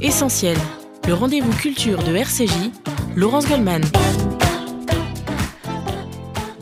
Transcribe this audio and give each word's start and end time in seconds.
Essentiel, 0.00 0.56
le 1.06 1.14
rendez-vous 1.14 1.52
culture 1.52 2.02
de 2.02 2.14
RCJ, 2.16 2.70
Laurence 3.14 3.48
Goldman. 3.48 3.82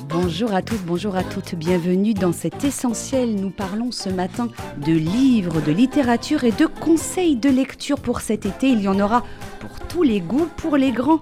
Bonjour 0.08 0.53
à 0.53 0.61
toutes, 0.61 0.84
bonjour 0.84 1.16
à 1.16 1.24
toutes, 1.24 1.54
bienvenue 1.54 2.12
dans 2.12 2.32
cet 2.32 2.64
essentiel. 2.64 3.34
Nous 3.37 3.50
parlons 3.50 3.92
ce 3.92 4.11
matin 4.11 4.48
de 4.77 4.92
livres, 4.92 5.62
de 5.62 5.73
littérature 5.73 6.45
et 6.45 6.52
de 6.52 6.66
conseils 6.66 7.36
de 7.36 7.48
lecture 7.48 8.00
pour 8.00 8.20
cet 8.20 8.45
été. 8.45 8.68
Il 8.68 8.82
y 8.82 8.88
en 8.88 9.00
aura 9.00 9.25
pour 9.61 9.80
tous 9.88 10.02
les 10.02 10.20
goûts, 10.20 10.48
pour 10.57 10.77
les 10.77 10.93
grands 10.93 11.20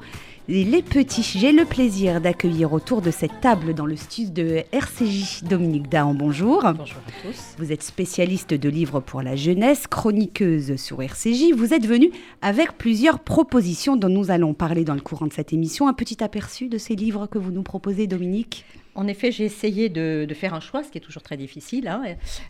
les 0.49 0.83
petits. 0.83 1.23
J'ai 1.23 1.53
le 1.53 1.65
plaisir 1.65 2.21
d'accueillir 2.21 2.73
autour 2.73 3.01
de 3.01 3.11
cette 3.11 3.41
table 3.41 3.75
dans 3.75 3.87
le 3.87 3.97
studio 3.97 4.33
de 4.35 4.63
RCJ 4.73 5.45
Dominique 5.45 5.89
Dahan. 5.89 6.15
Bonjour. 6.15 6.63
Bonjour 6.63 6.99
à 7.07 7.27
tous. 7.27 7.55
Vous 7.59 7.73
êtes 7.73 7.83
spécialiste 7.83 8.53
de 8.53 8.69
livres 8.69 9.01
pour 9.01 9.23
la 9.23 9.37
jeunesse, 9.37 9.87
chroniqueuse 9.87 10.77
sur 10.77 11.03
RCJ. 11.03 11.53
Vous 11.57 11.73
êtes 11.73 11.87
venu 11.87 12.11
avec 12.43 12.77
plusieurs 12.77 13.21
propositions 13.21 13.97
dont 13.97 14.09
nous 14.09 14.31
allons 14.31 14.55
parler 14.55 14.85
dans 14.85 14.95
le 14.95 15.01
courant 15.01 15.27
de 15.27 15.33
cette 15.33 15.53
émission. 15.53 15.89
Un 15.89 15.95
petit 15.95 16.23
aperçu 16.23 16.69
de 16.69 16.79
ces 16.79 16.95
livres 16.95 17.27
que 17.27 17.39
vous 17.39 17.51
nous 17.51 17.63
proposez, 17.63 18.07
Dominique? 18.07 18.65
En 18.95 19.07
effet, 19.07 19.33
j'ai 19.33 19.45
essayé 19.45 19.89
de, 19.89 20.27
faire 20.35 20.55
un 20.55 20.61
choix, 20.61 20.83
ce 20.83 20.91
qui 20.91 20.99
est 20.99 21.01
toujours 21.01 21.23
très 21.23 21.37
difficile, 21.37 21.89
hein, 21.89 22.03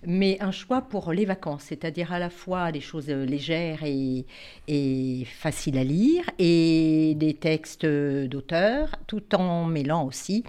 mais 0.07 0.37
un 0.41 0.51
choix 0.51 0.83
pour 0.83 1.13
les 1.13 1.25
vacances, 1.25 1.65
c'est-à-dire 1.69 2.13
à 2.13 2.19
la 2.19 2.31
fois 2.31 2.73
des 2.73 2.81
choses 2.81 3.09
légères 3.09 3.81
et, 3.85 5.27
faciles 5.27 5.79
à 5.79 5.85
lire, 5.85 6.25
et 6.39 7.15
des 7.17 7.35
textes 7.35 7.87
d'auteurs, 7.87 8.97
tout 9.07 9.35
en 9.35 9.65
mêlant 9.65 10.07
aussi 10.07 10.45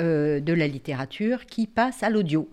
euh, 0.00 0.40
de 0.40 0.52
la 0.52 0.66
littérature 0.66 1.46
qui 1.46 1.66
passe 1.66 2.02
à 2.02 2.10
l'audio. 2.10 2.48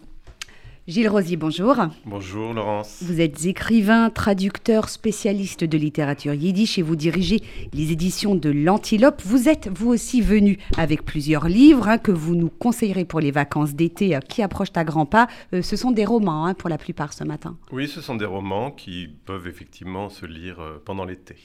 Gilles 0.88 1.10
Rosier, 1.10 1.36
bonjour. 1.36 1.78
Bonjour 2.06 2.54
Laurence. 2.54 3.02
Vous 3.02 3.20
êtes 3.20 3.44
écrivain, 3.48 4.12
traducteur, 4.12 4.88
spécialiste 4.90 5.64
de 5.64 5.80
littérature 5.80 6.36
yiddish 6.36 6.78
et 6.78 6.84
vous 6.84 6.96
dirigez 6.96 7.42
les 7.74 7.92
éditions 7.92 8.36
de 8.36 8.52
l'Antilope. 8.52 9.20
Vous 9.26 9.50
êtes 9.50 9.68
vous 9.76 9.90
aussi 9.90 10.22
venu 10.22 10.60
avec 10.78 11.04
plusieurs 11.04 11.48
livres 11.48 11.88
hein, 11.88 11.98
que 11.98 12.12
vous 12.12 12.36
nous 12.36 12.52
conseillerez 12.52 13.04
pour 13.04 13.20
les 13.20 13.32
vacances 13.32 13.74
d'été 13.74 14.16
euh, 14.16 14.20
qui 14.20 14.44
approchent 14.44 14.68
à 14.76 14.84
grands 14.84 15.08
pas. 15.08 15.26
Euh, 15.54 15.64
ce 15.64 15.76
sont 15.76 15.90
des 15.90 16.06
romans 16.06 16.46
hein, 16.46 16.54
pour 16.54 16.70
la 16.70 16.78
plupart 16.78 17.14
ce 17.14 17.24
matin. 17.24 17.58
Oui, 17.72 17.88
ce 17.88 18.00
sont 18.00 18.16
des 18.16 18.26
romans 18.26 18.70
qui 18.70 19.08
peuvent 19.26 19.48
effectivement 19.48 20.10
se 20.10 20.28
lire 20.28 20.60
euh, 20.60 20.80
pendant 20.86 21.06
l'été. 21.06 21.36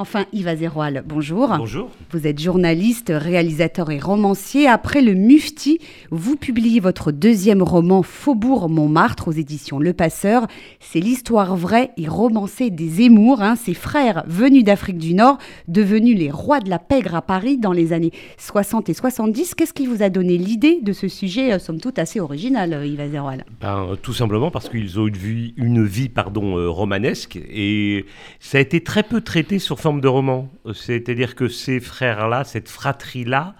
Enfin, 0.00 0.26
Yves 0.32 0.46
Azéroal, 0.46 1.02
bonjour. 1.04 1.48
Bonjour. 1.58 1.90
Vous 2.12 2.28
êtes 2.28 2.38
journaliste, 2.40 3.12
réalisateur 3.12 3.90
et 3.90 3.98
romancier. 3.98 4.68
Après 4.68 5.02
Le 5.02 5.14
Mufti, 5.14 5.80
vous 6.12 6.36
publiez 6.36 6.78
votre 6.78 7.10
deuxième 7.10 7.64
roman 7.64 8.04
Faubourg 8.04 8.68
Montmartre 8.68 9.26
aux 9.26 9.32
éditions 9.32 9.80
Le 9.80 9.92
Passeur. 9.92 10.46
C'est 10.78 11.00
l'histoire 11.00 11.56
vraie 11.56 11.90
et 11.96 12.06
romancée 12.06 12.70
des 12.70 13.02
Émours, 13.02 13.42
hein, 13.42 13.56
ces 13.56 13.74
frères 13.74 14.22
venus 14.28 14.62
d'Afrique 14.62 14.98
du 14.98 15.14
Nord, 15.14 15.38
devenus 15.66 16.16
les 16.16 16.30
rois 16.30 16.60
de 16.60 16.70
la 16.70 16.78
pègre 16.78 17.16
à 17.16 17.22
Paris 17.22 17.58
dans 17.58 17.72
les 17.72 17.92
années 17.92 18.12
60 18.36 18.88
et 18.88 18.94
70. 18.94 19.56
Qu'est-ce 19.56 19.72
qui 19.74 19.88
vous 19.88 20.04
a 20.04 20.10
donné 20.10 20.38
l'idée 20.38 20.78
de 20.80 20.92
ce 20.92 21.08
sujet, 21.08 21.54
euh, 21.54 21.58
somme 21.58 21.80
toute, 21.80 21.98
assez 21.98 22.20
original, 22.20 22.72
euh, 22.72 22.86
Yves 22.86 23.00
Azéroal? 23.00 23.44
Ben, 23.60 23.96
Tout 24.00 24.14
simplement 24.14 24.52
parce 24.52 24.68
qu'ils 24.68 25.00
ont 25.00 25.08
une 25.08 25.16
vie, 25.16 25.54
une 25.56 25.84
vie 25.84 26.08
pardon, 26.08 26.56
euh, 26.56 26.68
romanesque 26.68 27.36
et 27.50 28.06
ça 28.38 28.58
a 28.58 28.60
été 28.60 28.80
très 28.80 29.02
peu 29.02 29.20
traité 29.22 29.58
sur 29.58 29.80
de 29.94 30.08
roman. 30.08 30.48
C'est-à-dire 30.74 31.34
que 31.34 31.48
ces 31.48 31.80
frères-là, 31.80 32.44
cette 32.44 32.68
fratrie-là, 32.68 33.54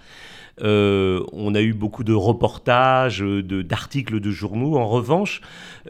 euh, 0.62 1.24
on 1.32 1.54
a 1.54 1.60
eu 1.60 1.72
beaucoup 1.72 2.04
de 2.04 2.12
reportages, 2.12 3.22
d'articles 3.22 4.20
de, 4.20 4.30
journaux. 4.30 4.76
En 4.76 4.86
revanche, 4.86 5.40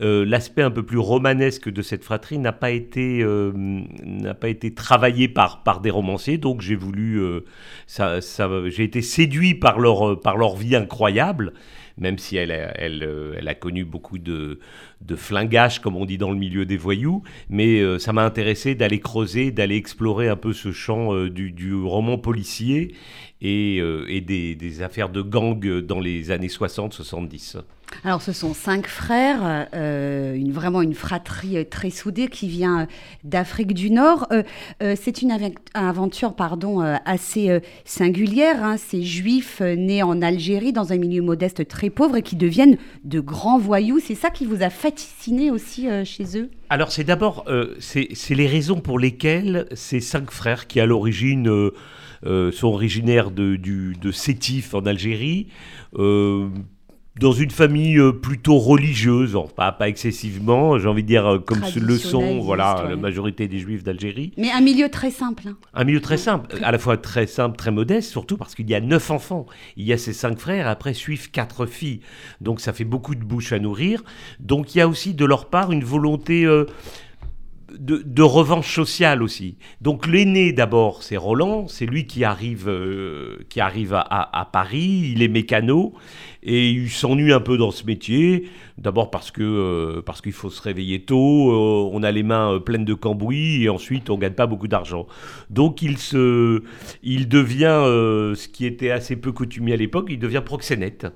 euh, 0.02 0.24
l'aspect 0.24 0.62
un 0.62 0.70
peu 0.70 0.82
plus 0.82 0.98
romanesque 0.98 1.68
de 1.68 1.82
cette 1.82 2.04
fratrie 2.04 2.38
n'a 2.38 2.52
pas 2.52 2.70
été 2.70 3.20
euh, 3.22 3.52
n'a 4.04 4.34
pas 4.34 4.48
été 4.48 4.74
travaillé 4.74 5.28
par 5.28 5.62
par 5.62 5.80
des 5.80 5.90
romanciers. 5.90 6.38
Donc 6.38 6.60
j'ai 6.60 6.76
voulu 6.76 7.20
ça, 7.86 8.20
ça 8.20 8.48
j'ai 8.66 8.84
été 8.84 9.02
séduit 9.02 9.54
par 9.54 9.78
leur 9.78 10.20
par 10.20 10.36
leur 10.36 10.56
vie 10.56 10.76
incroyable 10.76 11.52
même 11.98 12.18
si 12.18 12.38
euh, 12.38 13.32
elle 13.36 13.48
a 13.48 13.54
connu 13.54 13.84
beaucoup 13.84 14.18
de, 14.18 14.60
de 15.00 15.16
flingage, 15.16 15.80
comme 15.80 15.96
on 15.96 16.04
dit 16.04 16.18
dans 16.18 16.30
le 16.30 16.38
milieu 16.38 16.64
des 16.66 16.76
voyous. 16.76 17.22
Mais 17.48 17.80
euh, 17.80 17.98
ça 17.98 18.12
m'a 18.12 18.24
intéressé 18.24 18.74
d'aller 18.74 19.00
creuser, 19.00 19.50
d'aller 19.50 19.76
explorer 19.76 20.28
un 20.28 20.36
peu 20.36 20.52
ce 20.52 20.72
champ 20.72 21.14
euh, 21.14 21.30
du, 21.30 21.74
roman 21.74 22.18
policier 22.18 22.94
et, 23.40 23.76
et 23.76 24.20
des, 24.20 24.54
des, 24.54 24.82
affaires 24.82 25.08
de 25.08 25.22
gang 25.22 25.80
dans 25.80 26.00
les 26.00 26.30
années 26.30 26.48
60-70. 26.48 27.58
Alors, 28.04 28.22
ce 28.22 28.32
sont 28.32 28.54
cinq 28.54 28.86
frères, 28.86 29.66
euh, 29.74 30.34
une, 30.34 30.52
vraiment 30.52 30.82
une 30.82 30.94
fratrie 30.94 31.56
euh, 31.58 31.64
très 31.68 31.90
soudée 31.90 32.28
qui 32.28 32.48
vient 32.48 32.82
euh, 32.82 32.86
d'Afrique 33.24 33.74
du 33.74 33.90
Nord. 33.90 34.28
c'est 34.80 35.22
une 35.22 35.32
aventure 35.74 36.34
pardon, 36.34 36.80
assez 37.04 37.60
singulière. 37.84 38.62
Hein. 38.62 38.76
Ces 38.76 39.02
juifs 39.02 39.60
nés 39.60 40.02
en 40.02 40.22
Algérie, 40.22 40.72
dans 40.72 40.92
un 40.92 40.96
milieu 40.96 41.22
modeste 41.22 41.66
très 41.66 41.90
pauvre, 41.90 42.16
et 42.16 42.22
qui 42.22 42.36
deviennent 42.36 42.76
de 43.04 43.20
grands 43.20 43.58
voyous. 43.58 43.98
C'est 44.00 44.14
ça 44.14 44.30
qui 44.30 44.46
vous 44.46 44.62
a 44.62 44.70
fasciné 44.70 45.50
aussi 45.50 45.88
chez 46.04 46.38
eux? 46.38 46.50
Alors, 46.70 46.92
c'est 46.92 47.04
d'abord, 47.04 47.44
c'est 47.80 48.08
les 48.30 48.46
raisons 48.46 48.80
pour 48.80 48.98
lesquelles 48.98 49.66
ces 49.72 50.00
cinq 50.00 50.30
frères, 50.30 50.66
qui 50.66 50.80
à 50.80 50.86
l'origine 50.86 51.70
sont 52.24 52.68
originaires 52.68 53.30
de, 53.30 53.56
du, 53.56 53.96
de 54.00 54.10
Sétif 54.10 54.74
en 54.74 54.86
Algérie, 54.86 55.48
dans 57.18 57.32
une 57.32 57.50
famille 57.50 57.98
euh, 57.98 58.12
plutôt 58.12 58.58
religieuse, 58.58 59.36
pas, 59.56 59.72
pas 59.72 59.88
excessivement, 59.88 60.78
j'ai 60.78 60.88
envie 60.88 61.02
de 61.02 61.08
dire 61.08 61.26
euh, 61.26 61.38
comme 61.38 61.60
le 61.76 61.98
sont 61.98 62.38
voilà, 62.40 62.86
la 62.88 62.96
majorité 62.96 63.48
des 63.48 63.58
juifs 63.58 63.82
d'Algérie. 63.82 64.32
Mais 64.36 64.50
un 64.50 64.60
milieu 64.60 64.88
très 64.88 65.10
simple. 65.10 65.48
Hein. 65.48 65.56
Un 65.74 65.84
milieu 65.84 66.00
très 66.00 66.16
simple, 66.16 66.56
à 66.62 66.70
la 66.70 66.78
fois 66.78 66.96
très 66.96 67.26
simple, 67.26 67.56
très 67.56 67.70
modeste, 67.70 68.10
surtout 68.10 68.36
parce 68.36 68.54
qu'il 68.54 68.68
y 68.70 68.74
a 68.74 68.80
neuf 68.80 69.10
enfants. 69.10 69.46
Il 69.76 69.84
y 69.84 69.92
a 69.92 69.98
ces 69.98 70.12
cinq 70.12 70.38
frères, 70.38 70.68
après 70.68 70.94
suivent 70.94 71.30
quatre 71.30 71.66
filles. 71.66 72.00
Donc 72.40 72.60
ça 72.60 72.72
fait 72.72 72.84
beaucoup 72.84 73.14
de 73.14 73.24
bouches 73.24 73.52
à 73.52 73.58
nourrir. 73.58 74.04
Donc 74.38 74.74
il 74.74 74.78
y 74.78 74.80
a 74.80 74.88
aussi 74.88 75.14
de 75.14 75.24
leur 75.24 75.46
part 75.46 75.72
une 75.72 75.84
volonté... 75.84 76.44
Euh, 76.44 76.66
de, 77.76 78.22
revanche 78.22 78.74
sociale 78.74 79.22
aussi. 79.22 79.56
Donc 79.80 80.06
l'aîné 80.06 80.52
d'abord, 80.52 81.02
c'est 81.02 81.16
Roland, 81.16 81.68
c'est 81.68 81.86
lui 81.86 82.06
qui 82.06 82.24
arrive, 82.24 82.68
euh, 82.68 83.38
qui 83.48 83.60
arrive 83.60 83.94
à, 83.94 84.48
Paris, 84.52 85.12
il 85.14 85.22
est 85.22 85.28
mécano 85.28 85.94
et 86.42 86.70
il 86.70 86.90
s'ennuie 86.90 87.32
un 87.32 87.40
peu 87.40 87.58
dans 87.58 87.70
ce 87.70 87.84
métier. 87.84 88.48
D'abord 88.78 89.10
parce 89.10 89.30
que 89.30 89.42
euh, 89.42 90.02
parce 90.02 90.20
qu'il 90.20 90.32
faut 90.32 90.50
se 90.50 90.62
réveiller 90.62 91.02
tôt, 91.02 91.50
euh, 91.50 91.90
on 91.92 92.02
a 92.02 92.10
les 92.10 92.22
mains 92.22 92.60
pleines 92.60 92.84
de 92.84 92.94
cambouis 92.94 93.64
et 93.64 93.68
ensuite 93.68 94.10
on 94.10 94.18
gagne 94.18 94.34
pas 94.34 94.46
beaucoup 94.46 94.68
d'argent. 94.68 95.06
Donc 95.50 95.82
il 95.82 95.98
se, 95.98 96.62
il 97.02 97.28
devient 97.28 97.82
ce 98.34 98.48
qui 98.48 98.66
était 98.66 98.90
assez 98.90 99.16
peu 99.16 99.32
coutumier 99.32 99.74
à 99.74 99.76
l'époque, 99.76 100.06
il 100.10 100.18
devient 100.18 100.42
proxénète. 100.44 101.06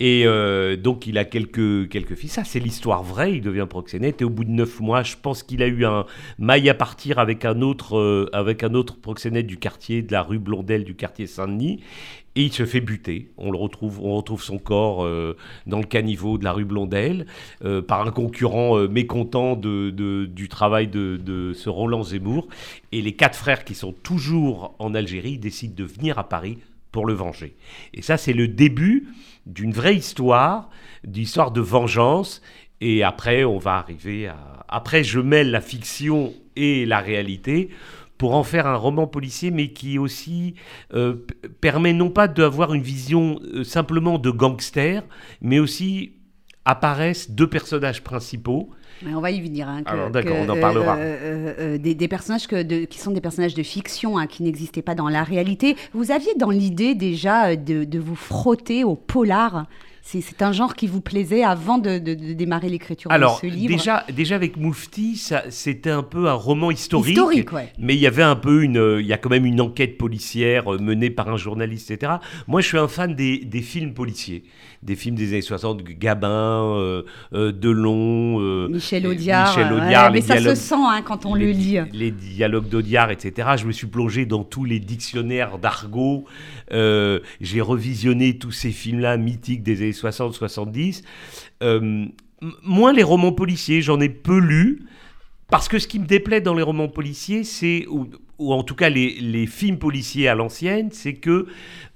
Et 0.00 0.26
euh, 0.26 0.76
donc, 0.76 1.06
il 1.06 1.16
a 1.18 1.24
quelques, 1.24 1.88
quelques 1.88 2.14
filles. 2.14 2.28
Ça, 2.28 2.44
c'est 2.44 2.58
l'histoire 2.58 3.02
vraie. 3.02 3.34
Il 3.34 3.40
devient 3.40 3.66
proxénète. 3.68 4.20
Et 4.20 4.24
au 4.24 4.30
bout 4.30 4.44
de 4.44 4.50
neuf 4.50 4.80
mois, 4.80 5.02
je 5.02 5.16
pense 5.20 5.42
qu'il 5.42 5.62
a 5.62 5.66
eu 5.66 5.84
un 5.84 6.06
maille 6.38 6.68
à 6.68 6.74
partir 6.74 7.18
avec 7.18 7.44
un 7.44 7.60
autre, 7.60 7.96
euh, 7.96 8.28
avec 8.32 8.64
un 8.64 8.74
autre 8.74 9.00
proxénète 9.00 9.46
du 9.46 9.58
quartier, 9.58 10.02
de 10.02 10.10
la 10.10 10.22
rue 10.22 10.38
Blondel, 10.38 10.84
du 10.84 10.96
quartier 10.96 11.26
Saint-Denis. 11.26 11.80
Et 12.34 12.44
il 12.44 12.52
se 12.52 12.64
fait 12.64 12.80
buter. 12.80 13.30
On 13.36 13.50
le 13.50 13.58
retrouve, 13.58 14.00
on 14.00 14.16
retrouve 14.16 14.42
son 14.42 14.58
corps 14.58 15.04
euh, 15.04 15.36
dans 15.66 15.78
le 15.78 15.84
caniveau 15.84 16.38
de 16.38 16.44
la 16.44 16.52
rue 16.52 16.64
Blondel 16.64 17.26
par 17.86 18.06
un 18.06 18.10
concurrent 18.10 18.88
mécontent 18.88 19.54
de, 19.54 19.90
du 20.24 20.48
travail 20.48 20.88
de, 20.88 21.20
de, 21.22 21.52
ce 21.52 21.68
Roland 21.68 22.02
Zemmour. 22.02 22.48
Et 22.90 23.02
les 23.02 23.12
quatre 23.12 23.36
frères 23.36 23.64
qui 23.64 23.74
sont 23.74 23.92
toujours 23.92 24.74
en 24.78 24.94
Algérie 24.94 25.36
décident 25.36 25.74
de 25.76 25.84
venir 25.84 26.18
à 26.18 26.26
Paris 26.26 26.56
pour 26.90 27.06
le 27.06 27.14
venger. 27.14 27.54
Et 27.94 28.02
ça, 28.02 28.16
c'est 28.16 28.32
le 28.32 28.48
début 28.48 29.08
d'une 29.46 29.72
vraie 29.72 29.96
histoire, 29.96 30.70
d'histoire 31.04 31.50
de 31.50 31.60
vengeance. 31.60 32.42
Et 32.80 33.02
après, 33.02 33.44
on 33.44 33.58
va 33.58 33.74
arriver 33.76 34.28
à... 34.28 34.64
Après, 34.68 35.04
je 35.04 35.20
mêle 35.20 35.50
la 35.50 35.60
fiction 35.60 36.32
et 36.56 36.86
la 36.86 37.00
réalité 37.00 37.70
pour 38.18 38.34
en 38.34 38.44
faire 38.44 38.66
un 38.66 38.76
roman 38.76 39.06
policier, 39.06 39.50
mais 39.50 39.72
qui 39.72 39.98
aussi 39.98 40.54
euh, 40.94 41.16
permet 41.60 41.92
non 41.92 42.08
pas 42.08 42.28
d'avoir 42.28 42.72
une 42.72 42.82
vision 42.82 43.40
euh, 43.42 43.64
simplement 43.64 44.18
de 44.18 44.30
gangster, 44.30 45.02
mais 45.40 45.58
aussi 45.58 46.12
apparaissent 46.64 47.32
deux 47.32 47.48
personnages 47.48 48.02
principaux 48.04 48.70
on 49.06 49.20
va 49.20 49.30
y 49.30 49.40
venir. 49.40 49.68
Hein, 49.68 49.82
Alors 49.86 50.10
d'accord, 50.10 50.36
on 50.38 50.48
en 50.48 50.60
parlera. 50.60 50.96
des, 51.78 52.08
personnages 52.08 52.46
que 52.46 52.84
qui 52.84 52.98
sont 52.98 53.12
des 53.12 53.20
personnages 53.20 53.54
de 53.54 53.62
fiction, 53.62 54.18
hein, 54.18 54.26
qui 54.26 54.42
n'existaient 54.42 54.82
pas 54.82 54.94
dans 54.94 55.08
la 55.08 55.24
réalité. 55.24 55.76
Vous 55.92 56.10
aviez 56.10 56.34
dans 56.36 56.50
l'idée 56.50 56.94
déjà 56.94 57.56
de, 57.56 57.84
de 57.84 57.98
vous 57.98 58.16
frotter 58.16 58.84
au 58.84 58.96
polar? 58.96 59.66
C'est 60.04 60.42
un 60.42 60.52
genre 60.52 60.74
qui 60.74 60.88
vous 60.88 61.00
plaisait 61.00 61.44
avant 61.44 61.78
de, 61.78 61.98
démarrer 61.98 62.68
l'écriture 62.68 63.10
de 63.10 63.16
ce 63.40 63.46
livre 63.46 63.74
déjà, 63.74 64.04
déjà 64.12 64.34
avec 64.34 64.56
Moufti, 64.56 65.22
c'était 65.48 65.90
un 65.90 66.02
peu 66.02 66.28
un 66.28 66.34
roman 66.34 66.70
historique. 66.70 67.16
Historique, 67.16 67.48
Mais 67.78 67.94
il 67.94 68.00
y 68.00 68.06
avait 68.06 68.22
un 68.22 68.36
peu 68.36 68.62
une, 68.62 68.98
il 69.00 69.06
y 69.06 69.12
a 69.12 69.18
quand 69.18 69.30
même 69.30 69.46
une 69.46 69.60
enquête 69.60 69.96
policière 69.98 70.72
euh, 70.74 70.78
menée 70.78 71.10
par 71.10 71.28
un 71.28 71.36
journaliste, 71.36 71.90
etc. 71.90 72.14
Moi, 72.48 72.60
je 72.60 72.66
suis 72.66 72.78
un 72.78 72.88
fan 72.88 73.14
des, 73.14 73.62
films 73.62 73.94
policiers, 73.94 74.42
des 74.82 74.96
films 74.96 75.14
des 75.14 75.28
années 75.28 75.40
60, 75.40 75.82
Gabin, 75.84 76.76
euh, 76.76 77.02
euh, 77.32 77.52
Delon, 77.52 78.68
Michel 78.68 79.06
Audiard. 79.06 79.56
Michel 79.56 80.12
mais 80.12 80.20
ça 80.20 80.38
se 80.38 80.54
sent 80.54 80.74
hein, 80.76 81.02
quand 81.04 81.26
on 81.26 81.34
le 81.34 81.50
lit. 81.50 81.78
Les 81.92 82.10
dialogues 82.10 82.68
d'Audiard, 82.68 83.10
etc. 83.10 83.50
Je 83.56 83.66
me 83.66 83.72
suis 83.72 83.86
plongé 83.86 84.26
dans 84.26 84.42
tous 84.42 84.64
les 84.64 84.80
dictionnaires 84.80 85.58
d'argot. 85.58 86.24
J'ai 86.70 87.60
revisionné 87.60 88.38
tous 88.38 88.52
ces 88.52 88.70
films-là 88.70 89.16
mythiques 89.16 89.62
des 89.62 89.80
années 89.82 89.91
60-70. 89.92 91.02
Euh, 91.62 92.06
moins 92.62 92.92
les 92.92 93.02
romans 93.02 93.32
policiers, 93.32 93.82
j'en 93.82 94.00
ai 94.00 94.08
peu 94.08 94.38
lu. 94.38 94.82
Parce 95.52 95.68
que 95.68 95.78
ce 95.78 95.86
qui 95.86 95.98
me 95.98 96.06
déplaît 96.06 96.40
dans 96.40 96.54
les 96.54 96.62
romans 96.62 96.88
policiers, 96.88 97.44
c'est, 97.44 97.86
ou, 97.86 98.08
en 98.38 98.62
tout 98.62 98.74
cas 98.74 98.88
les, 98.88 99.46
films 99.46 99.78
policiers 99.78 100.26
à 100.26 100.34
l'ancienne, 100.34 100.88
c'est 100.92 101.12
que 101.12 101.46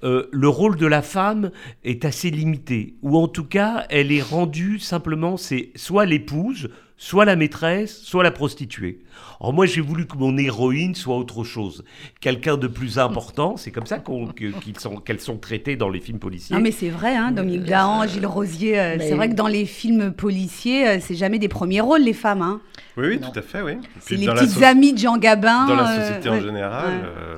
euh, 0.04 0.26
le 0.30 0.48
rôle 0.48 0.76
de 0.76 0.86
la 0.86 1.00
femme 1.00 1.50
est 1.82 2.04
assez 2.04 2.30
limité. 2.30 2.96
Ou 3.00 3.16
en 3.16 3.28
tout 3.28 3.46
cas, 3.46 3.86
elle 3.88 4.12
est 4.12 4.20
rendue 4.20 4.78
simplement, 4.78 5.38
c'est 5.38 5.70
soit 5.74 6.04
l'épouse, 6.04 6.68
soit 6.96 7.24
la 7.24 7.36
maîtresse, 7.36 8.00
soit 8.02 8.22
la 8.22 8.30
prostituée. 8.30 9.00
Alors 9.40 9.52
moi, 9.52 9.66
j'ai 9.66 9.80
voulu 9.80 10.06
que 10.06 10.16
mon 10.16 10.36
héroïne 10.38 10.94
soit 10.94 11.16
autre 11.16 11.44
chose, 11.44 11.84
quelqu'un 12.20 12.56
de 12.56 12.66
plus 12.66 12.98
important. 12.98 13.56
C'est 13.56 13.70
comme 13.70 13.86
ça 13.86 13.98
qu'elles 13.98 14.80
sont, 14.80 15.02
sont 15.18 15.38
traitées 15.38 15.76
dans 15.76 15.90
les 15.90 16.00
films 16.00 16.18
policiers. 16.18 16.56
Non, 16.56 16.62
mais 16.62 16.70
c'est 16.70 16.88
vrai, 16.88 17.14
hein, 17.14 17.32
Dominique 17.32 17.64
Dahan, 17.64 18.06
Gilles 18.06 18.26
Rosier. 18.26 18.78
Euh, 18.78 18.96
c'est 18.98 19.14
vrai 19.14 19.28
que 19.28 19.34
dans 19.34 19.46
les 19.46 19.66
films 19.66 20.12
policiers, 20.12 20.88
euh, 20.88 20.98
c'est 21.00 21.14
jamais 21.14 21.38
des 21.38 21.48
premiers 21.48 21.80
rôles, 21.80 22.02
les 22.02 22.14
femmes. 22.14 22.42
Hein. 22.42 22.60
Oui, 22.96 23.08
oui, 23.08 23.20
tout 23.20 23.38
à 23.38 23.42
fait, 23.42 23.60
oui. 23.60 23.76
C'est 24.00 24.16
les 24.16 24.26
petites 24.26 24.62
amies 24.62 24.94
de 24.94 24.98
Jean 24.98 25.18
Gabin. 25.18 25.66
Dans 25.66 25.74
la 25.74 25.90
euh, 25.90 26.00
société 26.00 26.28
en 26.30 26.40
général. 26.40 26.92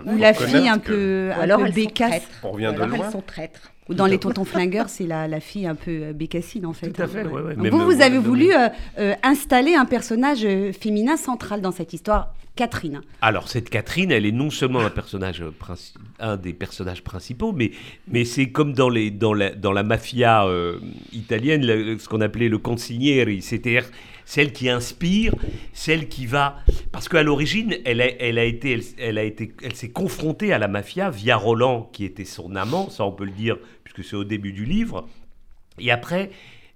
Ou 0.06 0.16
la 0.16 0.34
fille 0.34 0.68
un 0.68 0.78
peu, 0.78 1.30
un 1.36 1.40
alors 1.40 1.64
peu 1.64 1.70
bécasse. 1.72 2.22
On 2.44 2.52
revient 2.52 2.72
de 2.76 2.84
loin. 2.84 3.06
Elles 3.06 3.12
sont 3.12 3.22
traîtres. 3.22 3.72
Ou 3.88 3.94
dans 3.94 4.06
Les 4.06 4.18
Tontons 4.18 4.44
Flingueurs, 4.44 4.88
c'est 4.88 5.06
la, 5.06 5.26
la, 5.28 5.40
fille 5.40 5.66
un 5.66 5.74
peu 5.74 5.90
euh, 5.90 6.12
bécassine, 6.12 6.66
en 6.66 6.72
fait. 6.72 6.90
Tout 6.90 7.02
à 7.02 7.06
fait, 7.06 7.22
hein. 7.22 7.30
ouais. 7.30 7.70
vous, 7.70 7.84
vous 7.84 8.02
avez 8.02 8.18
voulu 8.18 8.52
euh, 8.52 8.68
euh, 8.98 9.14
installer 9.22 9.74
un 9.74 9.86
personnage 9.86 10.46
féminin 10.78 11.16
central 11.16 11.60
dans 11.60 11.72
cette 11.72 11.92
histoire, 11.92 12.34
Catherine. 12.54 13.00
Alors, 13.22 13.48
cette 13.48 13.70
Catherine, 13.70 14.10
elle 14.10 14.26
est 14.26 14.32
non 14.32 14.50
seulement 14.50 14.80
un 14.80 14.90
personnage 14.90 15.42
un 16.18 16.36
des 16.36 16.52
personnages 16.52 17.02
principaux, 17.02 17.52
mais, 17.52 17.70
mais 18.08 18.24
c'est 18.24 18.50
comme 18.50 18.74
dans, 18.74 18.90
les, 18.90 19.10
dans, 19.10 19.32
la, 19.32 19.50
dans 19.50 19.72
la 19.72 19.82
mafia 19.82 20.46
italienne, 21.12 21.62
ce 21.98 22.08
qu'on 22.08 22.20
appelait 22.20 22.48
le 22.48 22.58
consigliere, 22.58 23.40
c'est-à-dire 23.40 23.84
celle 24.28 24.52
qui 24.52 24.68
inspire, 24.68 25.34
celle 25.72 26.06
qui 26.06 26.26
va... 26.26 26.58
Parce 26.92 27.08
qu'à 27.08 27.22
l'origine, 27.22 27.74
elle 27.86 28.02
elle 28.02 28.36
elle 28.38 29.74
s'est 29.74 29.88
confrontée 29.90 30.52
à 30.52 30.58
la 30.58 30.68
mafia 30.68 31.08
via 31.08 31.34
Roland, 31.34 31.88
qui 31.94 32.04
était 32.04 32.26
son 32.26 32.54
amant, 32.54 32.90
ça 32.90 33.06
on 33.06 33.12
peut 33.12 33.24
le 33.24 33.30
dire, 33.30 33.56
puisque 33.84 34.06
c'est 34.06 34.16
au 34.16 34.24
début 34.24 34.52
du 34.52 34.66
livre. 34.66 35.08
Et 35.78 35.90
après, 35.90 36.30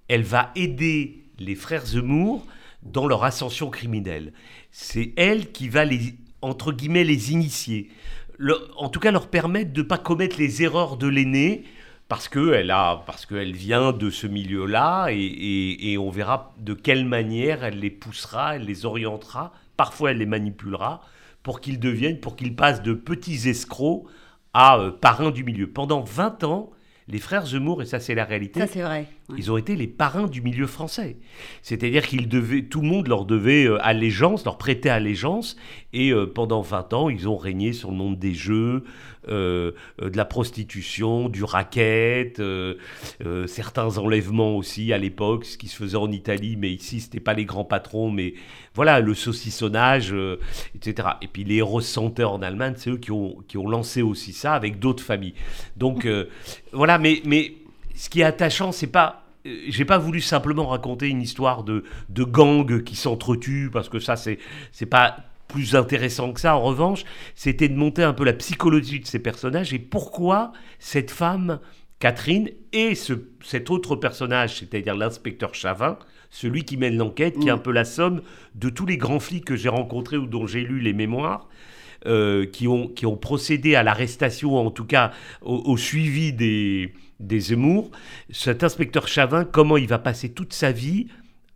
elle 0.07 0.23
va 0.23 0.51
aider 0.55 1.25
les 1.37 1.53
frères 1.53 1.85
Zemmour 1.85 2.43
dans 2.81 3.05
leur 3.05 3.23
ascension 3.23 3.69
criminelle. 3.69 4.33
C'est 4.71 5.13
elle 5.15 5.51
qui 5.51 5.69
va 5.69 5.85
les, 5.85 6.15
entre 6.41 6.71
guillemets, 6.71 7.03
les 7.03 7.33
initier. 7.33 7.91
en 8.77 8.89
tout 8.89 8.99
cas, 8.99 9.11
leur 9.11 9.27
permettre 9.27 9.73
de 9.73 9.83
ne 9.83 9.87
pas 9.87 9.99
commettre 9.99 10.39
les 10.39 10.63
erreurs 10.63 10.97
de 10.97 11.07
l'aîné, 11.07 11.65
parce 12.07 12.27
qu'elle 12.27 12.73
qu'elle 13.29 13.53
vient 13.53 13.91
de 13.91 14.09
ce 14.09 14.27
milieu-là 14.27 15.07
et, 15.11 15.97
on 15.97 16.09
verra 16.09 16.53
de 16.59 16.73
quelle 16.73 17.05
manière 17.05 17.63
elle 17.63 17.79
les 17.79 17.89
poussera, 17.89 18.55
elle 18.55 18.65
les 18.65 18.85
orientera, 18.85 19.53
parfois 19.77 20.11
elle 20.11 20.17
les 20.17 20.25
manipulera 20.25 21.01
pour 21.41 21.59
qu'ils 21.59 21.79
deviennent, 21.79 22.19
pour 22.19 22.35
qu'ils 22.35 22.55
passent 22.55 22.81
de 22.81 22.93
petits 22.93 23.49
escrocs 23.49 24.05
à 24.53 24.77
euh, 24.77 24.91
parrains 24.91 25.31
du 25.31 25.43
milieu. 25.43 25.67
Pendant 25.67 26.01
20 26.01 26.43
ans, 26.43 26.71
les 27.07 27.19
frères 27.19 27.45
Zemmour, 27.45 27.81
et 27.81 27.85
ça 27.85 27.99
c'est 27.99 28.15
la 28.15 28.23
réalité, 28.23 28.59
ça, 28.59 28.67
c'est 28.67 28.83
ils 29.37 29.51
ont 29.51 29.57
été 29.57 29.75
les 29.75 29.87
parrains 29.87 30.27
du 30.27 30.41
milieu 30.41 30.67
français. 30.67 31.17
C'est-à-dire 31.61 32.05
qu'ils 32.05 32.27
devaient, 32.27 32.63
tout 32.63 32.81
le 32.81 32.87
monde 32.87 33.07
leur 33.07 33.25
devait 33.25 33.65
euh, 33.65 33.77
allégeance, 33.81 34.43
leur 34.43 34.57
prêter 34.57 34.89
allégeance, 34.89 35.55
et 35.93 36.11
euh, 36.11 36.25
pendant 36.25 36.61
20 36.61 36.93
ans, 36.93 37.09
ils 37.09 37.27
ont 37.29 37.37
régné 37.37 37.73
sur 37.73 37.91
le 37.91 37.97
monde 37.97 38.19
des 38.19 38.33
jeux, 38.33 38.83
euh, 39.29 39.71
de 40.01 40.17
la 40.17 40.25
prostitution, 40.25 41.29
du 41.29 41.45
racket, 41.45 42.41
certains 43.47 43.97
enlèvements 43.97 44.57
aussi 44.57 44.91
à 44.91 44.97
l'époque, 44.97 45.45
ce 45.45 45.57
qui 45.57 45.67
se 45.67 45.77
faisait 45.77 45.97
en 45.97 46.11
Italie, 46.11 46.57
mais 46.57 46.71
ici 46.71 46.99
c'était 46.99 47.21
pas 47.21 47.33
les 47.33 47.45
grands 47.45 47.63
patrons, 47.63 48.11
mais 48.11 48.33
voilà 48.75 48.99
le 48.99 49.13
saucissonnage, 49.13 50.13
etc. 50.75 51.07
Et 51.21 51.27
puis 51.27 51.45
les 51.45 51.55
héros 51.55 51.81
en 51.97 52.41
Allemagne, 52.41 52.73
c'est 52.75 52.89
eux 52.89 52.97
qui 52.97 53.11
ont, 53.11 53.37
qui 53.47 53.57
ont 53.57 53.69
lancé 53.69 54.01
aussi 54.01 54.33
ça 54.33 54.53
avec 54.55 54.79
d'autres 54.79 55.03
familles. 55.03 55.35
Donc 55.77 56.05
voilà, 56.73 56.97
mais 56.97 57.21
ce 57.93 58.09
qui 58.09 58.21
est 58.21 58.25
attachant, 58.25 58.71
c'est 58.71 58.87
pas 58.87 59.19
j'ai 59.67 59.83
pas 59.83 59.97
voulu 59.97 60.21
simplement 60.21 60.67
raconter 60.67 61.09
une 61.09 61.21
histoire 61.21 61.65
de, 61.65 61.83
de 62.07 62.23
gang 62.23 62.81
qui 62.81 62.95
s'entretuent 62.95 63.69
parce 63.73 63.89
que 63.89 63.99
ça 63.99 64.15
c'est 64.15 64.39
c'est 64.71 64.85
pas 64.85 65.17
plus 65.53 65.75
intéressant 65.75 66.33
que 66.33 66.39
ça, 66.39 66.55
en 66.55 66.61
revanche, 66.61 67.03
c'était 67.35 67.69
de 67.69 67.75
monter 67.75 68.03
un 68.03 68.13
peu 68.13 68.23
la 68.23 68.33
psychologie 68.33 68.99
de 68.99 69.05
ces 69.05 69.19
personnages 69.19 69.73
et 69.73 69.79
pourquoi 69.79 70.51
cette 70.79 71.11
femme, 71.11 71.59
Catherine, 71.99 72.49
et 72.71 72.95
ce, 72.95 73.13
cet 73.43 73.69
autre 73.69 73.95
personnage, 73.95 74.59
c'est-à-dire 74.59 74.95
l'inspecteur 74.95 75.53
Chavin, 75.53 75.99
celui 76.31 76.63
qui 76.63 76.75
mène 76.75 76.97
l'enquête, 76.97 77.37
qui 77.37 77.49
est 77.49 77.51
un 77.51 77.57
mm. 77.57 77.61
peu 77.61 77.71
la 77.71 77.85
somme 77.85 78.23
de 78.55 78.69
tous 78.69 78.87
les 78.87 78.97
grands 78.97 79.19
flics 79.19 79.45
que 79.45 79.55
j'ai 79.55 79.69
rencontrés 79.69 80.17
ou 80.17 80.25
dont 80.25 80.47
j'ai 80.47 80.61
lu 80.61 80.79
les 80.79 80.93
mémoires, 80.93 81.47
euh, 82.07 82.45
qui, 82.47 82.67
ont, 82.67 82.87
qui 82.87 83.05
ont 83.05 83.15
procédé 83.15 83.75
à 83.75 83.83
l'arrestation, 83.83 84.57
en 84.57 84.71
tout 84.71 84.85
cas 84.85 85.11
au, 85.41 85.77
suivi 85.77 86.33
des, 86.33 86.93
des 87.27 87.39
Zemmour. 87.39 87.91
Cet 88.31 88.63
inspecteur 88.63 89.07
Chavin, 89.07 89.45
comment 89.45 89.77
il 89.77 89.87
va 89.87 89.99
passer 89.99 90.29
toute 90.29 90.53
sa 90.53 90.71
vie 90.71 91.07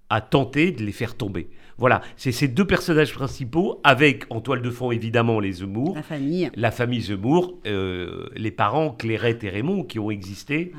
à 0.10 0.22
tenter 0.22 0.72
de 0.72 0.84
les 0.84 0.92
faire 0.92 1.16
tomber? 1.16 1.50
Voilà, 1.80 2.02
c'est 2.16 2.31
ces 2.31 2.48
deux 2.48 2.66
personnages 2.66 3.14
principaux, 3.14 3.80
avec 3.84 4.25
en 4.31 4.42
toile 4.42 4.64
de 4.64 4.72
fond 4.72 4.92
évidemment 4.92 5.40
les 5.40 5.54
Zemmour. 5.54 5.96
La 5.96 6.02
famille. 6.02 6.50
La 6.56 6.72
famille 6.72 7.02
Zemmour, 7.02 7.60
euh, 7.68 8.30
les 8.36 8.52
parents 8.52 8.92
Clairette 8.92 9.44
et 9.44 9.50
Raymond 9.50 9.84
qui 9.84 10.00
ont 10.00 10.10
existé. 10.10 10.72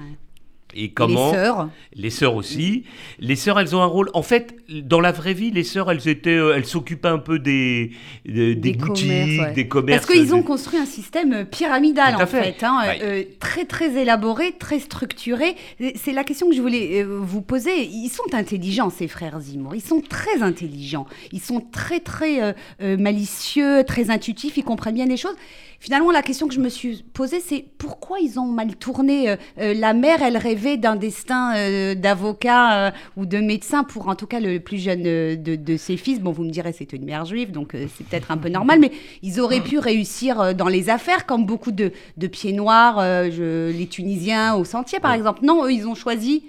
Et 0.74 0.90
comment 0.90 1.30
Les 1.30 1.36
sœurs. 1.36 1.68
Les 1.94 2.10
sœurs 2.10 2.34
aussi. 2.34 2.84
Les 3.18 3.36
sœurs, 3.36 3.58
elles 3.58 3.74
ont 3.74 3.80
un 3.80 3.86
rôle. 3.86 4.10
En 4.12 4.22
fait, 4.22 4.54
dans 4.68 5.00
la 5.00 5.12
vraie 5.12 5.32
vie, 5.32 5.50
les 5.50 5.64
sœurs, 5.64 5.90
elles 5.90 6.08
étaient, 6.08 6.30
euh, 6.30 6.54
elles 6.54 6.66
s'occupaient 6.66 7.08
un 7.08 7.18
peu 7.18 7.38
des, 7.38 7.92
des, 8.26 8.54
boutiques, 8.74 9.54
des 9.54 9.66
commerces. 9.66 10.04
Parce 10.04 10.18
qu'ils 10.18 10.34
ont 10.34 10.42
construit 10.42 10.78
un 10.78 10.86
système 10.86 11.32
euh, 11.32 11.44
pyramidal, 11.44 12.16
en 12.16 12.26
fait, 12.26 12.62
hein, 12.62 12.82
euh, 13.02 13.24
très 13.40 13.64
très 13.64 14.00
élaboré, 14.00 14.52
très 14.58 14.78
structuré. 14.78 15.56
C'est 15.94 16.12
la 16.12 16.24
question 16.24 16.48
que 16.50 16.54
je 16.54 16.60
voulais 16.60 17.02
vous 17.02 17.40
poser. 17.40 17.84
Ils 17.84 18.10
sont 18.10 18.34
intelligents, 18.34 18.90
ces 18.90 19.08
frères 19.08 19.40
Zemmour. 19.40 19.74
Ils 19.74 19.80
sont 19.80 20.02
très 20.02 20.42
intelligents. 20.42 21.06
Ils 21.32 21.40
sont 21.40 21.60
très 21.60 22.00
très 22.00 22.54
malicieux, 22.80 23.84
très 23.84 24.10
intuitifs. 24.10 24.56
Ils 24.56 24.64
comprennent 24.64 24.94
bien 24.94 25.06
les 25.06 25.16
choses. 25.16 25.37
Finalement, 25.80 26.10
la 26.10 26.22
question 26.22 26.48
que 26.48 26.54
je 26.54 26.60
me 26.60 26.68
suis 26.68 27.04
posée, 27.12 27.38
c'est 27.40 27.64
pourquoi 27.78 28.18
ils 28.18 28.40
ont 28.40 28.46
mal 28.46 28.75
tourné. 28.75 29.30
Euh, 29.30 29.75
la 29.75 29.94
mère, 29.94 30.22
elle 30.22 30.37
d'un 30.76 30.96
destin 30.96 31.54
euh, 31.56 31.94
d'avocat 31.94 32.92
ou 33.16 33.26
de 33.26 33.38
médecin 33.38 33.84
pour, 33.84 34.08
en 34.08 34.14
tout 34.14 34.26
cas, 34.26 34.40
le 34.40 34.58
plus 34.60 34.78
jeune 34.78 35.02
de, 35.02 35.76
ses 35.76 35.96
fils. 35.96 36.20
Bon, 36.20 36.32
vous 36.32 36.44
me 36.44 36.50
direz, 36.50 36.72
c'était 36.72 36.96
une 36.96 37.04
mère 37.04 37.24
juive, 37.24 37.52
donc 37.52 37.72
c'est 37.72 38.06
peut-être 38.06 38.30
un 38.30 38.36
peu 38.36 38.48
normal, 38.48 38.80
mais 38.80 38.92
ils 39.22 39.40
auraient 39.40 39.62
pu 39.62 39.78
réussir 39.78 40.54
dans 40.54 40.68
les 40.68 40.90
affaires, 40.90 41.26
comme 41.26 41.46
beaucoup 41.46 41.72
de, 41.72 41.92
pieds 42.30 42.52
noirs, 42.52 43.02
les 43.02 43.86
Tunisiens 43.90 44.54
au 44.54 44.64
sentier, 44.64 45.00
par 45.00 45.12
exemple. 45.12 45.40
Non, 45.44 45.64
eux, 45.64 45.72
ils 45.72 45.86
ont 45.86 45.94
choisi 45.94 46.42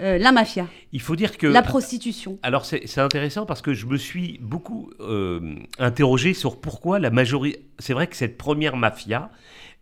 euh, 0.00 0.16
la 0.16 0.32
mafia. 0.32 0.66
Il 0.92 1.00
faut 1.00 1.14
dire 1.14 1.36
que 1.36 1.46
la 1.46 1.62
prostitution. 1.62 2.38
Alors 2.42 2.64
c'est 2.64 2.98
intéressant 2.98 3.44
parce 3.44 3.60
que 3.60 3.74
je 3.74 3.84
me 3.84 3.98
suis 3.98 4.38
beaucoup 4.40 4.90
euh, 5.00 5.56
interrogé 5.78 6.32
sur 6.32 6.58
pourquoi 6.58 6.98
la 6.98 7.10
majorité. 7.10 7.66
C'est 7.78 7.92
vrai 7.92 8.06
que 8.06 8.16
cette 8.16 8.38
première 8.38 8.76
mafia, 8.76 9.30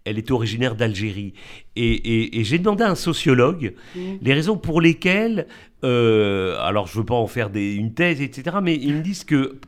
elle 0.04 0.18
est 0.18 0.30
originaire 0.30 0.74
d'Algérie. 0.74 1.34
Et, 1.76 2.30
j'ai 2.44 2.58
demandé 2.58 2.82
à 2.82 2.90
un 2.90 2.94
sociologue 2.94 3.74
mmh. 3.94 4.00
les 4.22 4.34
raisons 4.34 4.56
pour 4.56 4.80
lesquelles, 4.80 5.46
euh, 5.84 6.58
alors 6.60 6.86
je 6.86 6.94
ne 6.94 6.98
veux 6.98 7.06
pas 7.06 7.14
en 7.14 7.26
faire 7.26 7.50
des, 7.50 7.74
une 7.74 7.94
thèse, 7.94 8.20
etc., 8.20 8.56
mais 8.62 8.74
ils 8.74 8.94
me 8.94 9.02
disent 9.02 9.24
que 9.24 9.60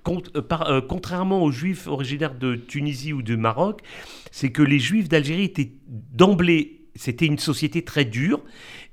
contrairement 0.89 1.43
aux 1.43 1.53
juifs 1.53 1.87
originaires 1.87 2.35
de 2.35 2.57
Tunisie 2.57 3.13
ou 3.13 3.23
de 3.23 3.37
Maroc, 3.37 3.83
c'est 4.31 4.51
que 4.51 4.63
les 4.63 4.79
juifs 4.79 5.09
d'Algérie 5.09 5.45
étaient 5.45 5.73
d'emblée 5.87 6.81
c'était 6.95 7.27
une 7.27 7.39
société 7.39 7.83
très 7.83 8.05
dure. 8.05 8.43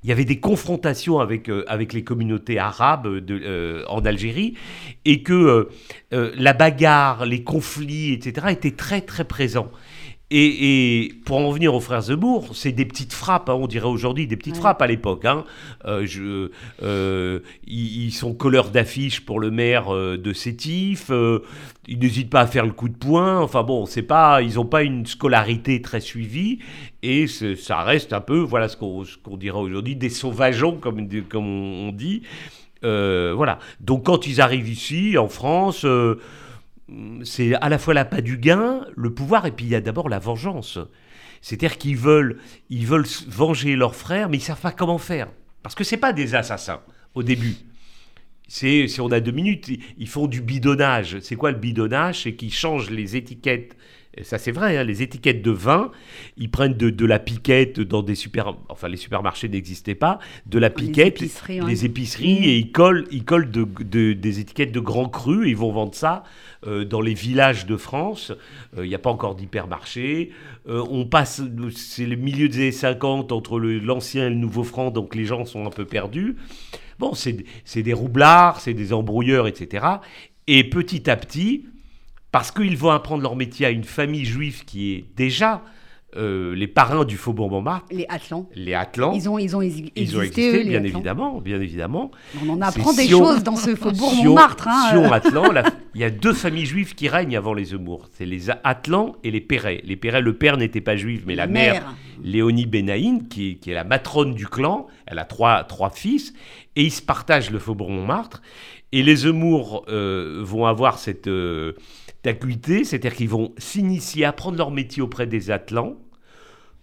Il 0.03 0.09
y 0.09 0.11
avait 0.11 0.25
des 0.25 0.39
confrontations 0.39 1.19
avec, 1.19 1.49
euh, 1.49 1.65
avec 1.67 1.93
les 1.93 2.03
communautés 2.03 2.59
arabes 2.59 3.17
de, 3.17 3.39
euh, 3.43 3.83
en 3.87 4.05
Algérie 4.05 4.53
et 5.05 5.23
que 5.23 5.69
euh, 6.13 6.31
la 6.35 6.53
bagarre, 6.53 7.25
les 7.25 7.43
conflits, 7.43 8.13
etc., 8.13 8.47
étaient 8.51 8.71
très 8.71 9.01
très 9.01 9.25
présents. 9.25 9.71
Et, 10.29 11.13
pour 11.23 11.37
en 11.37 11.51
venir 11.51 11.73
aux 11.73 11.79
frères 11.79 12.01
Zemmour, 12.01 12.49
c'est 12.53 12.73
des 12.73 12.83
petites 12.83 13.13
frappes, 13.13 13.49
hein, 13.49 13.53
on 13.53 13.65
dirait 13.65 13.87
aujourd'hui 13.87 14.27
des 14.27 14.35
petites 14.35 14.57
frappes 14.57 14.81
à 14.81 14.87
l'époque. 14.87 15.23
Hein. 15.23 15.45
Euh, 15.85 16.49
euh, 16.83 17.39
ils, 17.65 18.11
sont 18.11 18.33
colleurs 18.33 18.69
d'affiches 18.69 19.21
pour 19.21 19.39
le 19.39 19.51
maire 19.51 19.93
euh, 19.93 20.17
de 20.17 20.33
Sétif. 20.33 21.11
ils 21.87 21.99
n'hésitent 21.99 22.29
pas 22.29 22.41
à 22.41 22.47
faire 22.47 22.65
le 22.65 22.73
coup 22.73 22.89
de 22.89 22.97
poing. 22.97 23.39
Enfin 23.39 23.63
bon, 23.63 23.85
c'est 23.85 24.01
pas, 24.01 24.41
ils 24.41 24.55
n'ont 24.55 24.65
pas 24.65 24.83
une 24.83 25.05
scolarité 25.05 25.81
très 25.81 26.01
suivie 26.01 26.59
et 27.03 27.27
ça 27.27 27.83
reste 27.83 28.11
un 28.11 28.21
peu, 28.21 28.39
voilà 28.39 28.67
ce 28.67 28.75
qu'on 28.75 29.37
dirait 29.37 29.59
aujourd'hui, 29.59 29.95
des 29.95 30.09
sauvageons 30.09 30.75
comme, 30.75 31.07
comme 31.29 31.47
on, 31.47 31.91
dit. 31.93 32.23
voilà. 32.81 33.59
Donc 33.79 34.05
quand 34.05 34.27
ils 34.27 34.41
arrivent 34.41 34.69
ici, 34.69 35.17
en 35.17 35.29
France 35.29 35.85
c'est 37.23 37.53
à 37.55 37.69
la 37.69 37.77
fois 37.77 37.93
la 37.93 38.05
pas 38.05 38.21
du 38.21 38.37
gain, 38.37 38.85
le 38.95 39.13
pouvoir, 39.13 39.45
et 39.45 39.51
puis 39.51 39.65
il 39.65 39.71
y 39.71 39.75
a 39.75 39.81
d'abord 39.81 40.09
la 40.09 40.19
vengeance. 40.19 40.79
C'est-à-dire 41.41 41.77
qu'ils 41.77 41.97
veulent, 41.97 42.39
ils 42.69 42.85
veulent 42.85 43.05
venger 43.27 43.75
leurs 43.75 43.95
frères, 43.95 44.29
mais 44.29 44.37
ils 44.37 44.41
savent 44.41 44.59
pas 44.59 44.71
comment 44.71 44.97
faire. 44.97 45.27
Parce 45.63 45.75
que 45.75 45.83
ce 45.83 45.95
pas 45.95 46.13
des 46.13 46.35
assassins 46.35 46.81
au 47.13 47.23
début. 47.23 47.55
C'est, 48.47 48.87
si 48.87 49.01
on 49.01 49.11
a 49.11 49.19
deux 49.19 49.31
minutes, 49.31 49.69
ils 49.97 50.07
font 50.07 50.27
du 50.27 50.41
bidonnage. 50.41 51.19
C'est 51.19 51.35
quoi 51.35 51.51
le 51.51 51.57
bidonnage? 51.57 52.23
C'est 52.23 52.35
qu'ils 52.35 52.53
changent 52.53 52.89
les 52.89 53.17
étiquettes 53.17 53.75
ça 54.23 54.37
c'est 54.37 54.51
vrai, 54.51 54.77
hein, 54.77 54.83
les 54.83 55.01
étiquettes 55.01 55.41
de 55.41 55.51
vin, 55.51 55.91
ils 56.37 56.49
prennent 56.49 56.73
de, 56.73 57.05
la 57.05 57.19
piquette 57.19 57.79
dans 57.79 58.01
des 58.01 58.15
super, 58.15 58.55
enfin 58.69 58.87
les 58.87 58.97
supermarchés 58.97 59.49
n'existaient 59.49 59.95
pas, 59.95 60.19
de 60.45 60.59
la 60.59 60.69
piquette, 60.69 61.19
les 61.19 61.85
épiceries, 61.85 62.45
et 62.45 62.57
ils 62.57 62.71
collent, 62.71 63.05
ils 63.11 63.23
collent 63.23 63.49
des 63.51 64.39
étiquettes 64.39 64.71
de 64.71 64.79
grands 64.79 65.09
crus 65.09 65.47
et 65.47 65.49
ils 65.49 65.57
vont 65.57 65.71
vendre 65.71 65.95
ça 65.95 66.23
euh, 66.65 66.85
dans 66.85 67.01
les 67.01 67.13
villages 67.13 67.65
de 67.65 67.77
France. 67.77 68.31
Euh, 68.77 68.85
il 68.85 68.89
n'y 68.89 68.95
a 68.95 68.99
pas 68.99 69.11
encore 69.11 69.35
d'hypermarché. 69.35 70.31
Euh, 70.67 70.83
on 70.89 71.05
passe, 71.05 71.41
c'est 71.75 72.05
le 72.05 72.15
milieu 72.15 72.49
des 72.49 72.57
années 72.57 72.71
50 72.71 73.31
entre 73.31 73.59
l'ancien 73.59 74.27
et 74.27 74.29
le 74.29 74.35
nouveau 74.35 74.63
franc, 74.63 74.91
donc 74.91 75.15
les 75.15 75.25
gens 75.25 75.45
sont 75.45 75.65
un 75.65 75.69
peu 75.69 75.85
perdus. 75.85 76.35
Bon, 76.99 77.13
c'est 77.13 77.83
des 77.83 77.93
roublards, 77.93 78.59
c'est 78.59 78.73
des 78.73 78.91
embrouilleurs, 78.91 79.47
etc. 79.47 79.85
Et 80.47 80.63
petit 80.63 81.09
à 81.09 81.15
petit, 81.15 81.65
parce 82.31 82.51
qu'ils 82.51 82.77
vont 82.77 82.91
apprendre 82.91 83.23
leur 83.23 83.35
métier 83.35 83.65
à 83.65 83.69
une 83.69 83.83
famille 83.83 84.25
juive 84.25 84.65
qui 84.65 84.93
est 84.93 85.05
déjà 85.15 85.63
euh, 86.15 86.55
les 86.55 86.67
parrains 86.67 87.03
du 87.03 87.17
Faubourg 87.17 87.51
Montmartre. 87.51 87.85
Les 87.91 88.05
Atlants. 88.07 88.47
Les 88.55 88.73
Atlants. 88.73 89.13
Ils 89.13 89.29
ont, 89.29 89.37
ils 89.37 89.55
ont, 89.57 89.61
existé, 89.61 89.91
ils 89.97 90.17
ont 90.17 90.21
existé 90.21 90.63
bien 90.63 90.81
évidemment, 90.83 91.41
bien 91.41 91.59
évidemment. 91.59 92.11
On 92.43 92.49
en 92.49 92.61
apprend 92.61 92.93
des 92.93 93.09
choses 93.09 93.43
dans 93.43 93.57
ce 93.57 93.75
Faubourg 93.75 94.15
Montmartre. 94.15 94.69
Hein, 94.69 94.89
Sion, 94.91 95.11
Atlan, 95.11 95.43
il 95.95 96.01
y 96.01 96.05
a 96.05 96.09
deux 96.09 96.33
familles 96.33 96.65
juives 96.65 96.95
qui 96.95 97.09
règnent 97.09 97.35
avant 97.35 97.53
les 97.53 97.65
Zemmour. 97.65 98.07
C'est 98.13 98.25
les 98.25 98.49
Atlants 98.49 99.17
et 99.23 99.31
les 99.31 99.41
Perret. 99.41 99.81
Les 99.83 99.97
Perret, 99.97 100.21
le 100.21 100.33
père 100.33 100.55
n'était 100.55 100.81
pas 100.81 100.95
juif, 100.95 101.23
mais 101.27 101.35
la 101.35 101.45
mère, 101.45 101.93
Léonie 102.23 102.65
Benaïn, 102.65 103.27
qui, 103.27 103.57
qui, 103.57 103.71
est 103.71 103.75
la 103.75 103.83
matrone 103.83 104.33
du 104.33 104.47
clan, 104.47 104.87
elle 105.07 105.19
a 105.19 105.25
trois, 105.25 105.65
trois 105.65 105.89
fils, 105.89 106.33
et 106.77 106.83
ils 106.83 106.91
se 106.91 107.01
partagent 107.01 107.51
le 107.51 107.59
Faubourg 107.59 107.89
Montmartre. 107.89 108.41
Et 108.93 109.03
les 109.03 109.17
Zemmour 109.17 109.83
euh, 109.89 110.41
vont 110.43 110.65
avoir 110.65 110.99
cette... 110.99 111.27
Euh, 111.27 111.73
d'acuité, 112.27 112.83
c'est-à-dire 112.83 113.15
qu'ils 113.15 113.29
vont 113.29 113.53
s'initier, 113.57 114.25
apprendre 114.25 114.57
leur 114.57 114.69
métier 114.69 115.01
auprès 115.01 115.27
des 115.27 115.49
Atlants, 115.49 115.95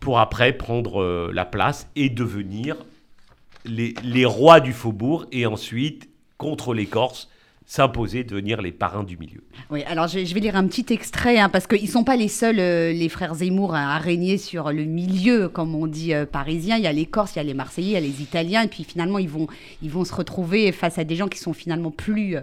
pour 0.00 0.18
après 0.18 0.54
prendre 0.54 1.02
euh, 1.02 1.30
la 1.34 1.44
place 1.44 1.86
et 1.96 2.08
devenir 2.08 2.76
les, 3.66 4.24
rois 4.24 4.60
du 4.60 4.72
faubourg, 4.72 5.26
et 5.32 5.44
ensuite, 5.44 6.08
contre 6.38 6.72
les 6.72 6.86
Corses, 6.86 7.28
s'imposer, 7.66 8.24
devenir 8.24 8.62
les 8.62 8.72
parrains 8.72 9.04
du 9.04 9.18
milieu. 9.18 9.42
Oui, 9.68 9.82
alors 9.84 10.08
je, 10.08 10.18
vais 10.18 10.40
lire 10.40 10.56
un 10.56 10.66
petit 10.66 10.86
extrait, 10.94 11.38
hein, 11.38 11.50
parce 11.50 11.66
qu'ils 11.66 11.82
ne 11.82 11.88
sont 11.88 12.04
pas 12.04 12.16
les 12.16 12.28
seuls, 12.28 12.58
euh, 12.58 12.92
les 12.92 13.10
frères 13.10 13.34
Zemmour, 13.34 13.74
à, 13.74 13.98
régner 13.98 14.38
sur 14.38 14.72
le 14.72 14.84
milieu, 14.84 15.50
comme 15.50 15.74
on 15.74 15.86
dit, 15.86 16.14
euh, 16.14 16.24
parisien. 16.24 16.78
Il 16.78 16.84
y 16.84 16.86
a 16.86 16.92
les 16.92 17.06
Corses, 17.06 17.34
il 17.34 17.38
y 17.38 17.40
a 17.40 17.44
les 17.44 17.54
Marseillais, 17.54 17.90
il 17.90 17.92
y 17.92 17.96
a 17.96 18.00
les 18.00 18.22
Italiens, 18.22 18.62
et 18.62 18.68
puis 18.68 18.84
finalement, 18.84 19.18
ils 19.18 19.28
vont, 19.28 19.46
ils 19.82 19.90
vont 19.90 20.06
se 20.06 20.14
retrouver 20.14 20.72
face 20.72 20.96
à 20.96 21.04
des 21.04 21.16
gens 21.16 21.28
qui 21.28 21.38
sont 21.38 21.52
finalement 21.52 21.90
plus 21.90 22.36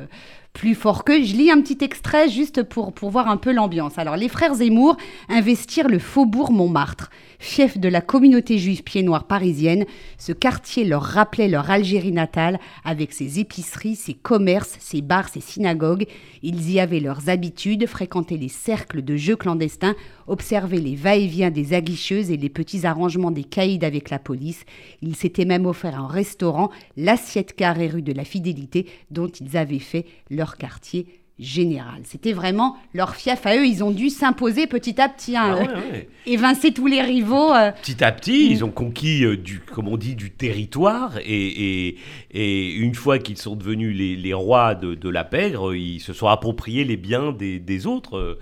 plus 0.53 0.75
fort 0.75 1.03
que. 1.03 1.23
Je 1.23 1.35
lis 1.35 1.51
un 1.51 1.61
petit 1.61 1.83
extrait 1.83 2.29
juste 2.29 2.63
pour, 2.63 2.93
pour 2.93 3.09
voir 3.09 3.29
un 3.29 3.37
peu 3.37 3.51
l'ambiance. 3.51 3.97
Alors, 3.97 4.17
les 4.17 4.29
frères 4.29 4.55
Zemmour 4.55 4.97
investirent 5.29 5.87
le 5.87 5.99
faubourg 5.99 6.51
Montmartre. 6.51 7.09
Fief 7.39 7.79
de 7.79 7.89
la 7.89 8.01
communauté 8.01 8.59
juive 8.59 8.83
pied-noir 8.83 9.23
parisienne, 9.23 9.85
ce 10.19 10.31
quartier 10.31 10.85
leur 10.85 11.01
rappelait 11.01 11.47
leur 11.47 11.71
Algérie 11.71 12.11
natale 12.11 12.59
avec 12.83 13.13
ses 13.13 13.39
épiceries, 13.39 13.95
ses 13.95 14.13
commerces, 14.13 14.77
ses 14.79 15.01
bars, 15.01 15.27
ses 15.27 15.41
synagogues. 15.41 16.05
Ils 16.43 16.69
y 16.69 16.79
avaient 16.79 16.99
leurs 16.99 17.29
habitudes, 17.29 17.87
fréquentaient 17.87 18.37
les 18.37 18.47
cercles 18.47 19.01
de 19.01 19.15
jeux 19.15 19.35
clandestins, 19.35 19.95
observaient 20.27 20.77
les 20.77 20.95
va-et-vient 20.95 21.49
des 21.49 21.73
aguicheuses 21.73 22.29
et 22.29 22.37
les 22.37 22.49
petits 22.49 22.85
arrangements 22.85 23.31
des 23.31 23.43
caïds 23.43 23.83
avec 23.83 24.11
la 24.11 24.19
police. 24.19 24.63
Ils 25.01 25.15
s'étaient 25.15 25.45
même 25.45 25.65
offert 25.65 25.99
un 25.99 26.07
restaurant, 26.07 26.69
l'assiette 26.95 27.55
carrée 27.55 27.87
rue 27.87 28.01
de 28.03 28.13
la 28.13 28.23
Fidélité, 28.23 28.85
dont 29.09 29.27
ils 29.27 29.57
avaient 29.57 29.79
fait 29.79 30.05
leur 30.29 30.40
quartier 30.45 31.21
général. 31.41 32.01
C'était 32.03 32.33
vraiment 32.33 32.77
leur 32.93 33.15
fief 33.15 33.45
à 33.45 33.57
eux. 33.57 33.65
Ils 33.65 33.83
ont 33.83 33.91
dû 33.91 34.09
s'imposer 34.09 34.67
petit 34.67 35.01
à 35.01 35.09
petit, 35.09 35.35
hein, 35.35 35.57
ah 35.67 35.79
évincer 36.25 36.71
tous 36.71 36.85
les 36.85 37.01
rivaux. 37.01 37.51
Euh. 37.51 37.71
Petit 37.81 38.03
à 38.03 38.11
petit, 38.11 38.51
ils 38.51 38.63
ont 38.63 38.69
conquis, 38.69 39.25
euh, 39.25 39.35
du, 39.35 39.59
comme 39.59 39.87
on 39.87 39.97
dit, 39.97 40.15
du 40.15 40.31
territoire. 40.31 41.17
Et, 41.25 41.97
et, 42.31 42.73
une 42.75 42.93
fois 42.93 43.17
qu'ils 43.17 43.37
sont 43.37 43.55
devenus 43.55 43.97
les, 43.97 44.33
rois 44.33 44.75
de, 44.75 45.09
la 45.09 45.23
pègre, 45.23 45.73
ils 45.73 45.99
se 45.99 46.13
sont 46.13 46.27
appropriés 46.27 46.83
les 46.83 46.97
biens 46.97 47.31
des, 47.31 47.87
autres. 47.87 48.37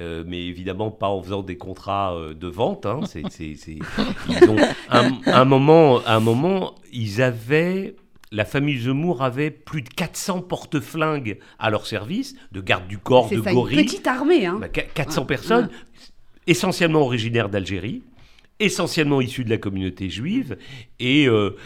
Euh, 0.00 0.24
mais 0.26 0.46
évidemment 0.46 0.90
pas 0.90 1.08
en 1.08 1.22
faisant 1.22 1.42
des 1.42 1.56
contrats 1.56 2.16
de 2.38 2.48
vente. 2.48 2.86
Hein. 2.86 3.00
un, 5.26 5.44
moment, 5.44 6.00
un 6.06 6.20
moment, 6.20 6.74
ils 6.92 7.20
avaient 7.22 7.94
la 8.32 8.44
famille 8.44 8.80
Zemmour 8.80 9.22
avait 9.22 9.50
plus 9.50 9.82
de 9.82 9.90
400 9.90 10.42
porte-flingues 10.42 11.38
à 11.58 11.70
leur 11.70 11.86
service, 11.86 12.34
de 12.50 12.60
garde 12.60 12.88
du 12.88 12.98
corps, 12.98 13.28
de 13.28 13.36
gorilles. 13.36 13.78
Une 13.78 13.84
petite 13.84 14.06
armée, 14.06 14.46
hein. 14.46 14.60
400 14.94 15.26
personnes, 15.26 15.68
essentiellement 16.46 17.02
originaires 17.02 17.50
d'Algérie 17.50 18.02
essentiellement 18.64 19.20
issus 19.20 19.44
de 19.44 19.50
la 19.50 19.58
communauté 19.58 20.08
juive. 20.08 20.56
Et 21.00 21.26
euh, 21.28 21.56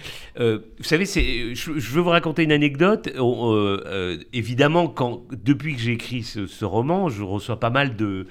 euh, 0.41 0.61
vous 0.79 0.85
savez, 0.85 1.05
je, 1.05 1.71
veux 1.71 2.00
vous 2.00 2.11
raconter 2.11 2.43
une 2.43 2.53
anecdote. 2.53 3.09
Euh, 3.17 4.19
évidemment, 4.33 4.95
depuis 5.33 5.75
que 5.75 5.81
j'ai 5.81 5.93
écrit 5.93 6.23
ce, 6.23 6.65
roman, 6.65 7.09
je 7.09 7.23
reçois 7.23 7.61
pas 7.61 7.71
mal 7.71 7.97
de, 7.97 8.26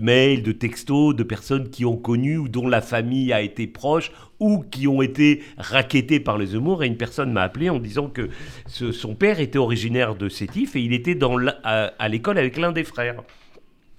mails, 0.00 0.42
de 0.42 0.52
textos 0.52 1.14
de 1.14 1.22
personnes 1.22 1.70
qui 1.70 1.84
ont 1.84 1.96
connu 1.96 2.38
ou 2.38 2.48
dont 2.48 2.68
la 2.68 2.80
famille 2.80 3.32
a 3.32 3.42
été 3.42 3.66
proche 3.66 4.12
ou 4.40 4.62
qui 4.62 4.88
ont 4.88 5.02
été 5.02 5.42
raquettés 5.58 6.20
par 6.20 6.38
les 6.38 6.54
humours. 6.54 6.82
Et 6.82 6.86
une 6.86 6.96
personne 6.96 7.32
m'a 7.32 7.42
appelé 7.42 7.70
en 7.70 7.78
disant 7.78 8.08
que 8.08 8.30
son 8.66 9.14
père 9.14 9.40
était 9.40 9.58
originaire 9.58 10.14
de 10.14 10.28
Sétif 10.28 10.74
et 10.76 10.80
il 10.80 10.92
était 10.92 11.18
à 11.62 12.08
l'école 12.08 12.38
avec 12.38 12.56
l'un 12.56 12.72
des 12.72 12.84
frères. 12.84 13.22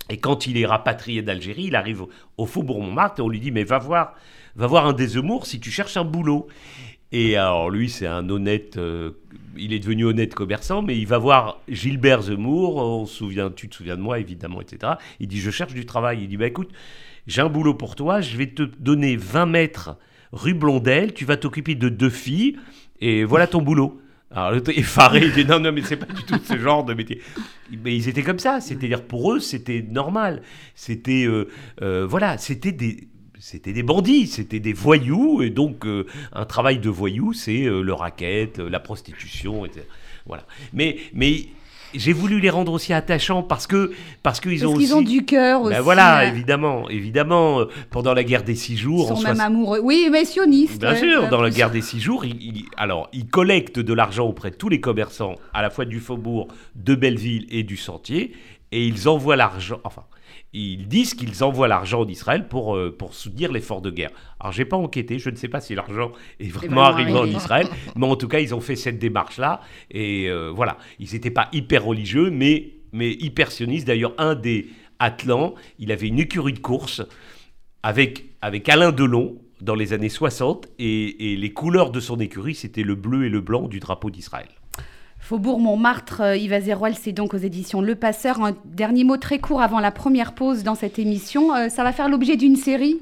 Et 0.10 0.18
quand 0.18 0.48
il 0.48 0.58
est 0.58 0.66
rapatrié 0.66 1.22
d'Algérie, 1.22 1.66
il 1.66 1.76
arrive 1.76 2.06
au 2.38 2.46
Faubourg 2.46 2.82
Montmartre 2.82 3.20
et 3.20 3.24
on 3.24 3.30
lui 3.30 3.40
dit 3.40 3.52
Mais 3.52 3.64
va 3.64 3.80
voir, 3.80 4.16
va 4.56 4.68
voir 4.68 4.86
un 4.86 4.94
des 4.94 5.08
Zemmour 5.08 5.46
si 5.46 5.60
tu 5.60 5.72
cherches 5.72 5.98
un 5.98 6.04
boulot. 6.04 6.48
Et 7.12 7.38
alors 7.38 7.70
lui, 7.70 7.90
c'est 7.90 8.08
un 8.08 8.30
honnête, 8.30 8.78
euh, 8.78 9.12
il 9.58 9.74
est 9.74 9.80
devenu 9.80 10.06
honnête 10.06 10.34
commerçant, 10.34 10.82
mais 10.82 10.98
il 10.98 11.08
va 11.08 11.18
voir 11.18 11.62
Gilbert 11.70 12.24
Zemmour, 12.24 12.78
on 12.78 13.06
souvient, 13.06 13.50
tu 13.50 13.70
te 13.70 13.76
souviens 13.76 13.96
de 13.96 14.02
moi 14.02 14.20
évidemment, 14.20 14.62
etc. 14.62 14.94
Il 15.20 15.28
dit 15.28 15.40
Je 15.40 15.52
cherche 15.52 15.74
du 15.74 15.86
travail. 15.86 16.20
Il 16.22 16.28
dit 16.28 16.38
Bah 16.38 16.48
écoute, 16.48 16.70
j'ai 17.26 17.42
un 17.42 17.50
boulot 17.50 17.74
pour 17.74 17.96
toi, 17.96 18.22
je 18.22 18.38
vais 18.38 18.48
te 18.48 18.64
donner 18.64 19.16
20 19.16 19.46
mètres 19.46 19.98
rue 20.32 20.54
Blondel, 20.54 21.14
tu 21.14 21.26
vas 21.26 21.38
t'occuper 21.38 21.76
de 21.76 21.90
deux 21.90 22.10
filles, 22.10 22.58
et 23.00 23.24
voilà 23.24 23.48
ton 23.48 23.62
boulot. 23.62 24.02
Alors 24.36 24.52
l'autre 24.52 24.78
effaré, 24.78 25.22
il 25.24 25.32
dit 25.32 25.46
non, 25.46 25.60
non, 25.62 25.72
mais 25.72 25.82
c'est 25.82 25.96
pas 25.96 26.14
du 26.14 26.24
tout 26.24 26.38
ce 26.44 26.58
genre 26.58 26.84
de 26.84 26.94
métier. 26.94 27.22
Mais 27.84 27.96
ils 27.96 28.10
étaient 28.10 28.22
comme 28.22 28.40
ça, 28.40 28.60
c'est-à-dire 28.60 29.02
pour 29.02 29.32
eux, 29.32 29.40
c'était 29.40 29.82
normal. 29.82 30.42
C'était, 30.76 31.26
euh, 31.26 31.48
euh, 31.82 32.06
voilà, 32.06 32.38
c'était 32.38 32.74
des, 32.74 33.08
c'était 33.40 33.72
des 33.72 33.84
bandits, 33.84 34.28
c'était 34.28 34.60
des 34.60 34.74
voyous, 34.74 35.42
et 35.42 35.52
donc 35.52 35.86
euh, 35.86 36.06
un 36.34 36.44
travail 36.44 36.80
de 36.80 36.90
voyou, 36.90 37.32
c'est 37.32 37.64
le 37.64 37.94
racket, 37.94 38.60
la 38.60 38.82
prostitution, 38.82 39.66
etc. 39.66 39.86
Voilà. 40.26 40.46
Mais 40.74 40.98
j'ai 41.96 42.14
voulu 42.14 42.40
les 42.40 42.50
rendre 42.50 42.72
aussi 42.72 42.94
attachants 42.94 43.44
parce 43.44 43.68
que 43.68 43.92
parce 44.24 44.40
qu'ils 44.40 44.66
ont 44.68 44.78
qu'ils 44.78 44.94
ont 44.96 45.02
du 45.02 45.26
cœur 45.26 45.62
ben 45.62 45.68
aussi. 45.68 45.80
voilà, 45.80 46.26
évidemment, 46.26 46.90
évidemment. 46.90 47.62
Euh, 47.62 47.66
pendant 47.90 48.14
la 48.14 48.24
guerre 48.24 48.44
des 48.44 48.56
six 48.56 48.78
jours, 48.78 49.10
ils 49.12 49.18
sont 49.18 49.24
même 49.24 49.40
amoureux. 49.40 49.80
Oui, 49.82 50.10
mais 50.12 50.26
sionistes. 50.26 50.82
Bien 50.82 50.96
sûr, 50.96 51.30
dans 51.30 51.42
la 51.42 51.50
guerre 51.50 51.72
des 51.72 51.82
six 51.82 52.00
jours, 52.00 52.26
ils, 52.26 52.66
alors 52.78 53.10
ils 53.14 53.28
collectent 53.28 53.80
de 53.80 53.94
l'argent 53.94 54.26
auprès 54.26 54.52
de 54.52 54.56
tous 54.56 54.70
les 54.70 54.80
commerçants, 54.80 55.36
à 55.54 55.62
la 55.62 55.70
fois 55.70 55.86
du 55.86 56.00
faubourg, 56.00 56.48
de 56.76 56.96
Belleville 56.96 57.48
et 57.50 57.64
du 57.64 57.78
Sentier. 57.78 58.34
Et 58.76 58.86
ils 58.86 59.08
envoient 59.08 59.38
l'argent. 59.38 59.80
Enfin, 59.86 60.04
ils 60.52 60.90
disent 60.90 61.14
qu'ils 61.14 61.46
envoient 61.46 61.70
l'argent 61.70 62.04
d'Israël 62.04 62.50
pour, 62.50 62.76
euh, 62.76 62.94
pour 62.96 63.14
soutenir 63.14 63.50
l'effort 63.54 63.82
de 63.82 63.90
guerre. 63.90 64.12
Alors, 64.38 64.52
j'ai 64.52 64.66
pas 64.66 64.76
enquêté, 64.76 65.18
je 65.18 65.30
ne 65.30 65.38
sais 65.38 65.48
pas 65.48 65.62
si 65.62 65.76
l'argent 65.76 66.12
est 66.42 66.50
vraiment 66.50 66.82
vraiment 66.82 66.84
arrivé 66.84 67.14
en. 67.14 67.26
Israël, 67.26 67.68
mais 67.96 68.06
en 68.06 68.18
tout 68.18 68.28
cas, 68.28 68.40
ils 68.40 68.54
ont 68.54 68.60
fait 68.60 68.76
cette 68.76 69.00
démarche-là. 69.00 69.62
Et 69.92 70.30
euh, 70.30 70.52
voilà, 70.54 70.78
ils 71.00 71.14
n'étaient 71.14 71.32
pas 71.32 71.48
hyper 71.54 71.86
religieux, 71.86 72.30
mais, 72.32 72.74
mais 72.92 73.14
hyper 73.14 73.50
sionistes. 73.50 73.88
D'ailleurs, 73.88 74.14
un 74.18 74.36
des 74.36 74.68
Atlants, 75.00 75.56
il 75.80 75.94
avait 75.94 76.10
une 76.10 76.20
écurie 76.20 76.54
de 76.54 76.60
course 76.60 77.02
avec, 77.82 78.26
avec 78.42 78.68
Alain 78.68 78.92
Delon 78.92 79.38
dans 79.62 79.76
les 79.76 79.94
années 79.94 80.10
60, 80.10 80.68
et, 80.80 81.32
et 81.32 81.38
les 81.38 81.54
couleurs 81.54 81.92
de 81.92 82.02
son 82.02 82.20
écurie, 82.20 82.56
c'était 82.56 82.84
le 82.84 82.96
bleu 82.96 83.26
et 83.26 83.30
le 83.30 83.40
blanc 83.40 83.70
du 83.70 83.80
drapeau 83.80 84.10
d'Israël. 84.10 84.50
Faubourg 85.26 85.60
Montmartre, 85.60 86.22
euh, 86.22 86.38
Yves 86.38 86.54
Azéroal, 86.54 86.94
c'est 86.94 87.12
donc 87.12 87.34
aux 87.34 87.40
éditions 87.40 87.82
Le 87.82 87.96
Passeur. 87.96 88.44
Un 88.44 88.56
dernier 88.64 89.04
mot 89.04 89.18
très 89.18 89.40
court 89.40 89.60
avant 89.60 89.80
la 89.80 89.90
première 89.90 90.36
pause 90.36 90.62
dans 90.62 90.76
cette 90.76 91.00
émission. 91.00 91.56
Euh, 91.56 91.68
ça 91.68 91.84
va 91.84 91.92
faire 91.94 92.10
l'objet 92.10 92.38
d'une 92.38 92.56
série 92.56 93.00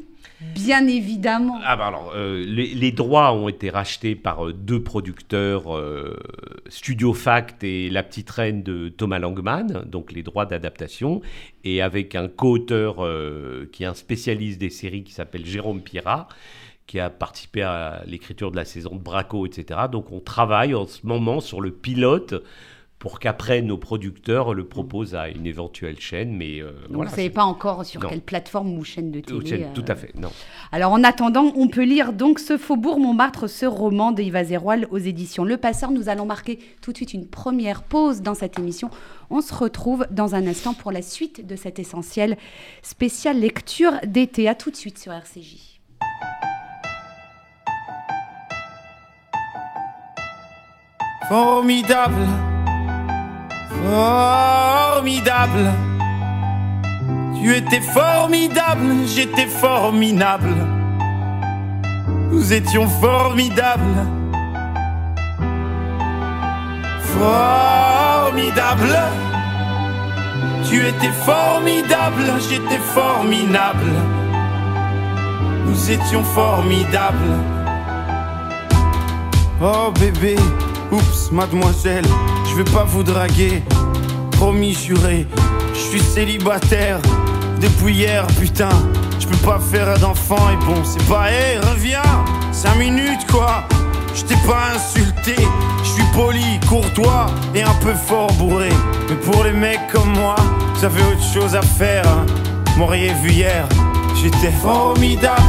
Bien 0.56 0.88
évidemment. 0.88 1.60
Ah 1.66 1.76
bah 1.76 1.88
alors, 1.88 2.14
euh, 2.16 2.46
les, 2.46 2.92
droits 2.92 3.34
ont 3.34 3.50
été 3.50 3.70
rachetés 3.70 4.16
par 4.16 4.54
deux 4.54 4.82
producteurs, 4.82 5.64
Studio 6.68 7.14
Fact 7.14 7.64
et 7.64 7.90
La 7.90 8.04
Petite 8.04 8.30
Reine 8.30 8.62
de 8.62 8.90
Thomas 8.90 9.20
Langman, 9.20 9.84
donc 9.86 10.12
les 10.12 10.22
droits 10.22 10.46
d'adaptation, 10.46 11.22
et 11.64 11.82
avec 11.82 12.16
un 12.16 12.28
co-auteur 12.28 13.06
qui 13.72 13.84
est 13.84 13.86
un 13.86 13.94
spécialiste 13.94 14.60
des 14.60 14.70
séries 14.70 15.04
qui 15.04 15.14
s'appelle 15.14 15.46
Jérôme 15.46 15.82
Pirat, 15.82 16.28
qui 16.88 17.00
a 17.00 17.10
participé 17.10 17.62
à 17.62 18.04
l'écriture 18.06 18.52
de 18.52 18.56
la 18.56 18.66
saison 18.66 18.96
de 18.96 19.02
Braco, 19.02 19.46
etc. 19.46 19.82
Donc 19.92 20.12
on 20.12 20.20
travaille 20.20 20.76
en 20.76 20.86
ce 20.86 21.06
moment 21.06 21.40
sur 21.40 21.62
le 21.62 21.72
pilote 21.72 22.44
pour 23.04 23.20
qu'après 23.20 23.62
nos 23.62 23.78
producteurs 23.78 24.54
le 24.54 24.66
proposent 24.66 25.14
à 25.14 25.28
une 25.28 25.46
éventuelle 25.46 26.00
chaîne, 26.00 26.38
mais 26.38 26.62
euh, 26.62 26.72
Donc, 26.72 26.76
voilà, 26.92 27.10
vous 27.10 27.16
ne 27.16 27.18
savez 27.18 27.30
pas 27.30 27.44
encore 27.44 27.84
sur 27.84 28.02
Non. 28.02 28.08
quelle 28.08 28.22
plateforme 28.22 28.78
ou 28.78 28.86
chaîne 28.86 29.12
de 29.12 29.20
tout, 29.20 29.42
télé. 29.42 29.68
tout 29.74 29.82
euh, 29.82 29.92
à 29.92 29.96
fait, 29.98 30.16
non. 30.16 30.32
Alors 30.72 30.94
en 30.94 31.04
attendant, 31.04 31.52
on 31.58 31.68
peut 31.68 31.84
lire 31.84 32.14
donc 32.14 32.40
ce 32.40 32.58
Faubourg 32.58 33.02
Montmartre, 33.02 33.50
ce 33.50 33.66
roman 33.66 34.14
de 34.14 34.22
Yves 34.22 34.38
Azéroal 34.38 34.88
aux 34.90 35.00
éditions 35.00 35.44
Le 35.44 35.58
Passeur. 35.58 35.92
Nous 35.92 36.08
allons 36.08 36.26
marquer 36.26 36.60
tout 36.82 36.94
de 36.94 36.96
suite 36.96 37.14
une 37.14 37.28
première 37.28 37.84
pause 37.84 38.22
dans 38.22 38.36
cette 38.36 38.58
émission. 38.58 38.90
On 39.30 39.42
se 39.42 39.54
retrouve 39.54 40.08
dans 40.10 40.34
un 40.36 40.48
instant 40.48 40.74
pour 40.74 40.94
la 40.94 41.02
suite 41.02 41.46
de 41.46 41.58
cet 41.58 41.80
essentiel 41.80 42.38
spécial 42.84 43.38
lecture 43.38 43.92
d'été. 44.06 44.48
À 44.48 44.56
tout 44.56 44.72
de 44.72 44.78
suite 44.78 44.98
sur 44.98 45.12
RCJ. 45.12 45.73
Formidable, 51.34 52.28
formidable. 54.70 55.66
Tu 57.42 57.56
étais 57.56 57.82
formidable, 57.82 59.08
j'étais 59.08 59.48
formidable. 59.48 60.54
Nous 62.30 62.54
étions 62.54 62.88
formidables. 62.88 64.06
Formidable. 67.18 68.96
Tu 70.70 70.86
étais 70.86 71.14
formidable, 71.26 72.26
j'étais 72.48 72.84
formidable. 72.94 73.92
Nous 75.66 75.90
étions 75.90 76.24
formidables. 76.24 77.40
Oh 79.60 79.92
bébé, 80.00 80.36
oups, 80.94 81.32
mademoiselle, 81.32 82.06
je 82.50 82.56
vais 82.56 82.72
pas 82.72 82.84
vous 82.84 83.04
draguer. 83.04 83.64
Promis, 84.32 84.74
juré, 84.74 85.28
je 85.74 85.80
suis 85.80 86.00
célibataire 86.00 87.00
depuis 87.60 87.96
hier, 87.96 88.26
putain. 88.40 88.70
Je 89.20 89.28
peux 89.28 89.46
pas 89.46 89.60
faire 89.60 89.98
d'enfant 90.00 90.50
et 90.52 90.66
bon, 90.66 90.84
c'est 90.84 91.04
pas, 91.08 91.32
hé, 91.32 91.60
reviens, 91.72 92.02
5 92.52 92.78
minutes 92.78 93.26
quoi. 93.32 93.64
Je 94.16 94.24
t'ai 94.24 94.36
pas 94.48 94.74
insulté, 94.76 95.36
je 95.84 95.90
suis 95.90 96.04
poli, 96.14 96.60
courtois 96.70 97.28
et 97.56 97.64
un 97.64 97.74
peu 97.82 97.94
fort 97.94 98.32
bourré. 98.34 98.70
Mais 99.10 99.16
pour 99.16 99.44
les 99.44 99.54
mecs 99.54 99.88
comme 99.92 100.14
moi, 100.14 100.36
vous 100.76 100.86
avez 100.86 101.02
autre 101.02 101.34
chose 101.34 101.56
à 101.56 101.62
faire. 101.62 102.06
Hein. 102.08 102.26
M'auriez 102.78 103.14
vu 103.24 103.32
hier, 103.32 103.68
j'étais 104.16 104.52
formidable. 104.52 105.42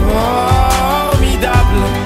Formidable. 0.00 2.05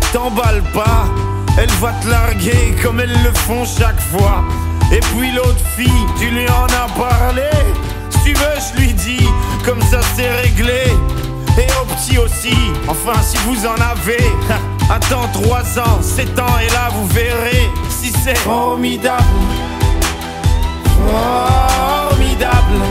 t'emballe 0.11 0.61
pas. 0.73 1.05
Elle 1.57 1.71
va 1.81 1.91
te 2.01 2.07
larguer 2.07 2.75
comme 2.81 2.99
elles 2.99 3.23
le 3.23 3.31
font 3.33 3.65
chaque 3.65 3.99
fois. 3.99 4.43
Et 4.91 4.99
puis 4.99 5.31
l'autre 5.31 5.65
fille, 5.75 6.05
tu 6.19 6.29
lui 6.29 6.47
en 6.49 6.65
as 6.65 6.89
parlé. 6.97 7.49
Si 8.09 8.19
tu 8.23 8.33
veux, 8.33 8.57
je 8.59 8.81
lui 8.81 8.93
dis, 8.93 9.27
comme 9.65 9.81
ça 9.81 9.99
c'est 10.15 10.29
réglé. 10.29 10.83
Et 11.57 11.67
au 11.81 11.85
petit 11.95 12.17
aussi, 12.17 12.55
enfin 12.87 13.21
si 13.21 13.37
vous 13.45 13.65
en 13.65 13.75
avez. 13.75 14.23
Attends 14.89 15.27
3 15.33 15.79
ans, 15.79 16.01
7 16.01 16.39
ans, 16.39 16.57
et 16.61 16.71
là 16.71 16.89
vous 16.93 17.07
verrez 17.07 17.69
si 17.89 18.11
c'est 18.23 18.37
formidable. 18.37 19.23
Formidable. 21.09 22.81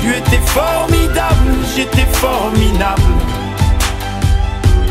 Tu 0.00 0.10
étais 0.10 0.40
formidable, 0.46 1.52
j'étais 1.74 2.06
formidable. 2.12 3.02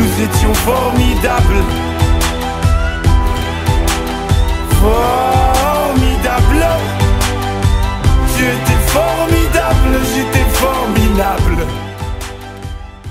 Nous 0.00 0.22
étions 0.24 0.54
formidables. 0.54 1.62
Formidable. 4.80 6.64
Tu 8.34 8.44
étais 8.44 8.80
formidable, 8.86 9.98
j'étais 10.14 10.48
formidable. 10.52 11.66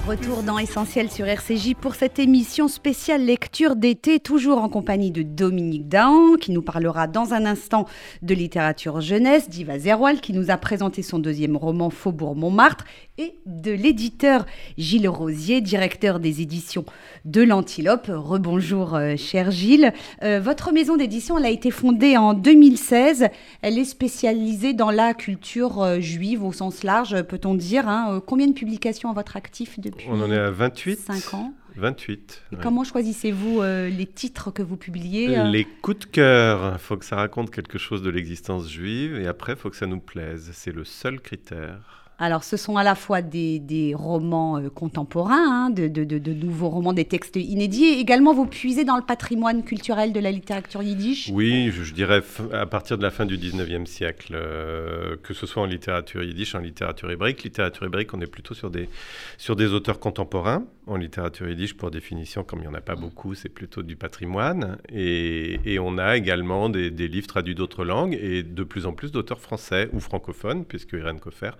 Retour 0.09 0.41
dans 0.41 0.57
Essentiel 0.57 1.11
sur 1.11 1.27
RCJ 1.27 1.75
pour 1.79 1.93
cette 1.93 2.17
émission 2.17 2.67
spéciale 2.67 3.23
lecture 3.23 3.75
d'été, 3.75 4.19
toujours 4.19 4.57
en 4.57 4.67
compagnie 4.67 5.11
de 5.11 5.21
Dominique 5.21 5.87
Dahan, 5.87 6.33
qui 6.41 6.51
nous 6.51 6.63
parlera 6.63 7.05
dans 7.05 7.35
un 7.35 7.45
instant 7.45 7.85
de 8.23 8.33
littérature 8.33 9.01
jeunesse, 9.01 9.49
d'Iva 9.49 9.77
Zerwal, 9.77 10.19
qui 10.19 10.33
nous 10.33 10.49
a 10.49 10.57
présenté 10.57 11.03
son 11.03 11.19
deuxième 11.19 11.55
roman 11.55 11.91
Faubourg 11.91 12.35
Montmartre, 12.35 12.85
et 13.19 13.35
de 13.45 13.71
l'éditeur 13.71 14.45
Gilles 14.77 15.09
Rosier, 15.09 15.59
directeur 15.59 16.21
des 16.21 16.41
éditions 16.41 16.85
de 17.25 17.41
l'Antilope. 17.41 18.09
Rebonjour, 18.09 18.95
euh, 18.95 19.17
cher 19.17 19.51
Gilles. 19.51 19.91
Euh, 20.23 20.39
votre 20.39 20.71
maison 20.71 20.95
d'édition, 20.95 21.37
elle 21.37 21.45
a 21.45 21.49
été 21.49 21.69
fondée 21.69 22.15
en 22.15 22.33
2016. 22.33 23.27
Elle 23.61 23.77
est 23.77 23.83
spécialisée 23.83 24.73
dans 24.73 24.89
la 24.89 25.13
culture 25.13 25.81
euh, 25.81 25.99
juive 25.99 26.45
au 26.45 26.53
sens 26.53 26.83
large, 26.83 27.21
peut-on 27.23 27.55
dire. 27.55 27.89
hein. 27.89 28.23
Combien 28.25 28.47
de 28.47 28.53
publications 28.53 29.09
à 29.09 29.13
votre 29.13 29.35
actif 29.35 29.79
depuis 29.81 30.07
On 30.09 30.21
en 30.21 30.31
est 30.31 30.37
à 30.37 30.49
28. 30.49 30.99
5 30.99 31.33
ans. 31.33 31.53
28. 31.75 32.41
Et 32.51 32.55
ouais. 32.55 32.61
comment 32.63 32.83
choisissez-vous 32.85 33.61
les 33.61 34.05
titres 34.05 34.51
que 34.51 34.61
vous 34.61 34.75
publiez 34.75 35.43
Les 35.45 35.63
coups 35.65 35.99
de 35.99 36.05
cœur, 36.05 36.71
il 36.73 36.79
faut 36.79 36.97
que 36.97 37.05
ça 37.05 37.15
raconte 37.15 37.51
quelque 37.51 37.77
chose 37.77 38.01
de 38.01 38.09
l'existence 38.09 38.69
juive 38.69 39.17
et 39.19 39.27
après, 39.27 39.53
il 39.53 39.57
faut 39.57 39.69
que 39.69 39.77
ça 39.77 39.85
nous 39.85 39.99
plaise. 39.99 40.49
C'est 40.53 40.73
le 40.73 40.83
seul 40.83 41.21
critère. 41.21 42.08
Alors, 42.21 42.43
ce 42.43 42.57
sont 42.57 42.75
à 42.75 42.83
la 42.83 42.95
fois 42.95 43.21
des, 43.21 43.59
des 43.59 43.95
romans 43.95 44.57
euh, 44.59 44.69
contemporains, 44.69 45.67
hein, 45.67 45.69
de, 45.69 45.87
de- 45.87 46.03
de- 46.03 46.17
de 46.19 46.33
nouveaux 46.33 46.67
romans, 46.69 46.91
des 46.91 47.05
textes 47.05 47.37
inédits, 47.37 47.85
et 47.85 47.99
également 47.99 48.33
vous 48.33 48.45
puisez 48.45 48.83
dans 48.83 48.97
le 48.97 49.03
patrimoine 49.03 49.63
culturel 49.63 50.11
de 50.11 50.19
la 50.19 50.29
littérature 50.31 50.83
yiddish. 50.83 51.29
Oui, 51.33 51.71
je, 51.71 51.83
je 51.83 51.93
dirais 51.93 52.21
à 52.51 52.65
partir 52.65 52.97
de 52.97 53.03
la 53.03 53.09
fin 53.11 53.25
du 53.25 53.37
19e 53.37 53.85
siècle, 53.85 54.33
euh, 54.35 55.15
que 55.23 55.33
ce 55.33 55.45
soit 55.45 55.63
en 55.63 55.65
littérature 55.65 56.21
yiddish, 56.21 56.55
en 56.55 56.59
littérature 56.59 57.09
hébraïque. 57.09 57.43
Littérature 57.43 57.85
hébraïque, 57.85 58.13
on 58.13 58.19
est 58.19 58.27
plutôt 58.27 58.53
sur 58.53 58.69
des, 58.69 58.89
sur 59.37 59.55
des 59.55 59.67
auteurs 59.73 59.99
contemporains. 59.99 60.65
En 60.87 60.97
littérature 60.97 61.47
yiddish, 61.47 61.75
pour 61.77 61.89
définition, 61.89 62.43
comme 62.43 62.59
il 62.59 62.63
n'y 62.63 62.67
en 62.67 62.73
a 62.73 62.81
pas 62.81 62.95
beaucoup, 62.95 63.33
c'est 63.33 63.47
plutôt 63.47 63.81
du 63.81 63.95
patrimoine. 63.95 64.77
Et, 64.91 65.59
et 65.63 65.79
on 65.79 65.97
a 65.97 66.17
également 66.17 66.67
des, 66.67 66.91
des 66.91 67.07
livres 67.07 67.27
traduits 67.27 67.55
d'autres 67.55 67.85
langues 67.85 68.17
et 68.21 68.43
de 68.43 68.63
plus 68.63 68.85
en 68.85 68.91
plus 68.91 69.11
d'auteurs 69.13 69.39
français 69.39 69.87
ou 69.93 69.99
francophones, 70.01 70.65
puisque 70.65 70.93
Irène 70.93 71.19
Coffer 71.19 71.51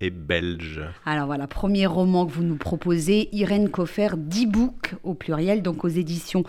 est 0.00 0.07
belge. 0.10 0.80
Alors 1.06 1.26
voilà, 1.26 1.46
premier 1.46 1.86
roman 1.86 2.26
que 2.26 2.32
vous 2.32 2.42
nous 2.42 2.56
proposez, 2.56 3.28
Irène 3.32 3.68
Coffer, 3.68 4.08
10 4.16 4.46
books 4.46 4.94
au 5.02 5.14
pluriel, 5.14 5.62
donc 5.62 5.84
aux 5.84 5.88
éditions 5.88 6.44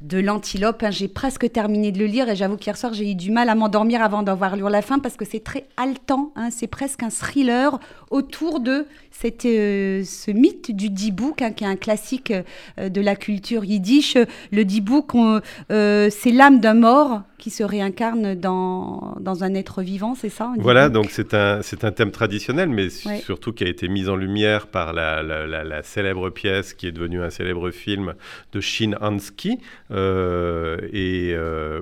de 0.00 0.18
l'Antilope. 0.18 0.82
Hein, 0.82 0.90
j'ai 0.90 1.08
presque 1.08 1.50
terminé 1.50 1.92
de 1.92 1.98
le 1.98 2.06
lire 2.06 2.28
et 2.28 2.36
j'avoue 2.36 2.56
qu'hier 2.56 2.76
soir 2.76 2.92
j'ai 2.92 3.10
eu 3.10 3.14
du 3.14 3.30
mal 3.30 3.48
à 3.48 3.54
m'endormir 3.54 4.02
avant 4.02 4.22
d'avoir 4.22 4.56
lu 4.56 4.64
la 4.68 4.82
fin 4.82 4.98
parce 4.98 5.16
que 5.16 5.24
c'est 5.24 5.44
très 5.44 5.66
haletant, 5.76 6.32
hein, 6.36 6.48
c'est 6.50 6.66
presque 6.66 7.02
un 7.02 7.10
thriller 7.10 7.78
autour 8.18 8.60
de 8.60 8.86
cette, 9.10 9.44
euh, 9.44 10.02
ce 10.04 10.30
mythe 10.30 10.70
du 10.74 10.88
10 10.90 11.10
book, 11.12 11.42
hein, 11.42 11.52
qui 11.52 11.64
est 11.64 11.66
un 11.66 11.76
classique 11.76 12.32
euh, 12.78 12.88
de 12.88 13.00
la 13.00 13.16
culture 13.16 13.64
yiddish. 13.64 14.16
Le 14.52 14.64
10 14.64 14.80
book, 14.80 15.14
on- 15.14 15.40
euh, 15.70 16.08
c'est 16.10 16.30
l'âme 16.30 16.60
d'un 16.60 16.74
mort 16.74 17.22
qui 17.38 17.50
se 17.50 17.62
réincarne 17.62 18.34
dans, 18.34 19.16
dans 19.20 19.44
un 19.44 19.54
être 19.54 19.82
vivant, 19.82 20.14
c'est 20.14 20.30
ça 20.30 20.52
Voilà, 20.58 20.88
donc 20.88 21.06
c'est 21.10 21.34
un, 21.34 21.60
un 21.82 21.92
thème 21.92 22.10
traditionnel, 22.10 22.68
mais 22.70 22.88
Ouais. 23.06 23.18
surtout 23.20 23.52
qui 23.52 23.64
a 23.64 23.68
été 23.68 23.88
mis 23.88 24.08
en 24.08 24.16
lumière 24.16 24.66
par 24.68 24.92
la, 24.92 25.22
la- 25.22 25.46
la- 25.46 25.64
la 25.64 25.82
célèbre 25.82 26.30
pièce 26.30 26.72
qui 26.72 26.86
est 26.86 26.92
devenue 26.92 27.22
un 27.22 27.30
célèbre 27.30 27.70
film 27.70 28.14
de 28.52 28.60
Shin 28.60 28.92
Hansky, 29.00 29.58
euh, 29.90 30.78
et 30.92 31.34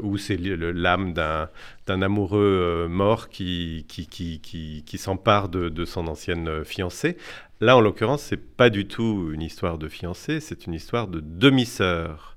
où 0.03 0.17
c'est 0.19 0.39
l'âme 0.39 1.13
d'un 1.13 1.49
d'un 1.87 2.03
amoureux 2.03 2.85
euh, 2.87 2.89
mort 2.89 3.29
qui, 3.29 3.85
qui, 3.89 4.07
qui, 4.07 4.83
qui, 4.87 4.99
s'empare 4.99 5.49
de, 5.49 5.69
de 5.69 5.85
son 5.85 6.07
ancienne 6.07 6.49
euh, 6.49 6.65
fiancée. 6.65 7.17
Là, 7.61 7.77
en 7.77 7.81
l'occurrence, 7.81 8.23
c'est 8.23 8.37
pas 8.57 8.71
du 8.71 8.87
tout 8.87 9.31
une 9.33 9.43
histoire 9.43 9.79
de 9.79 9.89
fiancée, 9.89 10.41
c'est 10.41 10.67
une 10.67 10.75
histoire 10.75 11.09
de 11.09 11.21
demi-sœur. 11.21 12.32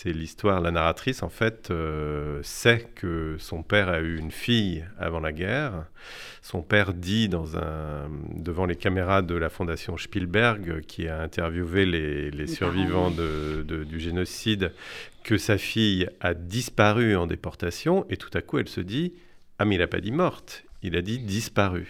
C'est 0.00 0.12
l'histoire, 0.12 0.60
la 0.60 0.70
narratrice 0.70 1.24
en 1.24 1.28
fait 1.28 1.72
euh, 1.72 2.38
sait 2.44 2.88
que 2.94 3.34
son 3.40 3.64
père 3.64 3.88
a 3.88 3.98
eu 3.98 4.16
une 4.16 4.30
fille 4.30 4.84
avant 4.96 5.18
la 5.18 5.32
guerre. 5.32 5.86
Son 6.40 6.62
père 6.62 6.94
dit 6.94 7.28
dans 7.28 7.56
un, 7.56 8.08
devant 8.36 8.64
les 8.64 8.76
caméras 8.76 9.22
de 9.22 9.34
la 9.34 9.50
fondation 9.50 9.96
Spielberg, 9.96 10.82
qui 10.86 11.08
a 11.08 11.20
interviewé 11.20 11.84
les, 11.84 12.30
les 12.30 12.46
survivants 12.46 13.10
de- 13.10 13.64
de- 13.66 13.82
du 13.82 13.98
génocide, 13.98 14.70
que 15.24 15.36
sa 15.36 15.58
fille 15.58 16.08
a 16.20 16.32
disparu 16.32 17.16
en 17.16 17.26
déportation. 17.26 18.06
Et 18.08 18.16
tout 18.16 18.30
à 18.34 18.40
coup, 18.40 18.58
elle 18.60 18.68
se 18.68 18.80
dit 18.80 19.14
Ah, 19.58 19.64
mais 19.64 19.74
il 19.74 19.78
n'a 19.78 19.88
pas 19.88 20.00
dit 20.00 20.12
morte, 20.12 20.62
il 20.84 20.94
a 20.96 21.02
dit 21.02 21.18
disparu. 21.18 21.88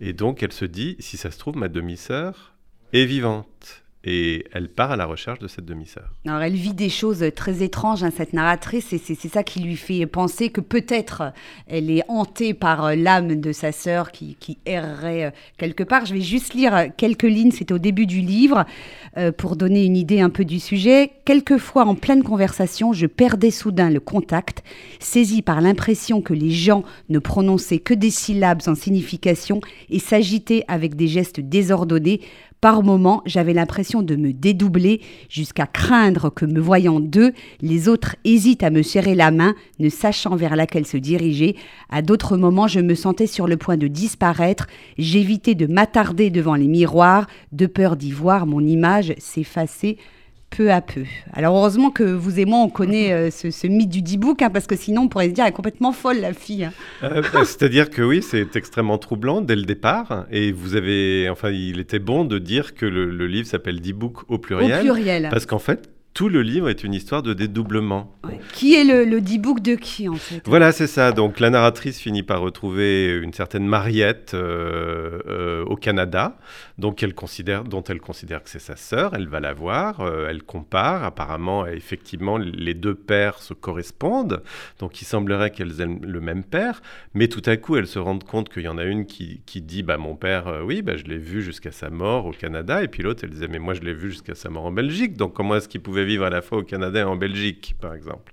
Et 0.00 0.14
donc, 0.14 0.42
elle 0.42 0.52
se 0.54 0.64
dit 0.64 0.96
Si 1.00 1.18
ça 1.18 1.30
se 1.30 1.38
trouve, 1.38 1.58
ma 1.58 1.68
demi-sœur 1.68 2.54
est 2.94 3.04
vivante. 3.04 3.83
Et 4.04 4.44
elle 4.52 4.68
part 4.68 4.92
à 4.92 4.96
la 4.96 5.06
recherche 5.06 5.38
de 5.38 5.48
cette 5.48 5.64
demi-sœur. 5.64 6.10
Alors, 6.26 6.42
elle 6.42 6.54
vit 6.54 6.74
des 6.74 6.90
choses 6.90 7.24
très 7.34 7.62
étranges, 7.62 8.04
hein, 8.04 8.10
cette 8.14 8.34
narratrice, 8.34 8.92
et 8.92 8.98
c'est 8.98 9.14
ça 9.28 9.42
qui 9.42 9.60
lui 9.60 9.76
fait 9.76 10.04
penser 10.06 10.50
que 10.50 10.60
peut-être 10.60 11.32
elle 11.66 11.90
est 11.90 12.02
hantée 12.08 12.52
par 12.52 12.84
euh, 12.84 12.94
l'âme 12.94 13.40
de 13.40 13.52
sa 13.52 13.72
sœur 13.72 14.12
qui, 14.12 14.36
qui 14.38 14.58
errerait 14.66 15.24
euh, 15.24 15.30
quelque 15.56 15.82
part. 15.82 16.04
Je 16.06 16.14
vais 16.14 16.20
juste 16.20 16.54
lire 16.54 16.74
euh, 16.74 16.86
quelques 16.96 17.22
lignes, 17.22 17.50
c'est 17.50 17.72
au 17.72 17.78
début 17.78 18.06
du 18.06 18.20
livre, 18.20 18.64
euh, 19.16 19.32
pour 19.32 19.56
donner 19.56 19.84
une 19.84 19.96
idée 19.96 20.20
un 20.20 20.30
peu 20.30 20.44
du 20.44 20.60
sujet. 20.60 21.12
Quelquefois, 21.24 21.86
en 21.86 21.94
pleine 21.94 22.22
conversation, 22.22 22.92
je 22.92 23.06
perdais 23.06 23.50
soudain 23.50 23.90
le 23.90 24.00
contact, 24.00 24.62
saisi 24.98 25.42
par 25.42 25.60
l'impression 25.60 26.20
que 26.20 26.34
les 26.34 26.50
gens 26.50 26.82
ne 27.08 27.18
prononçaient 27.18 27.78
que 27.78 27.94
des 27.94 28.10
syllabes 28.10 28.60
sans 28.60 28.74
signification 28.74 29.60
et 29.88 29.98
s'agitaient 29.98 30.64
avec 30.68 30.94
des 30.96 31.08
gestes 31.08 31.40
désordonnés. 31.40 32.20
Par 32.64 32.82
moments, 32.82 33.20
j'avais 33.26 33.52
l'impression 33.52 34.00
de 34.00 34.16
me 34.16 34.32
dédoubler 34.32 35.02
jusqu'à 35.28 35.66
craindre 35.66 36.30
que, 36.30 36.46
me 36.46 36.60
voyant 36.60 36.98
d'eux, 36.98 37.34
les 37.60 37.90
autres 37.90 38.16
hésitent 38.24 38.62
à 38.62 38.70
me 38.70 38.80
serrer 38.80 39.14
la 39.14 39.30
main, 39.30 39.54
ne 39.80 39.90
sachant 39.90 40.34
vers 40.34 40.56
laquelle 40.56 40.86
se 40.86 40.96
diriger. 40.96 41.56
À 41.90 42.00
d'autres 42.00 42.38
moments, 42.38 42.66
je 42.66 42.80
me 42.80 42.94
sentais 42.94 43.26
sur 43.26 43.48
le 43.48 43.58
point 43.58 43.76
de 43.76 43.86
disparaître. 43.86 44.66
J'évitais 44.96 45.54
de 45.54 45.66
m'attarder 45.66 46.30
devant 46.30 46.54
les 46.54 46.66
miroirs, 46.66 47.26
de 47.52 47.66
peur 47.66 47.96
d'y 47.96 48.12
voir 48.12 48.46
mon 48.46 48.60
image 48.60 49.12
s'effacer 49.18 49.98
peu 50.56 50.70
à 50.70 50.80
peu. 50.80 51.02
Alors 51.32 51.56
heureusement 51.56 51.90
que 51.90 52.02
vous 52.04 52.38
et 52.38 52.44
moi, 52.44 52.58
on 52.58 52.68
connaît 52.68 53.12
euh, 53.12 53.30
ce, 53.30 53.50
ce 53.50 53.66
mythe 53.66 53.88
du 53.90 54.02
D-Book, 54.02 54.42
hein, 54.42 54.50
parce 54.50 54.66
que 54.66 54.76
sinon, 54.76 55.02
on 55.02 55.08
pourrait 55.08 55.28
se 55.28 55.34
dire, 55.34 55.44
elle 55.44 55.50
est 55.50 55.54
complètement 55.54 55.92
folle, 55.92 56.18
la 56.20 56.32
fille. 56.32 56.64
hein. 56.64 56.72
Euh, 57.02 57.22
bah, 57.32 57.40
C'est-à-dire 57.44 57.90
que 57.90 58.02
oui, 58.02 58.22
c'est 58.22 58.54
extrêmement 58.56 58.98
troublant 58.98 59.40
dès 59.40 59.56
le 59.56 59.62
départ. 59.64 60.26
Et 60.30 60.52
vous 60.52 60.76
avez, 60.76 61.28
enfin, 61.30 61.50
il 61.50 61.80
était 61.80 61.98
bon 61.98 62.24
de 62.24 62.38
dire 62.38 62.74
que 62.74 62.86
le, 62.86 63.10
le 63.10 63.26
livre 63.26 63.46
s'appelle 63.46 63.80
D-Book 63.80 64.22
au 64.28 64.34
Au 64.34 64.38
pluriel. 64.38 64.80
pluriel. 64.80 65.28
Parce 65.30 65.46
qu'en 65.46 65.58
fait, 65.58 65.90
tout 66.14 66.28
le 66.28 66.42
livre 66.42 66.68
est 66.68 66.84
une 66.84 66.94
histoire 66.94 67.24
de 67.24 67.34
dédoublement. 67.34 68.16
Ouais. 68.22 68.38
Qui 68.52 68.76
est 68.76 68.84
le, 68.84 69.04
le 69.04 69.20
D-Book 69.20 69.60
de 69.60 69.74
qui, 69.74 70.08
en 70.08 70.14
fait? 70.14 70.42
Voilà, 70.46 70.70
c'est 70.70 70.86
ça. 70.86 71.10
Donc 71.10 71.40
la 71.40 71.50
narratrice 71.50 71.98
finit 71.98 72.22
par 72.22 72.40
retrouver 72.40 73.18
une 73.20 73.32
certaine 73.32 73.66
Mariette 73.66 74.32
euh, 74.32 75.18
euh, 75.26 75.64
au 75.64 75.74
Canada, 75.74 76.38
donc 76.78 77.02
elle 77.02 77.14
considère, 77.14 77.64
dont 77.64 77.82
elle 77.82 78.00
considère 78.00 78.44
que 78.44 78.48
c'est 78.48 78.60
sa 78.60 78.76
sœur. 78.76 79.14
Elle 79.14 79.26
va 79.26 79.40
la 79.40 79.52
voir, 79.52 80.00
euh, 80.00 80.28
elle 80.30 80.44
compare. 80.44 81.02
Apparemment, 81.02 81.66
effectivement, 81.66 82.38
les 82.38 82.74
deux 82.74 82.94
pères 82.94 83.40
se 83.40 83.52
correspondent. 83.52 84.44
Donc 84.78 85.02
il 85.02 85.06
semblerait 85.06 85.50
qu'elles 85.50 85.80
aient 85.80 85.98
le 86.00 86.20
même 86.20 86.44
père. 86.44 86.80
Mais 87.14 87.26
tout 87.26 87.42
à 87.44 87.56
coup, 87.56 87.74
elles 87.74 87.88
se 87.88 87.98
rendent 87.98 88.24
compte 88.24 88.48
qu'il 88.50 88.62
y 88.62 88.68
en 88.68 88.78
a 88.78 88.84
une 88.84 89.06
qui, 89.06 89.40
qui 89.46 89.60
dit 89.60 89.82
bah, 89.82 89.96
Mon 89.96 90.14
père, 90.14 90.60
oui, 90.64 90.80
bah, 90.80 90.96
je 90.96 91.04
l'ai 91.04 91.18
vu 91.18 91.42
jusqu'à 91.42 91.72
sa 91.72 91.90
mort 91.90 92.26
au 92.26 92.32
Canada. 92.32 92.84
Et 92.84 92.88
puis 92.88 93.02
l'autre, 93.02 93.24
elle 93.24 93.30
disait 93.30 93.48
Mais 93.48 93.58
moi, 93.58 93.74
je 93.74 93.80
l'ai 93.80 93.94
vu 93.94 94.12
jusqu'à 94.12 94.36
sa 94.36 94.48
mort 94.48 94.66
en 94.66 94.72
Belgique. 94.72 95.16
Donc 95.16 95.34
comment 95.34 95.56
est-ce 95.56 95.68
qu'il 95.68 95.80
pouvait 95.80 96.03
vivre 96.04 96.24
à 96.24 96.30
la 96.30 96.42
fois 96.42 96.58
au 96.58 96.62
Canada 96.62 97.00
et 97.00 97.04
en 97.04 97.16
Belgique, 97.16 97.74
par 97.80 97.94
exemple 97.94 98.32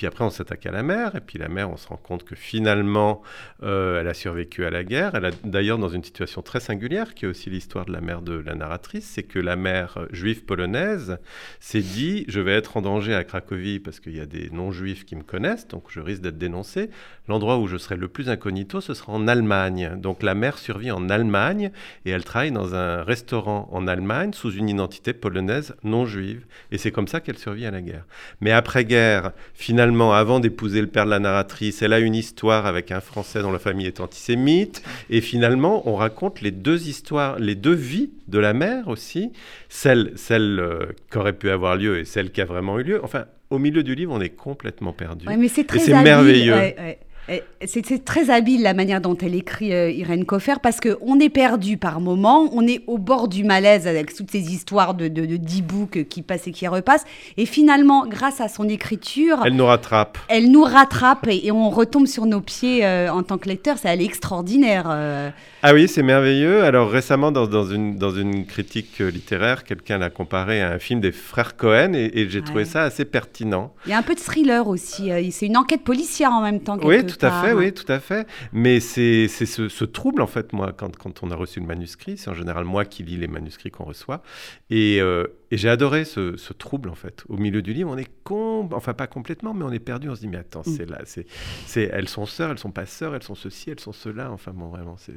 puis 0.00 0.06
après, 0.06 0.24
on 0.24 0.30
s'attaque 0.30 0.64
à 0.64 0.70
la 0.70 0.82
mère. 0.82 1.14
Et 1.14 1.20
puis 1.20 1.38
la 1.38 1.50
mère, 1.50 1.68
on 1.68 1.76
se 1.76 1.86
rend 1.86 1.98
compte 1.98 2.24
que 2.24 2.34
finalement, 2.34 3.20
euh, 3.62 4.00
elle 4.00 4.08
a 4.08 4.14
survécu 4.14 4.64
à 4.64 4.70
la 4.70 4.82
guerre. 4.82 5.14
Elle 5.14 5.26
a 5.26 5.30
d'ailleurs 5.44 5.76
dans 5.76 5.90
une 5.90 6.02
situation 6.02 6.40
très 6.40 6.58
singulière, 6.58 7.12
qui 7.12 7.26
est 7.26 7.28
aussi 7.28 7.50
l'histoire 7.50 7.84
de 7.84 7.92
la 7.92 8.00
mère 8.00 8.22
de 8.22 8.32
la 8.32 8.54
narratrice, 8.54 9.04
c'est 9.04 9.24
que 9.24 9.38
la 9.38 9.56
mère 9.56 9.98
euh, 9.98 10.06
juive 10.10 10.46
polonaise 10.46 11.18
s'est 11.58 11.82
dit, 11.82 12.24
je 12.28 12.40
vais 12.40 12.52
être 12.52 12.78
en 12.78 12.80
danger 12.80 13.14
à 13.14 13.24
Cracovie 13.24 13.78
parce 13.78 14.00
qu'il 14.00 14.16
y 14.16 14.20
a 14.20 14.24
des 14.24 14.48
non-juifs 14.48 15.04
qui 15.04 15.16
me 15.16 15.22
connaissent, 15.22 15.68
donc 15.68 15.84
je 15.90 16.00
risque 16.00 16.22
d'être 16.22 16.38
dénoncé. 16.38 16.88
L'endroit 17.28 17.58
où 17.58 17.66
je 17.66 17.76
serai 17.76 17.96
le 17.96 18.08
plus 18.08 18.30
incognito, 18.30 18.80
ce 18.80 18.94
sera 18.94 19.12
en 19.12 19.28
Allemagne. 19.28 19.96
Donc 19.98 20.22
la 20.22 20.34
mère 20.34 20.56
survit 20.56 20.92
en 20.92 21.10
Allemagne 21.10 21.72
et 22.06 22.10
elle 22.10 22.24
travaille 22.24 22.52
dans 22.52 22.74
un 22.74 23.02
restaurant 23.02 23.68
en 23.70 23.86
Allemagne 23.86 24.32
sous 24.32 24.50
une 24.52 24.70
identité 24.70 25.12
polonaise 25.12 25.74
non 25.84 26.06
juive. 26.06 26.46
Et 26.72 26.78
c'est 26.78 26.90
comme 26.90 27.06
ça 27.06 27.20
qu'elle 27.20 27.36
survit 27.36 27.66
à 27.66 27.70
la 27.70 27.82
guerre. 27.82 28.06
Mais 28.40 28.50
après-guerre, 28.50 29.32
finalement, 29.52 29.89
avant 29.98 30.40
d'épouser 30.40 30.80
le 30.80 30.86
père 30.86 31.04
de 31.04 31.10
la 31.10 31.18
narratrice, 31.18 31.82
elle 31.82 31.92
a 31.92 31.98
une 31.98 32.14
histoire 32.14 32.66
avec 32.66 32.92
un 32.92 33.00
Français 33.00 33.42
dont 33.42 33.52
la 33.52 33.58
famille 33.58 33.86
est 33.86 34.00
antisémite. 34.00 34.82
Et 35.10 35.20
finalement, 35.20 35.88
on 35.88 35.96
raconte 35.96 36.40
les 36.40 36.50
deux 36.50 36.88
histoires, 36.88 37.38
les 37.38 37.54
deux 37.54 37.74
vies 37.74 38.10
de 38.28 38.38
la 38.38 38.52
mère 38.52 38.88
aussi, 38.88 39.32
celle, 39.68 40.12
celle 40.16 40.58
euh, 40.60 40.86
qui 41.10 41.18
aurait 41.18 41.32
pu 41.32 41.50
avoir 41.50 41.76
lieu 41.76 41.98
et 41.98 42.04
celle 42.04 42.30
qui 42.30 42.40
a 42.40 42.44
vraiment 42.44 42.78
eu 42.78 42.84
lieu. 42.84 43.00
Enfin, 43.04 43.24
au 43.50 43.58
milieu 43.58 43.82
du 43.82 43.94
livre, 43.94 44.12
on 44.14 44.20
est 44.20 44.30
complètement 44.30 44.92
perdu. 44.92 45.26
Ouais, 45.26 45.36
mais 45.36 45.48
c'est 45.48 45.64
très 45.64 45.80
c'est 45.80 45.92
habile, 45.92 46.04
merveilleux. 46.04 46.54
ouais, 46.54 46.76
ouais. 46.78 46.98
Et 47.30 47.42
C'est 47.64 48.04
très 48.04 48.28
habile 48.30 48.62
la 48.62 48.74
manière 48.74 49.00
dont 49.00 49.16
elle 49.16 49.36
écrit 49.36 49.72
euh, 49.72 49.88
Irène 49.90 50.24
Coffer 50.24 50.54
parce 50.60 50.80
qu'on 50.80 51.20
est 51.20 51.28
perdu 51.28 51.76
par 51.76 52.00
moments, 52.00 52.48
on 52.52 52.66
est 52.66 52.82
au 52.88 52.98
bord 52.98 53.28
du 53.28 53.44
malaise 53.44 53.86
avec 53.86 54.12
toutes 54.14 54.30
ces 54.32 54.52
histoires 54.52 54.94
de, 54.94 55.06
de, 55.06 55.26
de 55.26 55.36
d'e-book 55.36 56.06
qui 56.08 56.22
passent 56.22 56.48
et 56.48 56.50
qui 56.52 56.66
repassent. 56.66 57.04
Et 57.36 57.46
finalement, 57.46 58.06
grâce 58.06 58.40
à 58.40 58.48
son 58.48 58.68
écriture, 58.68 59.38
Elle 59.44 59.54
nous 59.54 59.66
rattrape. 59.66 60.18
elle 60.28 60.50
nous 60.50 60.64
rattrape 60.64 61.28
et, 61.28 61.46
et 61.46 61.52
on 61.52 61.70
retombe 61.70 62.06
sur 62.06 62.26
nos 62.26 62.40
pieds 62.40 62.84
euh, 62.84 63.12
en 63.12 63.22
tant 63.22 63.38
que 63.38 63.48
lecteur. 63.48 63.76
C'est 63.78 63.88
elle 63.88 64.02
est 64.02 64.06
extraordinaire. 64.06 64.86
euh. 64.90 65.30
Ah 65.62 65.72
oui, 65.74 65.86
c'est 65.86 66.02
merveilleux. 66.02 66.64
Alors 66.64 66.90
récemment, 66.90 67.30
dans, 67.30 67.46
dans 67.46 67.64
une, 67.66 67.96
dans 67.96 68.10
une 68.10 68.44
critique 68.46 69.00
euh, 69.00 69.10
littéraire, 69.10 69.62
quelqu'un 69.62 69.98
l'a 69.98 70.10
comparé 70.10 70.62
à 70.62 70.70
un 70.72 70.78
film 70.80 71.00
des 71.00 71.12
frères 71.12 71.56
Cohen 71.56 71.92
et, 71.94 72.10
et 72.14 72.28
j'ai 72.28 72.42
trouvé 72.42 72.64
ça 72.64 72.82
assez 72.82 73.04
pertinent. 73.04 73.72
Il 73.86 73.90
y 73.90 73.92
a 73.92 73.98
un 73.98 74.02
peu 74.02 74.14
de 74.14 74.20
thriller 74.20 74.66
aussi. 74.66 75.12
euh, 75.12 75.22
C'est 75.30 75.46
une 75.46 75.56
enquête 75.58 75.82
policière 75.84 76.32
en 76.32 76.40
même 76.42 76.60
temps. 76.60 76.76
Oui, 76.82 77.04
tout 77.06 77.19
tout 77.20 77.26
à 77.26 77.42
fait, 77.42 77.52
oui, 77.52 77.72
tout 77.72 77.90
à 77.92 78.00
fait. 78.00 78.26
Mais 78.52 78.80
c'est 78.80 79.28
ce, 79.28 79.68
ce, 79.68 79.84
trouble, 79.84 80.22
en 80.22 80.26
fait, 80.26 80.52
moi, 80.52 80.72
quand, 80.76 80.96
quand, 80.96 81.22
on 81.22 81.30
a 81.30 81.36
reçu 81.36 81.60
le 81.60 81.66
manuscrit, 81.66 82.16
c'est 82.18 82.30
en 82.30 82.34
général 82.34 82.64
moi 82.64 82.84
qui 82.84 83.02
lis 83.02 83.16
les 83.16 83.28
manuscrits 83.28 83.70
qu'on 83.70 83.84
reçoit. 83.84 84.22
Et, 84.70 85.00
euh, 85.00 85.26
et 85.50 85.56
j'ai 85.56 85.68
adoré 85.68 86.04
ce, 86.04 86.36
ce, 86.36 86.52
trouble, 86.52 86.88
en 86.88 86.94
fait. 86.94 87.24
Au 87.28 87.36
milieu 87.36 87.62
du 87.62 87.72
livre, 87.72 87.90
on 87.90 87.98
est 87.98 88.10
con... 88.24 88.68
enfin 88.72 88.94
pas 88.94 89.06
complètement, 89.06 89.54
mais 89.54 89.64
on 89.64 89.72
est 89.72 89.78
perdu. 89.78 90.08
On 90.08 90.14
se 90.14 90.20
dit, 90.20 90.28
mais 90.28 90.38
attends, 90.38 90.62
mm. 90.66 90.76
c'est 90.76 90.88
là, 90.88 91.00
c'est, 91.04 91.82
elles 91.92 92.08
sont 92.08 92.26
sœurs, 92.26 92.50
elles 92.50 92.58
sont 92.58 92.70
pas 92.70 92.86
sœurs, 92.86 93.14
elles 93.14 93.22
sont 93.22 93.34
ceci, 93.34 93.70
elles 93.70 93.80
sont 93.80 93.92
cela. 93.92 94.30
Enfin 94.30 94.52
bon, 94.52 94.68
vraiment, 94.68 94.96
c'est. 94.96 95.14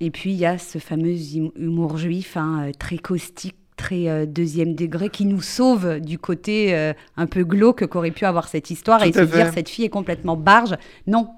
Et 0.00 0.10
puis 0.10 0.32
il 0.32 0.38
y 0.38 0.46
a 0.46 0.58
ce 0.58 0.78
fameux 0.78 1.14
humour 1.56 1.96
juif, 1.96 2.36
hein, 2.36 2.68
euh, 2.68 2.72
très 2.76 2.98
caustique 2.98 3.56
très 3.82 4.08
euh, 4.08 4.26
deuxième 4.26 4.76
degré 4.76 5.08
qui 5.08 5.26
nous 5.26 5.42
sauve 5.42 5.98
du 5.98 6.16
côté 6.16 6.72
euh, 6.72 6.92
un 7.16 7.26
peu 7.26 7.42
glauque 7.42 7.86
qu'aurait 7.88 8.12
pu 8.12 8.24
avoir 8.24 8.46
cette 8.46 8.70
histoire. 8.70 9.02
Et 9.02 9.12
se 9.12 9.20
dire 9.20 9.50
cette 9.52 9.68
fille 9.68 9.84
est 9.84 9.90
complètement 9.90 10.36
barge. 10.36 10.76
Non, 11.08 11.28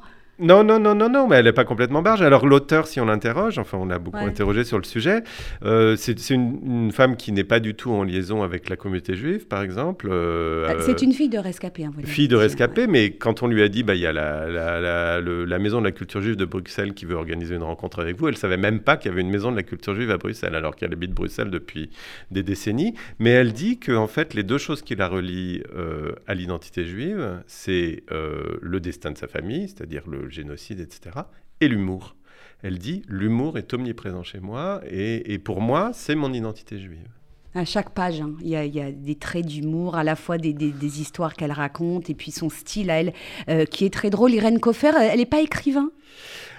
non, 0.41 0.65
non, 0.65 0.81
non, 0.81 0.97
non, 0.97 1.09
non, 1.09 1.29
mais 1.29 1.37
elle 1.37 1.45
n'est 1.45 1.53
pas 1.53 1.65
complètement 1.65 2.03
barge. 2.03 2.21
Alors 2.21 2.47
l'auteur, 2.47 2.89
si 2.89 3.01
on 3.01 3.05
l'interroge, 3.05 3.59
enfin 3.59 3.79
on 3.81 3.89
a 3.91 3.99
beaucoup 3.99 4.19
interrogé 4.19 4.65
sur 4.65 4.79
le 4.79 4.85
sujet, 4.85 5.23
euh, 5.65 5.95
c'est 5.97 6.31
une, 6.31 6.91
femme 6.93 7.17
qui 7.17 7.31
n'est 7.33 7.45
pas 7.45 7.61
du 7.61 7.75
tout 7.75 7.93
en 7.93 8.03
liaison 8.03 8.43
avec 8.43 8.69
la 8.69 8.77
communauté 8.77 9.15
juive, 9.15 9.47
par 9.47 9.63
exemple. 9.63 10.09
Euh, 10.11 10.67
ah, 10.69 10.75
c'est 10.81 11.03
une 11.03 11.13
fille 11.13 11.29
de 11.29 11.39
rescapé. 11.39 11.85
Hein, 11.85 11.93
fille 12.05 12.29
de 12.29 12.37
rescapé, 12.37 12.87
mais 12.87 13.13
quand 13.13 13.43
on 13.43 13.47
lui 13.47 13.63
a 13.63 13.69
dit, 13.69 13.85
bah, 13.85 13.95
il 13.95 14.01
y 14.01 14.07
a 14.07 14.13
la, 14.13 14.49
la, 14.49 15.21
la, 15.21 15.59
maison 15.59 15.79
de 15.79 15.85
la 15.85 15.93
culture 15.93 16.21
juive 16.21 16.37
de 16.37 16.45
Bruxelles 16.45 16.95
qui 16.95 17.05
veut 17.05 17.15
organiser 17.15 17.55
une 17.55 17.63
rencontre 17.63 18.01
avec 18.01 18.17
vous, 18.19 18.29
elle 18.29 18.37
savait 18.37 18.57
même 18.57 18.81
pas 18.81 18.97
qu'il 18.97 19.11
y 19.11 19.13
avait 19.13 19.23
une 19.23 19.31
maison 19.31 19.53
de 19.53 19.57
la 19.57 19.63
culture 19.63 19.95
juive 19.95 20.11
à 20.11 20.19
Bruxelles, 20.19 20.57
alors 20.57 20.75
qu'elle 20.75 20.93
habite 20.93 21.13
Bruxelles 21.13 21.51
depuis 21.51 21.91
des 22.33 22.43
décennies. 22.43 22.95
Mais 23.21 23.31
elle 23.31 23.53
dit 23.53 23.79
que 23.79 23.93
en 23.93 24.09
fait, 24.09 24.35
les 24.35 24.43
deux 24.43 24.59
choses 24.59 24.83
qui 24.83 24.97
la 24.97 25.07
relient 25.07 25.63
euh, 25.77 26.13
à 26.27 26.35
l'identité 26.35 26.85
juive, 26.85 27.43
c'est 27.47 28.03
le 28.11 28.81
destin 28.81 29.13
de 29.13 29.19
sa 29.19 29.29
famille, 29.29 29.69
c'est-à-dire 29.69 30.03
le 30.07 30.24
génocide, 30.31 30.81
etc. 30.81 31.17
Et 31.61 31.69
l'humour. 31.69 32.17
Elle 32.63 32.79
dit, 32.79 33.03
l'humour 33.09 33.59
est 33.59 33.75
omniprésent 33.75 34.23
chez 34.23 34.41
moi, 34.41 34.81
et, 34.91 35.39
pour 35.39 35.61
moi, 35.61 35.91
c'est 35.93 36.15
mon 36.15 36.33
identité 36.33 36.79
juive. 36.79 37.09
À 37.55 37.65
chaque 37.65 37.91
page, 37.91 38.21
hein, 38.21 38.33
il 38.41 38.49
y, 38.49 38.81
a 38.81 38.91
des 38.91 39.15
traits 39.15 39.47
d'humour, 39.47 39.97
à 39.97 40.03
la 40.03 40.17
fois 40.17 40.39
des, 40.39 41.01
histoires 41.01 41.35
qu'elle 41.35 41.53
raconte, 41.53 42.09
et 42.09 42.15
puis 42.15 42.31
son 42.31 42.49
style 42.49 42.91
à 42.91 43.01
elle, 43.01 43.13
euh, 43.49 43.65
qui 43.67 43.85
est 43.85 43.93
très 43.93 44.11
drôle. 44.11 44.33
Irène 44.33 44.61
Coffer, 44.61 44.93
elle 44.99 45.19
n'est 45.19 45.27
pas 45.27 45.41
écrivain 45.41 45.91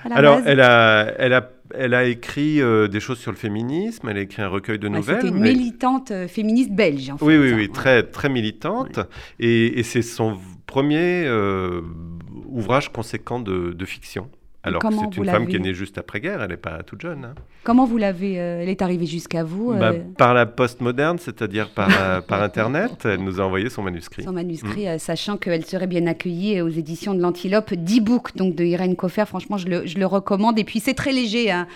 Alors, 0.06 0.40
elle 0.46 0.62
a, 0.62 1.12
elle 1.18 1.34
a 1.34 1.52
elle 1.74 1.94
a 1.94 2.06
écrit 2.06 2.62
euh, 2.62 2.88
des 2.88 3.00
choses 3.00 3.18
sur 3.18 3.32
le 3.32 3.38
féminisme, 3.38 4.08
elle 4.08 4.18
a 4.18 4.22
écrit 4.22 4.42
un 4.42 4.48
recueil 4.48 4.78
de 4.78 4.88
nouvelles. 4.88 5.18
C'était 5.22 5.30
une 5.30 5.42
militante 5.42 6.12
euh, 6.12 6.28
féministe 6.28 6.72
belge, 6.72 7.10
en 7.10 7.18
fait. 7.18 7.26
Oui, 7.26 7.38
oui, 7.38 7.54
oui, 7.54 7.70
très, 7.70 8.04
très 8.04 8.30
militante. 8.30 9.00
Et, 9.40 9.82
c'est 9.84 10.02
son 10.02 10.38
premier 10.68 11.26
ouvrage 12.56 12.92
conséquent 12.92 13.40
de, 13.40 13.86
fiction. 13.86 14.30
Alors 14.66 14.82
que 14.82 14.88
c'est 14.92 15.18
une 15.18 15.26
femme 15.26 15.48
qui 15.48 15.56
est 15.56 15.60
née 15.60 15.74
juste 15.74 15.98
après-guerre, 15.98 16.42
elle 16.42 16.50
n'est 16.50 16.58
pas 16.58 16.84
toute 16.84 17.02
jeune. 17.02 17.26
Hein. 17.26 17.36
Comment 17.64 17.86
vous 17.86 17.98
l'avez 17.98 18.40
euh, 18.40 18.62
Elle 18.62 18.70
est 18.70 18.82
arrivée 18.82 19.06
jusqu'à 19.06 19.44
vous 19.44 19.74
bah, 19.74 19.92
euh? 19.92 20.00
Par 20.18 20.34
la 20.34 20.46
poste 20.46 20.82
moderne, 20.82 21.18
c'est-à-dire 21.20 21.70
par, 21.70 21.90
euh, 21.90 22.22
par 22.28 22.42
Internet. 22.42 23.06
Elle 23.06 23.24
nous 23.24 23.42
a 23.42 23.44
envoyé 23.44 23.70
son 23.70 23.82
manuscrit. 23.84 24.24
Son 24.24 24.34
manuscrit, 24.34 24.88
mm. 24.88 25.00
sachant 25.00 25.38
qu'elle 25.38 25.66
serait 25.66 25.88
bien 25.88 26.06
accueillie 26.08 26.62
aux 26.62 26.70
éditions 26.70 27.14
de 27.14 27.22
l'Antilope. 27.22 27.74
10 27.74 28.02
books 28.02 28.36
donc, 28.36 28.56
de 28.56 28.64
Irène 28.64 28.96
Coffer, 28.96 29.26
franchement, 29.26 29.58
je 29.58 29.68
le, 29.68 29.86
je 29.86 29.98
le 29.98 30.06
recommande. 30.06 30.60
Et 30.60 30.64
puis 30.64 30.80
c'est 30.80 30.94
très 30.94 31.12
léger, 31.12 31.52
hein, 31.52 31.68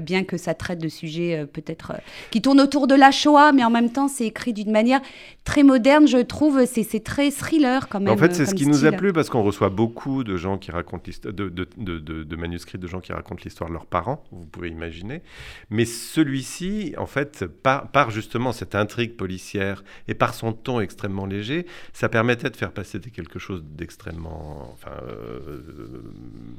bien 0.00 0.24
que 0.24 0.36
ça 0.36 0.54
traite 0.54 0.80
de 0.80 0.88
sujets 0.88 1.46
peut-être 1.52 1.92
qui 2.30 2.42
tournent 2.42 2.60
autour 2.60 2.86
de 2.86 2.94
la 2.94 3.10
Shoah, 3.10 3.52
mais 3.52 3.64
en 3.64 3.70
même 3.70 3.90
temps, 3.90 4.08
c'est 4.08 4.26
écrit 4.26 4.52
d'une 4.52 4.72
manière 4.72 5.00
très 5.44 5.62
moderne, 5.62 6.06
je 6.06 6.18
trouve. 6.18 6.64
C'est 6.66 7.04
très 7.04 7.30
thriller 7.30 7.88
quand 7.88 8.00
même. 8.00 8.12
En 8.12 8.16
fait, 8.16 8.34
c'est 8.34 8.46
ce 8.46 8.54
qui 8.54 8.66
nous 8.66 8.84
a 8.84 8.92
plu 8.92 9.12
parce 9.12 9.30
qu'on 9.30 9.42
reçoit 9.42 9.68
beaucoup 9.68 10.24
de 10.24 10.36
gens 10.36 10.58
qui 10.58 10.70
racontent 10.70 11.04
l'histoire 11.06 11.32
de, 11.32 11.48
de, 11.48 11.68
de 11.76 12.19
de, 12.24 12.36
manuscrits 12.36 12.78
de 12.78 12.86
gens 12.86 13.00
qui 13.00 13.12
racontent 13.12 13.42
l'histoire 13.44 13.68
de 13.68 13.74
leurs 13.74 13.86
parents, 13.86 14.24
vous 14.32 14.46
pouvez 14.46 14.68
imaginer. 14.68 15.22
Mais 15.70 15.84
celui-ci, 15.84 16.94
en 16.98 17.06
fait, 17.06 17.44
par, 17.46 18.10
justement 18.10 18.52
cette 18.52 18.74
intrigue 18.74 19.16
policière 19.16 19.84
et 20.08 20.14
par 20.14 20.34
son 20.34 20.52
ton 20.52 20.80
extrêmement 20.80 21.26
léger, 21.26 21.66
ça 21.92 22.08
permettait 22.08 22.50
de 22.50 22.56
faire 22.56 22.72
passer 22.72 23.00
quelque 23.00 23.38
chose 23.38 23.62
d'extrêmement 23.64 24.70
enfin, 24.72 24.96
euh, 25.08 26.02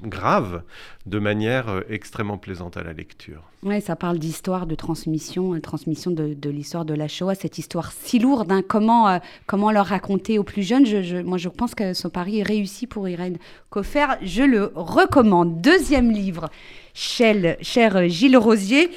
grave 0.04 0.64
de 1.06 1.20
manière 1.20 1.70
euh, 1.70 1.82
extrêmement 1.90 2.38
plaisante 2.38 2.78
à 2.78 2.84
la 2.84 2.94
lecture. 2.94 3.44
Oui, 3.64 3.80
ça 3.82 3.96
parle 3.96 4.18
d'histoire, 4.18 4.66
de 4.66 4.76
transmission, 4.76 5.54
de 5.54 5.60
transmission 5.60 6.10
de, 6.12 6.50
l'histoire 6.50 6.84
de 6.84 6.96
la 6.96 7.08
Shoah, 7.08 7.36
cette 7.36 7.58
histoire 7.58 7.92
si 7.92 8.18
lourde. 8.18 8.52
Hein. 8.52 8.64
comment, 8.68 9.08
euh, 9.08 9.20
comment 9.46 9.72
leur 9.72 9.86
raconter 9.88 10.40
aux 10.40 10.44
plus 10.44 10.64
jeunes 10.64 10.86
je, 10.86 11.22
Moi, 11.22 11.38
je 11.38 11.50
pense 11.50 11.76
que 11.76 11.94
son 11.94 12.10
pari 12.10 12.40
est 12.40 12.44
réussi 12.44 12.88
pour 12.88 13.08
Irène 13.08 13.38
Coffer. 13.70 14.08
Je 14.24 14.44
le 14.44 14.72
recommande. 14.76 15.51
Deuxième 15.52 16.12
livre, 16.12 16.50
cher, 16.94 18.08
Gilles 18.08 18.38
Rosier. 18.38 18.90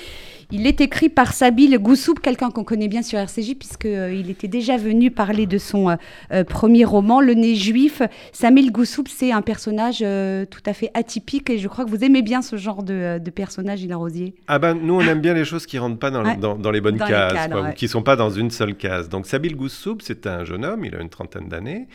Il 0.56 0.68
est 0.68 0.80
écrit 0.80 1.08
par 1.08 1.32
Sabine 1.32 1.78
Goussoub, 1.78 2.20
quelqu'un 2.22 2.48
qu'on 2.48 2.62
connaît 2.62 2.86
bien 2.86 3.02
sur 3.02 3.18
RCJ, 3.18 3.56
puisqu'il 3.58 3.88
euh, 3.88 4.28
était 4.28 4.46
déjà 4.46 4.76
venu 4.76 5.10
parler 5.10 5.46
de 5.46 5.58
son 5.58 5.90
euh, 5.90 5.96
euh, 6.30 6.44
premier 6.44 6.84
roman, 6.84 7.20
Le 7.20 7.34
Nez 7.34 7.56
Juif. 7.56 8.02
Sabine 8.30 8.70
Goussoub, 8.70 9.08
c'est 9.08 9.32
un 9.32 9.42
personnage 9.42 9.98
tout 9.98 10.62
à 10.64 10.72
fait 10.72 10.92
atypique, 10.94 11.50
et 11.50 11.58
je 11.58 11.66
crois 11.66 11.84
que 11.84 11.90
vous 11.90 12.04
aimez 12.04 12.22
bien 12.22 12.40
ce 12.40 12.54
genre 12.54 12.84
de, 12.84 13.18
personnage, 13.34 13.80
Gilles 13.80 13.96
Rosier. 13.96 14.36
Ah 14.46 14.60
ben, 14.60 14.74
nous, 14.74 14.94
on 14.94 15.00
aime 15.00 15.20
bien 15.20 15.34
les 15.34 15.44
choses 15.44 15.66
qui 15.66 15.74
ne 15.74 15.80
rentrent 15.80 15.98
pas 15.98 16.12
dans, 16.12 16.56
dans, 16.56 16.70
les 16.70 16.80
bonnes 16.80 16.98
cases, 16.98 17.48
ou 17.50 17.72
qui 17.74 17.86
ne 17.86 17.90
sont 17.90 18.04
pas 18.04 18.14
dans 18.14 18.30
une 18.30 18.52
seule 18.52 18.76
case. 18.76 19.08
Donc, 19.08 19.26
Sabine 19.26 19.56
Goussoub, 19.56 19.98
c'est 20.02 20.28
un 20.28 20.44
jeune 20.44 20.64
homme, 20.64 20.84
il 20.84 20.94
a 20.94 21.00
une 21.00 21.10
trentaine 21.10 21.48
d'années, 21.48 21.88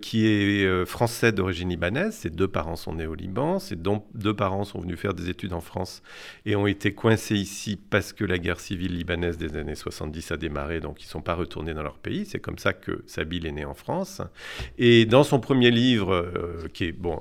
qui 0.00 0.26
est 0.26 0.86
français 0.86 1.32
d'origine 1.32 1.68
libanaise. 1.68 2.14
Ses 2.14 2.30
deux 2.30 2.48
parents 2.48 2.76
sont 2.76 2.94
nés 2.94 3.06
au 3.06 3.14
Liban, 3.14 3.58
ses 3.58 3.76
deux 3.76 4.34
parents 4.34 4.64
sont 4.64 4.80
venus 4.80 4.98
faire 4.98 5.12
des 5.12 5.28
études 5.28 5.52
en 5.52 5.60
France 5.60 6.02
et 6.46 6.56
ont 6.56 6.66
été 6.66 6.94
coincés 6.94 7.34
ici 7.34 7.73
parce 7.76 8.12
que 8.12 8.24
la 8.24 8.38
guerre 8.38 8.60
civile 8.60 8.96
libanaise 8.96 9.38
des 9.38 9.56
années 9.56 9.74
70 9.74 10.32
a 10.32 10.36
démarré, 10.36 10.80
donc 10.80 11.02
ils 11.02 11.06
ne 11.06 11.10
sont 11.10 11.22
pas 11.22 11.34
retournés 11.34 11.74
dans 11.74 11.82
leur 11.82 11.98
pays. 11.98 12.26
C'est 12.26 12.40
comme 12.40 12.58
ça 12.58 12.72
que 12.72 13.02
Sabil 13.06 13.46
est 13.46 13.52
né 13.52 13.64
en 13.64 13.74
France. 13.74 14.22
Et 14.78 15.06
dans 15.06 15.24
son 15.24 15.40
premier 15.40 15.70
livre, 15.70 16.12
euh, 16.12 16.68
qui 16.72 16.84
est, 16.84 16.92
bon, 16.92 17.20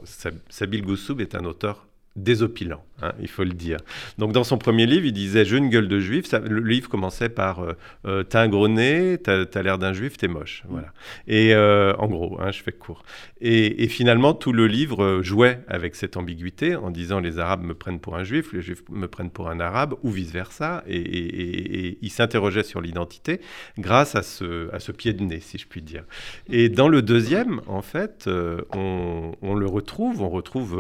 Sabil 0.49 0.81
Goussoub 0.81 1.19
est 1.19 1.35
un 1.35 1.45
auteur 1.45 1.87
désopilant, 2.15 2.85
hein, 3.03 3.13
il 3.19 3.27
faut 3.27 3.43
le 3.43 3.53
dire. 3.53 3.77
Donc 4.17 4.31
dans 4.31 4.43
son 4.43 4.57
premier 4.57 4.85
livre, 4.85 5.05
il 5.05 5.13
disait 5.13 5.45
«J'ai 5.45 5.57
une 5.57 5.69
gueule 5.69 5.87
de 5.87 5.99
juif». 5.99 6.31
Le 6.43 6.59
livre 6.61 6.89
commençait 6.89 7.29
par 7.29 7.59
euh, 7.59 7.73
euh, 8.05 8.23
T'as 8.23 8.41
un 8.41 8.47
gros 8.47 8.67
nez, 8.67 9.17
t'as 9.21 9.45
as, 9.53 9.61
l'air 9.61 9.77
d'un 9.77 9.93
juif, 9.93 10.17
t'es 10.17 10.27
moche». 10.27 10.63
Voilà. 10.69 10.93
Et 11.27 11.53
euh, 11.53 11.93
en 11.97 12.07
gros, 12.07 12.39
hein, 12.41 12.51
je 12.51 12.61
fais 12.61 12.71
court. 12.71 13.03
Et, 13.41 13.87
finalement, 13.89 14.33
tout 14.33 14.53
le 14.53 14.67
livre 14.67 15.21
jouait 15.21 15.59
avec 15.67 15.95
cette 15.95 16.15
ambiguïté 16.15 16.75
en 16.75 16.91
disant 16.91 17.19
«Les 17.21 17.39
Arabes 17.39 17.63
me 17.63 17.73
prennent 17.73 17.99
pour 17.99 18.15
un 18.15 18.23
juif, 18.23 18.53
les 18.53 18.61
Juifs 18.61 18.83
me 18.89 19.07
prennent 19.07 19.31
pour 19.31 19.49
un 19.49 19.59
Arabe» 19.59 19.95
ou 20.03 20.09
vice-versa. 20.09 20.83
Et, 20.87 21.97
il 22.01 22.09
s'interrogeait 22.09 22.63
sur 22.63 22.79
l'identité 22.81 23.41
grâce 23.77 24.15
à 24.15 24.23
ce, 24.23 24.91
pied 24.91 25.13
de 25.13 25.23
nez, 25.23 25.39
si 25.41 25.57
je 25.57 25.67
puis 25.67 25.81
dire. 25.81 26.03
Et 26.49 26.69
dans 26.69 26.87
le 26.87 27.01
deuxième, 27.01 27.61
en 27.67 27.81
fait, 27.81 28.29
on, 28.73 29.33
on, 29.41 29.55
le 29.55 29.65
retrouve, 29.65 30.21
on 30.21 30.29
retrouve, 30.29 30.79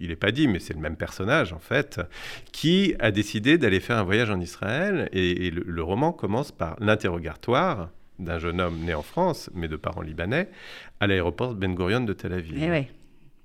il 0.00 0.08
n'est 0.08 0.16
pas 0.16 0.30
dit, 0.30 0.46
mais 0.46 0.60
c'est 0.60 0.74
le 0.74 0.80
même 0.80 0.96
personnage 0.96 1.23
en 1.30 1.58
fait, 1.58 2.00
qui 2.52 2.94
a 2.98 3.10
décidé 3.10 3.58
d'aller 3.58 3.80
faire 3.80 3.98
un 3.98 4.04
voyage 4.04 4.30
en 4.30 4.40
Israël. 4.40 5.08
Et, 5.12 5.50
le, 5.50 5.82
roman 5.82 6.12
commence 6.12 6.52
par 6.52 6.76
l'interrogatoire 6.80 7.90
d'un 8.18 8.38
jeune 8.38 8.60
homme 8.60 8.78
né 8.80 8.94
en 8.94 9.02
France, 9.02 9.50
mais 9.54 9.68
de 9.68 9.76
parents 9.76 10.02
libanais, 10.02 10.48
à 11.00 11.06
l'aéroport 11.06 11.54
Ben 11.54 11.74
Gurion 11.74 12.00
de 12.00 12.12
Tel 12.12 12.32
Aviv. 12.32 12.62
Et, 12.62 12.66
eh 12.66 12.88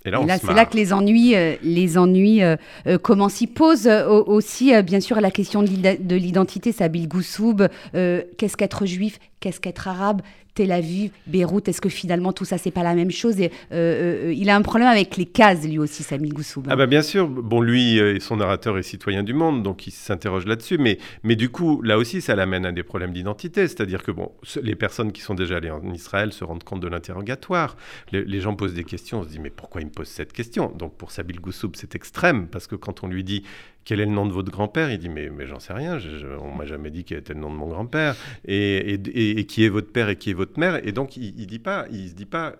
et 0.05 0.11
là, 0.11 0.37
c'est 0.37 0.53
là 0.53 0.65
que 0.65 0.77
les 0.77 0.93
ennuis, 0.93 1.35
euh, 1.35 1.55
les 1.61 1.97
ennuis 1.97 2.41
euh, 2.41 2.55
euh, 2.87 2.97
commencent. 2.97 3.41
Il 3.41 3.47
pose 3.47 3.87
aussi, 3.87 4.71
bien 4.83 5.01
sûr, 5.01 5.19
la 5.19 5.31
question 5.31 5.61
de 5.61 6.15
l'identité. 6.15 6.71
Sabil 6.71 7.07
Goussoub, 7.07 7.67
qu'est-ce 7.93 8.57
qu'être 8.57 8.85
juif 8.85 9.19
Qu'est-ce 9.39 9.59
qu'être 9.59 9.87
arabe 9.87 10.21
Tel 10.59 10.73
Aviv, 10.73 11.11
Beyrouth, 11.25 11.69
est-ce 11.69 11.79
que 11.79 11.87
finalement 11.87 12.33
tout 12.33 12.43
ça, 12.43 12.57
c'est 12.57 12.69
pas 12.69 12.83
la 12.83 12.93
même 12.93 13.11
chose 13.11 13.39
et, 13.39 13.49
euh, 13.71 14.27
euh, 14.27 14.33
Il 14.33 14.49
a 14.49 14.57
un 14.57 14.61
problème 14.61 14.89
avec 14.89 15.15
les 15.15 15.25
cases, 15.25 15.65
lui 15.65 15.79
aussi, 15.79 16.03
Sami 16.03 16.27
Goussoub. 16.27 16.63
Ah 16.67 16.75
bah 16.75 16.85
bien 16.85 17.01
sûr, 17.01 17.29
bon, 17.29 17.61
lui, 17.61 17.97
euh, 17.97 18.19
son 18.19 18.35
narrateur 18.35 18.77
est 18.77 18.83
citoyen 18.83 19.23
du 19.23 19.33
monde, 19.33 19.63
donc 19.63 19.87
il 19.87 19.91
s'interroge 19.91 20.45
là-dessus, 20.45 20.77
mais, 20.77 20.97
mais 21.23 21.37
du 21.37 21.47
coup, 21.47 21.81
là 21.81 21.97
aussi, 21.97 22.19
ça 22.19 22.35
l'amène 22.35 22.65
à 22.65 22.73
des 22.73 22.83
problèmes 22.83 23.13
d'identité, 23.13 23.69
c'est-à-dire 23.69 24.03
que 24.03 24.11
bon, 24.11 24.33
les 24.61 24.75
personnes 24.75 25.13
qui 25.13 25.21
sont 25.21 25.33
déjà 25.33 25.55
allées 25.55 25.71
en 25.71 25.93
Israël 25.93 26.33
se 26.33 26.43
rendent 26.43 26.65
compte 26.65 26.81
de 26.81 26.89
l'interrogatoire. 26.89 27.77
Les, 28.11 28.41
gens 28.41 28.53
posent 28.53 28.73
des 28.73 28.83
questions, 28.83 29.21
on 29.21 29.23
se 29.23 29.29
dit, 29.29 29.39
mais 29.39 29.51
pourquoi 29.51 29.79
il 29.79 29.87
me 29.87 29.91
pose 29.91 30.09
cette 30.09 30.33
question? 30.33 30.73
Donc 30.77 30.97
pour 30.97 31.11
Sabil 31.11 31.39
Goussoub, 31.39 31.71
c'est 31.75 31.95
extrême, 31.95 32.47
parce 32.47 32.67
que 32.67 32.75
quand 32.75 33.01
on 33.05 33.07
lui 33.07 33.23
dit 33.23 33.43
quel 33.89 34.01
est 34.01 34.05
le 34.05 34.11
nom 34.11 34.27
de 34.27 34.31
votre 34.31 34.51
grand-père? 34.51 34.91
Il 34.91 34.99
dit 34.99 35.09
mais, 35.09 35.31
mais 35.31 35.47
j'en 35.47 35.59
sais 35.59 35.73
rien, 35.73 35.97
je, 35.97 36.27
on 36.39 36.53
m'a 36.53 36.65
jamais 36.65 36.91
dit 36.91 37.03
quel 37.03 37.17
était 37.17 37.33
le 37.33 37.39
nom 37.39 37.49
de 37.49 37.55
mon 37.55 37.67
grand-père. 37.67 38.15
Et, 38.45 38.99
qui 39.47 39.65
est 39.65 39.69
votre 39.69 39.91
père 39.91 40.09
et 40.09 40.15
qui 40.15 40.29
est 40.29 40.33
votre 40.33 40.59
mère? 40.59 40.75
Et 40.87 40.91
donc 40.91 41.17
il, 41.17 41.59
pas, 41.59 41.87
il 41.89 42.07
se 42.07 42.13
dit 42.13 42.27
pas 42.27 42.57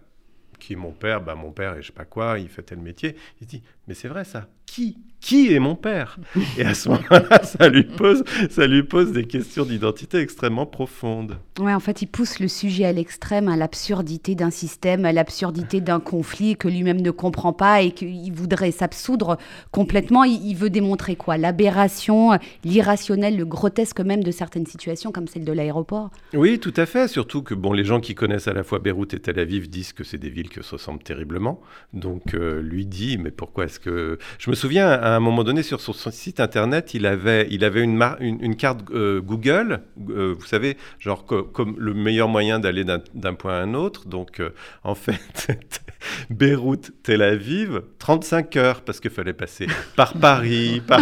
qui 0.58 0.74
est 0.74 0.76
mon 0.76 0.92
père, 0.92 1.22
bah 1.22 1.36
mon 1.36 1.52
père 1.52 1.76
et 1.76 1.84
je 1.84 1.88
sais 1.88 1.94
pas 1.94 2.06
quoi, 2.06 2.40
il 2.40 2.50
fait 2.50 2.64
tel 2.64 2.80
métier. 2.80 3.16
Il 3.40 3.44
se 3.44 3.50
dit 3.50 3.64
mais 3.90 3.96
c'est 3.96 4.08
vrai 4.08 4.24
ça. 4.24 4.48
Qui 4.68 5.00
qui 5.22 5.54
est 5.54 5.60
mon 5.60 5.76
père? 5.76 6.18
Et 6.58 6.64
à 6.64 6.74
ce 6.74 6.90
moment-là, 6.90 7.44
ça 7.44 7.68
lui 7.68 7.84
pose, 7.84 8.24
ça 8.50 8.68
lui 8.68 8.84
pose 8.84 9.12
des 9.12 9.26
questions 9.26 9.66
d'identité 9.66 10.18
extrêmement 10.18 10.66
profondes. 10.66 11.38
Ouais, 11.60 11.74
en 11.74 11.80
fait, 11.82 12.02
il 12.02 12.08
pousse 12.08 12.40
le 12.40 12.48
sujet 12.48 12.86
à 12.86 12.94
l'extrême, 12.94 13.50
à 13.50 13.58
l'absurdité 13.58 14.34
d'un 14.36 14.50
système, 14.50 15.04
à 15.06 15.12
l'absurdité 15.12 15.82
d'un 15.82 16.00
conflit 16.00 16.56
que 16.56 16.70
lui-même 16.70 17.02
ne 17.02 17.12
comprend 17.12 17.52
pas 17.52 17.82
et 17.82 17.92
qu'il 17.92 18.32
voudrait 18.32 18.72
s'absoudre 18.72 19.38
complètement. 19.72 20.24
Il, 20.24 20.42
il 20.48 20.56
veut 20.56 20.70
démontrer 20.70 21.18
quoi? 21.18 21.38
L'aberration, 21.38 22.40
l'irrationnel, 22.64 23.38
le 23.38 23.46
grotesque 23.46 24.00
même 24.00 24.24
de 24.24 24.32
certaines 24.32 24.68
situations 24.68 25.12
comme 25.12 25.28
celle 25.28 25.44
de 25.44 25.52
l'aéroport. 25.52 26.12
Oui, 26.34 26.60
tout 26.60 26.74
à 26.78 26.86
fait. 26.86 27.10
Surtout 27.10 27.44
que 27.44 27.54
bon, 27.54 27.74
les 27.74 27.84
gens 27.84 28.00
qui 28.00 28.16
connaissent 28.16 28.48
à 28.48 28.54
la 28.54 28.64
fois 28.64 28.80
Beyrouth 28.80 29.14
et 29.14 29.20
Tel 29.20 29.38
Aviv 29.38 29.70
disent 29.70 29.92
que 29.92 30.06
c'est 30.06 30.18
des 30.18 30.30
villes 30.30 30.50
qui 30.50 30.64
se 30.64 30.72
ressemblent 30.72 31.04
terriblement. 31.04 31.60
Donc 31.94 32.34
euh, 32.34 32.62
lui 32.62 32.86
dit, 32.86 33.18
mais 33.18 33.32
pourquoi 33.32 33.66
est-ce 33.66 33.79
que... 33.80 34.18
Je 34.38 34.50
me 34.50 34.56
souviens, 34.56 34.90
à 34.90 35.16
un 35.16 35.20
moment 35.20 35.44
donné, 35.44 35.64
sur 35.64 35.82
son 35.82 35.94
site 36.12 36.40
internet, 36.40 36.94
il 36.94 37.06
avait, 37.06 37.48
il 37.52 37.64
avait 37.64 37.82
une, 37.82 37.96
mar- 37.96 38.18
une, 38.20 38.38
une 38.44 38.56
carte 38.56 38.80
euh, 38.92 39.22
Google, 39.22 39.82
euh, 40.10 40.36
vous 40.38 40.46
savez, 40.46 40.78
genre 41.00 41.26
co- 41.26 41.44
comme 41.44 41.76
le 41.78 41.94
meilleur 41.94 42.28
moyen 42.28 42.60
d'aller 42.60 42.84
d'un 42.84 43.34
point 43.34 43.54
à 43.60 43.62
un 43.64 43.74
autre. 43.74 44.08
Donc 44.08 44.40
euh, 44.40 44.50
en 44.84 44.96
fait, 44.96 45.20
Beyrouth, 46.30 46.92
Tel 47.04 47.22
Aviv, 47.22 47.82
35 48.00 48.56
heures, 48.58 48.82
parce 48.82 49.00
qu'il 49.00 49.12
fallait 49.12 49.34
passer 49.34 49.68
par 49.96 50.14
Paris, 50.14 50.82
par... 50.88 51.00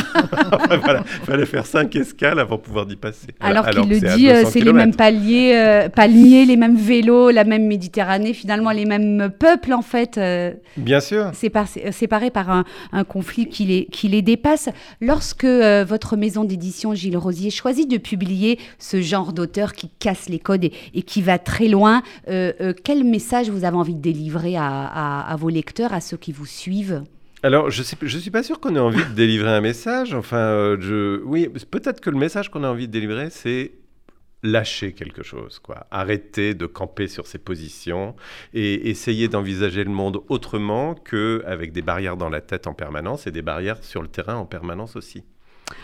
Enfin, 0.51 0.77
voilà, 0.77 1.03
il 1.21 1.25
fallait 1.25 1.45
faire 1.45 1.65
5 1.65 1.95
escales 1.95 2.39
avant 2.39 2.55
de 2.55 2.61
pouvoir 2.61 2.85
y 2.89 2.95
passer. 2.95 3.27
Alors, 3.39 3.67
qu'il 3.69 3.89
le 3.89 3.99
dit, 3.99 4.27
200 4.27 4.49
c'est 4.49 4.59
les 4.61 4.73
mêmes 4.73 4.95
paliers, 4.95 5.87
palmiers, 5.95 6.45
les 6.45 6.57
mêmes 6.57 6.77
vélos, 6.77 7.29
la 7.31 7.43
même 7.43 7.65
Méditerranée, 7.67 8.33
finalement 8.33 8.71
les 8.71 8.85
mêmes 8.85 9.29
peuples 9.37 9.73
en 9.73 9.81
fait. 9.81 10.19
Bien 10.77 10.99
sûr. 10.99 11.31
sépa- 11.33 11.91
séparés 11.91 12.31
par 12.31 12.49
un, 12.49 12.63
un 12.91 13.03
conflit 13.03 13.47
qui 13.47 13.65
les, 13.65 14.21
dépasse. 14.21 14.69
Lorsque 15.01 15.43
euh, 15.43 15.86
votre 15.88 16.15
maison 16.17 16.43
d'édition 16.43 16.93
Gilles 16.93 17.17
Rosier 17.17 17.49
choisit 17.49 17.89
de 17.89 17.97
publier 17.97 18.60
ce 18.80 19.01
genre 19.01 19.34
d'auteur 19.34 19.73
qui 19.73 19.89
casse 19.99 20.30
les 20.30 20.39
codes 20.39 20.65
et, 20.65 21.01
qui 21.03 21.21
va 21.21 21.39
très 21.39 21.67
loin, 21.67 22.01
euh, 22.30 22.53
euh, 22.62 22.73
quel 22.84 23.03
message 23.03 23.49
vous 23.49 23.63
avez 23.63 23.77
envie 23.77 23.95
de 23.95 24.01
délivrer 24.01 24.56
à, 24.58 25.36
vos 25.39 25.49
lecteurs, 25.49 25.93
à 25.93 26.01
ceux 26.01 26.17
qui 26.17 26.32
vous 26.32 26.45
suivent? 26.45 27.03
Alors, 27.43 27.69
je 27.69 27.82
ne 27.82 28.08
suis 28.08 28.32
pas 28.32 28.43
sûr 28.43 28.60
qu'on 28.60 28.75
ait 28.75 28.80
envie 28.80 29.03
de 29.03 29.15
délivrer 29.15 29.51
un 29.51 29.62
message. 29.62 30.13
Enfin, 30.13 30.75
oui, 31.25 31.47
peut-être 31.69 32.01
que 32.01 32.10
le 32.10 32.17
message 32.17 32.49
qu'on 32.49 32.63
a 32.63 32.69
envie 32.69 32.88
de 32.88 32.91
délivrer, 32.91 33.30
c'est 33.30 33.71
lâcher 34.43 34.93
quelque 34.93 35.23
chose, 35.23 35.60
quoi. 35.60 35.88
Arrêter 35.91 36.54
de 36.54 36.65
camper 36.65 37.08
sur 37.08 37.28
ses 37.28 37.39
positions 37.39 38.15
et 38.54 38.89
essayer 38.89 39.28
d'envisager 39.28 39.84
le 39.84 39.91
monde 39.91 40.21
autrement 40.30 40.95
qu'avec 40.95 41.71
des 41.71 41.82
barrières 41.82 42.17
dans 42.17 42.30
la 42.30 42.41
tête 42.41 42.67
en 42.67 42.73
permanence 42.73 43.28
et 43.28 43.32
des 43.32 43.41
barrières 43.41 43.84
sur 43.84 44.02
le 44.02 44.08
terrain 44.08 44.36
en 44.36 44.45
permanence 44.45 44.95
aussi. 44.95 45.23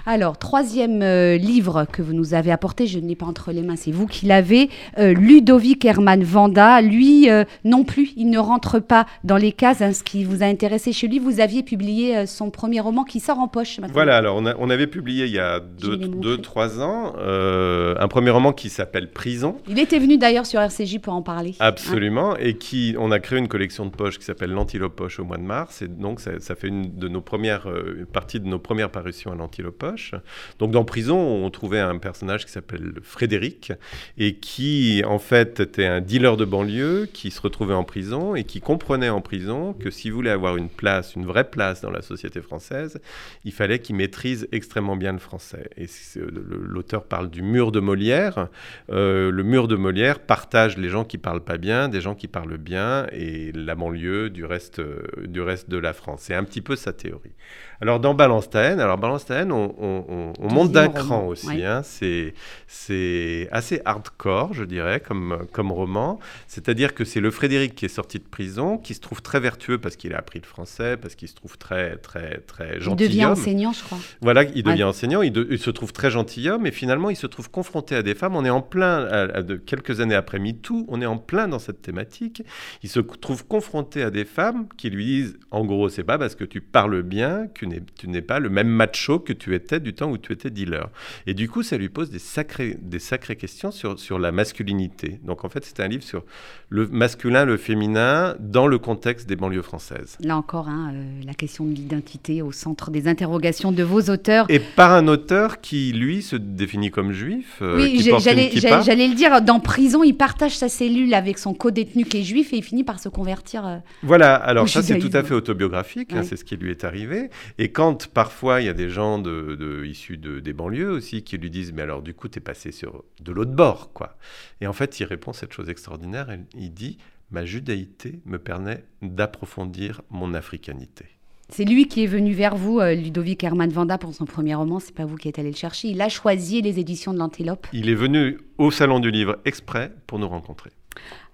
Alors, 0.05 0.37
troisième 0.37 1.01
euh, 1.01 1.37
livre 1.37 1.85
que 1.91 2.01
vous 2.01 2.13
nous 2.13 2.33
avez 2.33 2.51
apporté, 2.51 2.87
je 2.87 2.99
ne 2.99 3.07
l'ai 3.07 3.15
pas 3.15 3.25
entre 3.25 3.51
les 3.53 3.61
mains, 3.61 3.77
c'est 3.77 3.91
vous 3.91 4.05
qui 4.05 4.25
l'avez, 4.25 4.69
euh, 4.97 5.13
Ludovic 5.13 5.85
Herman 5.85 6.23
Vanda. 6.23 6.81
Lui, 6.81 7.29
euh, 7.29 7.45
non 7.63 7.83
plus, 7.85 8.09
il 8.17 8.29
ne 8.29 8.37
rentre 8.37 8.79
pas 8.79 9.05
dans 9.23 9.37
les 9.37 9.51
cases. 9.53 9.81
hein, 9.81 9.93
ce 9.93 10.03
qui 10.03 10.25
vous 10.25 10.43
a 10.43 10.45
intéressé 10.45 10.91
chez 10.91 11.07
lui, 11.07 11.19
vous 11.19 11.39
aviez 11.39 11.63
publié 11.63 12.25
son 12.25 12.49
premier 12.51 12.81
roman 12.81 13.03
qui 13.05 13.19
sort 13.21 13.39
en 13.39 13.47
poche 13.47 13.79
maintenant. 13.79 13.93
Voilà, 13.93 14.17
alors 14.17 14.35
on, 14.37 14.45
a- 14.45 14.55
on 14.59 14.69
avait 14.69 14.87
publié 14.87 15.25
il 15.25 15.31
y 15.31 15.39
a 15.39 15.61
Je 15.81 15.85
deux, 15.87 15.95
l'ai 15.95 16.05
montré. 16.07 16.19
deux, 16.21 16.37
trois 16.39 16.81
ans 16.81 17.13
un 17.17 18.07
premier 18.07 18.29
roman 18.31 18.51
qui 18.51 18.69
s'appelle 18.69 19.09
Prison. 19.11 19.55
Il 19.69 19.79
était 19.79 19.99
venu 19.99 20.17
d'ailleurs 20.17 20.45
sur 20.45 20.59
RCJ 20.59 20.99
pour 20.99 21.13
en 21.13 21.21
parler. 21.21 21.55
Absolument, 21.59 22.35
et 22.37 22.57
qui, 22.57 22.95
on 22.99 23.11
a 23.11 23.19
créé 23.19 23.39
une 23.39 23.47
collection 23.47 23.85
de 23.85 23.91
poches 23.91 24.19
qui 24.19 24.25
s'appelle 24.25 24.51
l'Antilope 24.51 24.95
Poche 24.95 25.19
au 25.19 25.23
mois 25.23 25.37
de 25.37 25.43
mars, 25.43 25.81
et 25.81 25.87
donc 25.87 26.19
ça, 26.19 26.31
ça 26.39 26.55
fait 26.55 26.67
une 26.67 26.95
de 26.97 27.07
nos 27.07 27.21
premières, 27.21 27.67
partie 28.11 28.39
de 28.39 28.47
nos 28.47 28.59
premières 28.59 28.89
parutions 28.89 29.31
à 29.31 29.35
l'Antilope 29.35 29.72
Poche. 29.73 30.15
Donc 30.59 30.71
dans 30.71 30.85
Prison, 30.85 31.17
on 31.17 31.49
trouvait 31.49 31.79
un 31.79 31.97
personnage 31.97 32.45
qui 32.45 32.51
s'appelle 32.51 32.93
Frédéric, 33.01 33.73
et 34.17 34.35
qui 34.35 35.03
en 35.05 35.19
fait 35.19 35.59
était 35.59 35.85
un 35.85 36.01
dealer 36.01 36.37
de 36.37 36.45
banlieue 36.45 37.07
qui 37.11 37.31
se 37.31 37.41
retrouvait 37.41 37.73
en 37.73 37.83
prison 37.83 38.35
et 38.35 38.43
qui 38.43 38.61
comprenait 38.61 39.09
en 39.09 39.21
prison 39.21 39.73
que 39.73 39.89
s'il 39.89 40.13
voulait 40.13 40.29
avoir 40.29 40.57
une 40.57 40.69
place, 40.69 41.15
une 41.15 41.25
vraie 41.25 41.49
place 41.49 41.81
dans 41.81 41.91
la 41.91 42.01
société 42.01 42.41
française, 42.41 42.99
il 43.43 43.51
fallait 43.51 43.79
qu'il 43.79 43.95
maîtrise 43.95 44.47
extrêmement 44.51 44.95
bien 44.95 45.13
le 45.13 45.19
français. 45.19 45.69
Et 45.77 45.87
l'auteur 46.15 47.05
parle 47.05 47.29
du 47.29 47.41
mur 47.41 47.71
de 47.71 47.79
Molière, 47.79 48.47
euh, 48.91 49.31
le 49.31 49.43
mur 49.43 49.67
de 49.67 49.75
Molière 49.75 50.19
partage 50.19 50.77
les 50.77 50.89
gens 50.89 51.05
qui 51.05 51.17
parlent 51.17 51.43
pas 51.43 51.57
bien, 51.57 51.89
des 51.89 52.01
gens 52.01 52.15
qui 52.15 52.27
parlent 52.27 52.57
bien, 52.57 53.07
et 53.11 53.51
la 53.53 53.75
banlieue 53.75 54.29
du 54.29 54.45
reste, 54.45 54.79
euh, 54.79 55.03
du 55.25 55.41
reste 55.41 55.69
de 55.69 55.77
la 55.77 55.93
France. 55.93 56.21
C'est 56.23 56.35
un 56.35 56.43
petit 56.43 56.61
peu 56.61 56.75
sa 56.75 56.93
théorie. 56.93 57.33
Alors 57.81 57.99
dans 57.99 58.13
Balance 58.13 58.49
ta 58.49 58.61
haine, 58.61 58.79
alors 58.79 58.97
Balance 58.97 59.25
ta 59.25 59.41
haine, 59.41 59.51
on, 59.51 59.62
on- 59.79 60.05
on- 60.09 60.33
on 60.39 60.53
monte 60.53 60.71
d'un 60.71 60.87
cran 60.89 61.27
aussi. 61.27 61.47
ouais. 61.47 61.63
hein. 61.65 61.81
C'est 61.83 62.33
c'est 62.67 63.47
assez 63.51 63.81
hardcore, 63.85 64.53
je 64.53 64.63
dirais, 64.63 64.99
comme, 64.99 65.45
comme 65.51 65.71
roman. 65.71 66.19
C'est-à-dire 66.47 66.93
que 66.93 67.05
c'est 67.05 67.19
le 67.19 67.31
Frédéric 67.31 67.75
qui 67.75 67.85
est 67.85 67.89
sorti 67.89 68.19
de 68.19 68.23
prison, 68.23 68.77
qui 68.77 68.93
se 68.93 68.99
trouve 68.99 69.21
très 69.21 69.39
vertueux 69.39 69.77
parce 69.77 69.95
qu'il 69.95 70.13
a 70.13 70.17
appris 70.17 70.39
le 70.39 70.45
français, 70.47 70.97
parce 70.97 71.15
qu'il 71.15 71.27
se 71.27 71.35
trouve 71.35 71.57
très 71.57 71.97
très 71.97 72.39
très 72.39 72.75
Il 72.77 72.81
gentil. 72.81 73.03
devient 73.07 73.25
enseignant, 73.25 73.71
je 73.73 73.83
crois. 73.83 73.97
Voilà, 74.21 74.43
il 74.43 74.63
devient 74.63 74.83
Ouais. 74.83 74.89
enseignant, 74.89 75.21
il, 75.21 75.31
de- 75.31 75.47
il 75.49 75.59
se 75.59 75.69
trouve 75.69 75.93
très 75.93 76.09
gentilhomme, 76.11 76.65
et 76.65 76.71
finalement, 76.71 77.09
il 77.09 77.15
se 77.15 77.27
trouve 77.27 77.49
confronté 77.49 77.95
à 77.95 78.03
des 78.03 78.15
femmes. 78.15 78.35
On 78.35 78.45
est 78.45 78.49
en 78.49 78.61
plein, 78.61 79.05
à- 79.05 79.37
à 79.37 79.41
de, 79.41 79.55
quelques 79.55 79.99
années 80.01 80.15
après 80.15 80.39
MeToo, 80.39 80.85
on 80.87 81.01
est 81.01 81.05
en 81.05 81.17
plein 81.17 81.47
dans 81.47 81.59
cette 81.59 81.81
thématique. 81.81 82.43
Il 82.83 82.89
se 82.89 82.99
trouve 82.99 83.45
confronté 83.45 84.01
à 84.03 84.09
des 84.09 84.25
femmes 84.25 84.67
qui 84.77 84.89
lui 84.89 85.05
disent, 85.05 85.37
en 85.51 85.65
gros, 85.65 85.89
c'est 85.89 86.03
pas 86.03 86.17
parce 86.17 86.35
que 86.35 86.43
tu 86.43 86.61
parles 86.61 87.01
bien 87.03 87.47
que 87.53 87.65
tu 87.97 88.07
n'es 88.07 88.21
pas 88.21 88.39
le 88.39 88.49
même 88.49 88.67
macho 88.67 89.19
que 89.19 89.33
tu 89.33 89.52
étais 89.53 89.79
du 89.79 89.93
temps 89.93 90.09
où 90.09 90.17
tu 90.17 90.33
étais 90.33 90.49
dealer. 90.49 90.89
Et 91.27 91.33
du 91.33 91.49
coup, 91.49 91.63
ça 91.63 91.77
lui 91.77 91.89
pose 91.89 92.09
des 92.09 92.19
sacrées, 92.19 92.77
des 92.81 92.99
sacrées 92.99 93.35
questions 93.35 93.71
sur, 93.71 93.99
sur 93.99 94.19
la 94.19 94.31
masculinité. 94.31 95.19
Donc, 95.23 95.45
en 95.45 95.49
fait, 95.49 95.63
c'est 95.65 95.79
un 95.79 95.87
livre 95.87 96.03
sur 96.03 96.23
le 96.69 96.87
masculin, 96.87 97.45
le 97.45 97.57
féminin, 97.57 98.35
dans 98.39 98.67
le 98.67 98.77
contexte 98.77 99.27
des 99.27 99.35
banlieues 99.35 99.61
françaises. 99.61 100.17
Là 100.21 100.37
encore, 100.37 100.67
hein, 100.67 100.91
euh, 100.93 101.21
la 101.25 101.33
question 101.33 101.65
de 101.65 101.71
l'identité 101.71 102.41
au 102.41 102.51
centre 102.51 102.91
des 102.91 103.07
interrogations 103.07 103.71
de 103.71 103.83
vos 103.83 104.01
auteurs. 104.09 104.45
Et 104.49 104.59
par 104.59 104.91
un 104.91 105.07
auteur 105.07 105.61
qui, 105.61 105.91
lui, 105.93 106.21
se 106.21 106.35
définit 106.35 106.91
comme 106.91 107.11
juif, 107.11 107.59
euh, 107.61 107.77
oui, 107.77 107.99
j'allais 108.19 109.07
le 109.07 109.15
dire, 109.15 109.41
dans 109.41 109.59
prison, 109.59 110.03
il 110.03 110.13
partage 110.13 110.57
sa 110.57 110.69
cellule 110.69 111.13
avec 111.13 111.37
son 111.37 111.53
co-détenu 111.53 112.05
qui 112.05 112.17
est 112.17 112.23
juif 112.23 112.53
et 112.53 112.57
il 112.57 112.63
finit 112.63 112.83
par 112.83 112.99
se 112.99 113.09
convertir. 113.09 113.65
euh, 113.65 113.77
Voilà, 114.01 114.35
alors 114.35 114.67
ça 114.69 114.81
c'est 114.81 114.99
tout 114.99 115.09
à 115.13 115.23
fait 115.23 115.33
autobiographique, 115.33 116.13
hein, 116.13 116.23
c'est 116.23 116.35
ce 116.35 116.43
qui 116.43 116.55
lui 116.55 116.71
est 116.71 116.83
arrivé. 116.83 117.29
Et 117.57 117.69
quand 117.69 118.07
parfois 118.07 118.61
il 118.61 118.65
y 118.65 118.69
a 118.69 118.73
des 118.73 118.89
gens 118.89 119.19
de, 119.19 119.42
de- 119.55 119.85
issus 119.85 120.17
de, 120.17 120.39
des 120.39 120.53
banlieues 120.53 120.89
aussi 120.91 121.23
qui 121.23 121.37
lui 121.37 121.49
disent 121.49 121.71
Mais 121.73 121.81
alors 121.83 122.01
du 122.01 122.13
coup, 122.13 122.27
t'es 122.27 122.39
passé 122.39 122.71
sur 122.71 123.03
de 123.21 123.31
l'autre 123.31 123.51
bord, 123.53 123.91
quoi. 123.93 124.17
Et 124.61 124.67
en 124.67 124.73
fait, 124.73 124.99
il 124.99 125.03
répond 125.05 125.33
cette 125.33 125.53
chose 125.53 125.69
extraordinaire 125.69 126.27
il- 126.55 126.73
dit 126.73 126.97
Ma 127.31 127.45
judaïté 127.45 128.19
me 128.25 128.37
permet 128.37 128.83
d'approfondir 129.01 130.01
mon 130.11 130.33
africanité. 130.33 131.05
C'est 131.49 131.65
lui 131.65 131.87
qui 131.87 132.03
est 132.03 132.07
venu 132.07 132.33
vers 132.33 132.55
vous, 132.55 132.79
euh, 132.79 132.93
Ludovic 132.95 133.43
Herman 133.43 133.69
Vanda, 133.69 133.97
pour 133.97 134.13
son 134.13 134.25
premier 134.25 134.55
roman. 134.55 134.79
C'est 134.79 134.93
pas 134.95 135.05
vous 135.05 135.17
qui 135.17 135.27
êtes 135.29 135.37
allé 135.39 135.49
le 135.51 135.55
chercher. 135.55 135.89
Il 135.89 136.01
a 136.01 136.09
choisi 136.09 136.61
les 136.61 136.79
éditions 136.79 137.13
de 137.13 137.19
l'Antilope. 137.19 137.67
Il 137.73 137.89
est 137.89 137.95
venu 137.95 138.37
au 138.57 138.71
Salon 138.71 138.99
du 138.99 139.11
Livre 139.11 139.37
exprès 139.45 139.91
pour 140.07 140.19
nous 140.19 140.27
rencontrer. 140.29 140.71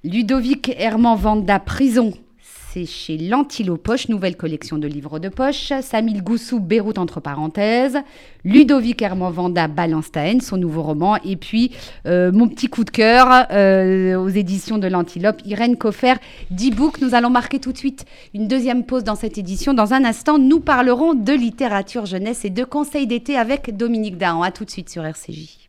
Ludovic 0.04 0.70
Herman 0.78 1.18
Vanda, 1.18 1.60
Prison. 1.60 2.14
C'est 2.72 2.86
chez 2.86 3.18
l'Antilope 3.18 3.82
Poche, 3.82 4.10
nouvelle 4.10 4.38
collection 4.38 4.78
de 4.78 4.86
livres 4.86 5.18
de 5.18 5.30
poche. 5.30 5.74
Samil 5.82 6.22
Goussou, 6.22 6.60
Beyrouth 6.60 7.00
entre 7.00 7.20
parenthèses. 7.20 7.98
Ludovic 8.44 9.02
Herman 9.02 9.32
Vanda, 9.32 9.68
Balance 9.68 10.12
ta 10.12 10.28
haine, 10.28 10.40
son 10.40 10.58
nouveau 10.58 10.84
roman. 10.84 11.18
Et 11.26 11.36
puis, 11.36 11.72
euh, 12.06 12.32
mon 12.32 12.48
petit 12.48 12.68
coup 12.68 12.84
de 12.84 12.92
cœur 12.92 13.48
euh, 13.50 14.16
aux 14.18 14.30
éditions 14.30 14.78
de 14.78 14.86
l'Antilope, 14.86 15.42
Irène 15.46 15.78
Coffer, 15.78 16.14
10 16.52 16.70
books. 16.72 17.02
Nous 17.02 17.16
allons 17.16 17.32
marquer 17.32 17.58
tout 17.58 17.72
de 17.72 17.78
suite 17.78 18.06
une 18.36 18.48
deuxième 18.48 18.86
pause 18.86 19.04
dans 19.04 19.16
cette 19.16 19.40
édition. 19.40 19.74
Dans 19.74 19.96
un 19.96 20.06
instant, 20.06 20.38
nous 20.38 20.60
parlerons 20.60 21.16
de 21.16 21.34
littérature 21.34 22.06
jeunesse 22.06 22.46
et 22.46 22.52
de 22.52 22.64
conseils 22.64 23.08
d'été 23.08 23.36
avec 23.36 23.76
Dominique 23.76 24.20
Dahan. 24.20 24.44
A 24.44 24.52
tout 24.52 24.66
de 24.66 24.70
suite 24.70 24.92
sur 24.92 25.04
RCJ. 25.04 25.69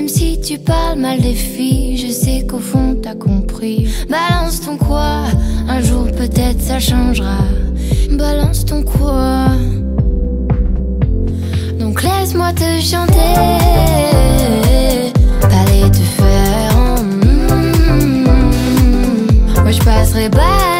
Même 0.00 0.08
si 0.08 0.40
tu 0.40 0.56
parles 0.56 0.98
mal 0.98 1.20
des 1.20 1.34
filles, 1.34 1.98
je 1.98 2.10
sais 2.10 2.46
qu'au 2.46 2.58
fond 2.58 2.96
t'as 3.02 3.14
compris. 3.14 3.86
Balance 4.08 4.62
ton 4.62 4.78
quoi, 4.78 5.24
un 5.68 5.82
jour 5.82 6.06
peut-être 6.06 6.58
ça 6.58 6.80
changera. 6.80 7.44
Balance 8.10 8.64
ton 8.64 8.82
quoi. 8.82 9.48
Donc 11.78 12.02
laisse-moi 12.02 12.50
te 12.54 12.80
chanter, 12.80 13.34
pas 15.42 15.64
les 15.70 15.92
fer. 15.92 16.72
moi 19.62 19.70
je 19.70 19.80
passerai 19.80 20.30
pas. 20.30 20.79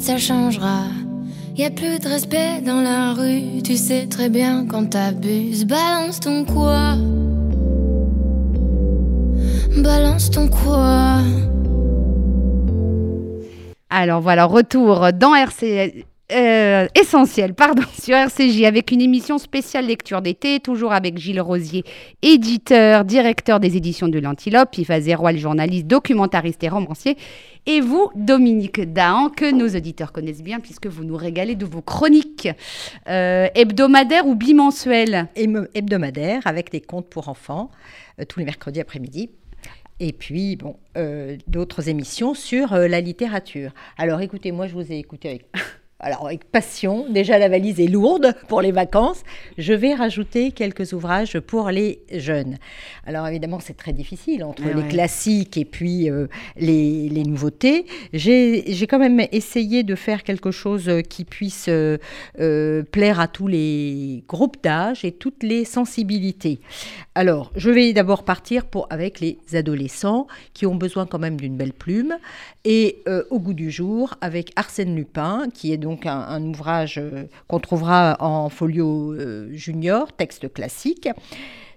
ça 0.00 0.18
changera. 0.18 0.84
Y 1.56 1.64
a 1.64 1.70
plus 1.70 1.98
de 1.98 2.08
respect 2.08 2.62
dans 2.64 2.80
la 2.80 3.12
rue, 3.12 3.62
tu 3.62 3.76
sais 3.76 4.06
très 4.06 4.30
bien 4.30 4.66
quand 4.66 4.90
t'abuses. 4.90 5.66
Balance 5.66 6.20
ton 6.20 6.44
quoi? 6.44 6.96
Balance 9.76 10.30
ton 10.30 10.48
quoi? 10.48 11.18
Alors 13.90 14.20
voilà, 14.20 14.46
retour 14.46 15.12
dans 15.12 15.34
RC. 15.34 16.06
Euh, 16.32 16.86
essentiel, 17.00 17.54
pardon, 17.54 17.82
sur 18.00 18.14
RCJ 18.16 18.64
avec 18.64 18.90
une 18.92 19.00
émission 19.00 19.38
spéciale 19.38 19.86
lecture 19.86 20.22
d'été, 20.22 20.60
toujours 20.60 20.92
avec 20.92 21.18
Gilles 21.18 21.40
Rosier, 21.40 21.84
éditeur, 22.22 23.04
directeur 23.04 23.60
des 23.60 23.76
éditions 23.76 24.08
de 24.08 24.18
l'Antilope, 24.18 24.76
Ifa 24.78 25.00
Zeroal, 25.00 25.38
journaliste, 25.38 25.86
documentariste 25.86 26.62
et 26.64 26.68
romancier, 26.68 27.16
et 27.66 27.80
vous, 27.80 28.10
Dominique 28.14 28.80
Dahan, 28.92 29.28
que 29.28 29.52
nos 29.52 29.68
auditeurs 29.68 30.12
connaissent 30.12 30.42
bien 30.42 30.60
puisque 30.60 30.86
vous 30.86 31.04
nous 31.04 31.16
régalez 31.16 31.56
de 31.56 31.66
vos 31.66 31.82
chroniques 31.82 32.48
euh, 33.08 33.48
hebdomadaires 33.54 34.26
ou 34.26 34.34
bimensuelles. 34.34 35.28
Hém- 35.36 35.68
hebdomadaire 35.74 36.40
avec 36.46 36.70
des 36.70 36.80
contes 36.80 37.08
pour 37.08 37.28
enfants 37.28 37.70
euh, 38.18 38.24
tous 38.24 38.38
les 38.38 38.46
mercredis 38.46 38.80
après-midi. 38.80 39.30
Et 40.02 40.14
puis, 40.14 40.56
bon, 40.56 40.76
euh, 40.96 41.36
d'autres 41.46 41.90
émissions 41.90 42.32
sur 42.32 42.74
la 42.74 43.02
littérature. 43.02 43.72
Alors, 43.98 44.22
écoutez, 44.22 44.50
moi, 44.50 44.66
je 44.66 44.72
vous 44.72 44.90
ai 44.90 44.96
écouté 44.98 45.28
avec, 45.28 45.44
alors, 46.00 46.26
avec 46.26 46.44
passion. 46.44 47.06
Déjà, 47.10 47.38
la 47.38 47.48
valise 47.48 47.78
est 47.78 47.86
lourde 47.86 48.34
pour 48.48 48.62
les 48.62 48.72
vacances. 48.72 49.22
Je 49.58 49.72
vais 49.72 49.94
rajouter 49.94 50.50
quelques 50.50 50.92
ouvrages 50.92 51.38
pour 51.40 51.70
les 51.70 52.00
jeunes. 52.12 52.58
Alors, 53.06 53.26
évidemment, 53.28 53.60
c'est 53.60 53.76
très 53.76 53.92
difficile 53.92 54.42
entre 54.44 54.62
Ah 54.66 54.76
les 54.76 54.88
classiques 54.88 55.56
et 55.58 55.64
puis 55.64 56.10
euh, 56.10 56.26
les, 56.56 57.08
les 57.08 57.22
nouveautés. 57.24 57.86
J'ai 58.12 58.86
quand 58.88 58.98
même 58.98 59.20
essayé 59.32 59.82
de 59.82 59.94
faire 59.94 60.22
quelque 60.22 60.50
chose 60.50 60.88
euh, 60.88 61.02
qui 61.02 61.24
puisse 61.24 61.66
euh, 61.68 61.98
euh, 62.38 62.82
plaire 62.82 63.20
à 63.20 63.28
tous 63.28 63.46
les 63.46 64.24
groupes 64.26 64.62
d'âge 64.62 65.04
et 65.04 65.12
toutes 65.12 65.42
les 65.42 65.64
sensibilités. 65.64 66.60
Alors, 67.14 67.52
je 67.56 67.70
vais 67.70 67.92
d'abord 67.92 68.24
partir 68.24 68.64
pour, 68.64 68.86
avec 68.90 69.20
les 69.20 69.38
adolescents 69.52 70.26
qui 70.54 70.64
ont 70.66 70.74
besoin 70.74 71.06
quand 71.06 71.18
même 71.18 71.36
d'une 71.36 71.56
belle 71.56 71.72
plume 71.72 72.16
et 72.64 73.02
au 73.30 73.38
goût 73.40 73.54
du 73.54 73.70
jour 73.70 74.14
avec 74.20 74.52
Arsène 74.56 74.94
Lupin, 74.94 75.46
qui 75.52 75.72
est 75.72 75.76
donc 75.76 75.89
un, 76.04 76.44
ouvrage 76.44 76.98
euh, 76.98 77.24
qu'on 77.48 77.60
trouvera 77.60 78.16
en 78.20 78.48
folio 78.48 79.12
euh, 79.12 79.48
junior, 79.52 80.12
texte 80.12 80.52
classique. 80.52 81.08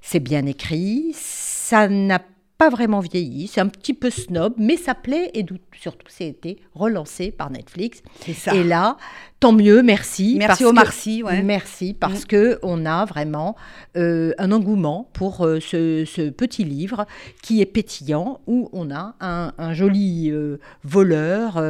C'est 0.02 0.20
bien 0.20 0.46
écrit, 0.46 1.12
ça 1.14 1.88
n'a 1.88 2.20
pas 2.64 2.70
vraiment 2.70 3.02
vieilli, 3.02 3.48
c'est 3.48 3.60
un 3.60 3.68
petit 3.68 3.94
peu 3.94 4.10
snob, 4.10 4.54
mais 4.58 4.78
ça 4.78 4.96
plaît 4.96 5.32
et 5.34 5.46
surtout 5.74 6.08
c'est 6.08 6.28
été 6.28 6.60
relancé 6.74 7.30
par 7.32 7.50
Netflix. 7.50 8.02
Ça. 8.34 8.56
Et 8.56 8.64
là, 8.64 8.96
tant 9.42 9.52
mieux, 9.52 9.82
merci. 9.84 10.36
Merci 10.40 10.64
Omar 10.64 10.94
Sy, 10.94 11.24
ouais. 11.24 11.42
Merci 11.44 11.94
parce 11.94 12.24
Mm. 12.24 12.28
que 12.28 12.60
on 12.64 12.86
a 12.86 13.04
vraiment 13.04 13.58
euh, 13.98 14.32
un 14.38 14.52
engouement 14.54 15.10
pour 15.12 15.46
euh, 15.46 15.60
ce, 15.60 16.06
ce 16.06 16.30
petit 16.30 16.64
livre 16.64 17.06
qui 17.42 17.60
est 17.60 17.66
pétillant 17.66 18.40
où 18.48 18.70
on 18.72 18.92
a 18.92 19.16
un, 19.20 19.52
un 19.58 19.74
joli 19.74 20.32
euh, 20.32 20.58
voleur 20.86 21.62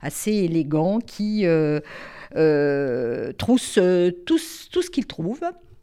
assez 0.00 0.32
élégant 0.32 1.00
qui 1.00 1.44
trousse 3.38 3.78
tout 4.26 4.38
ce 4.38 4.90
qu'il 4.90 5.06
trouve 5.06 5.40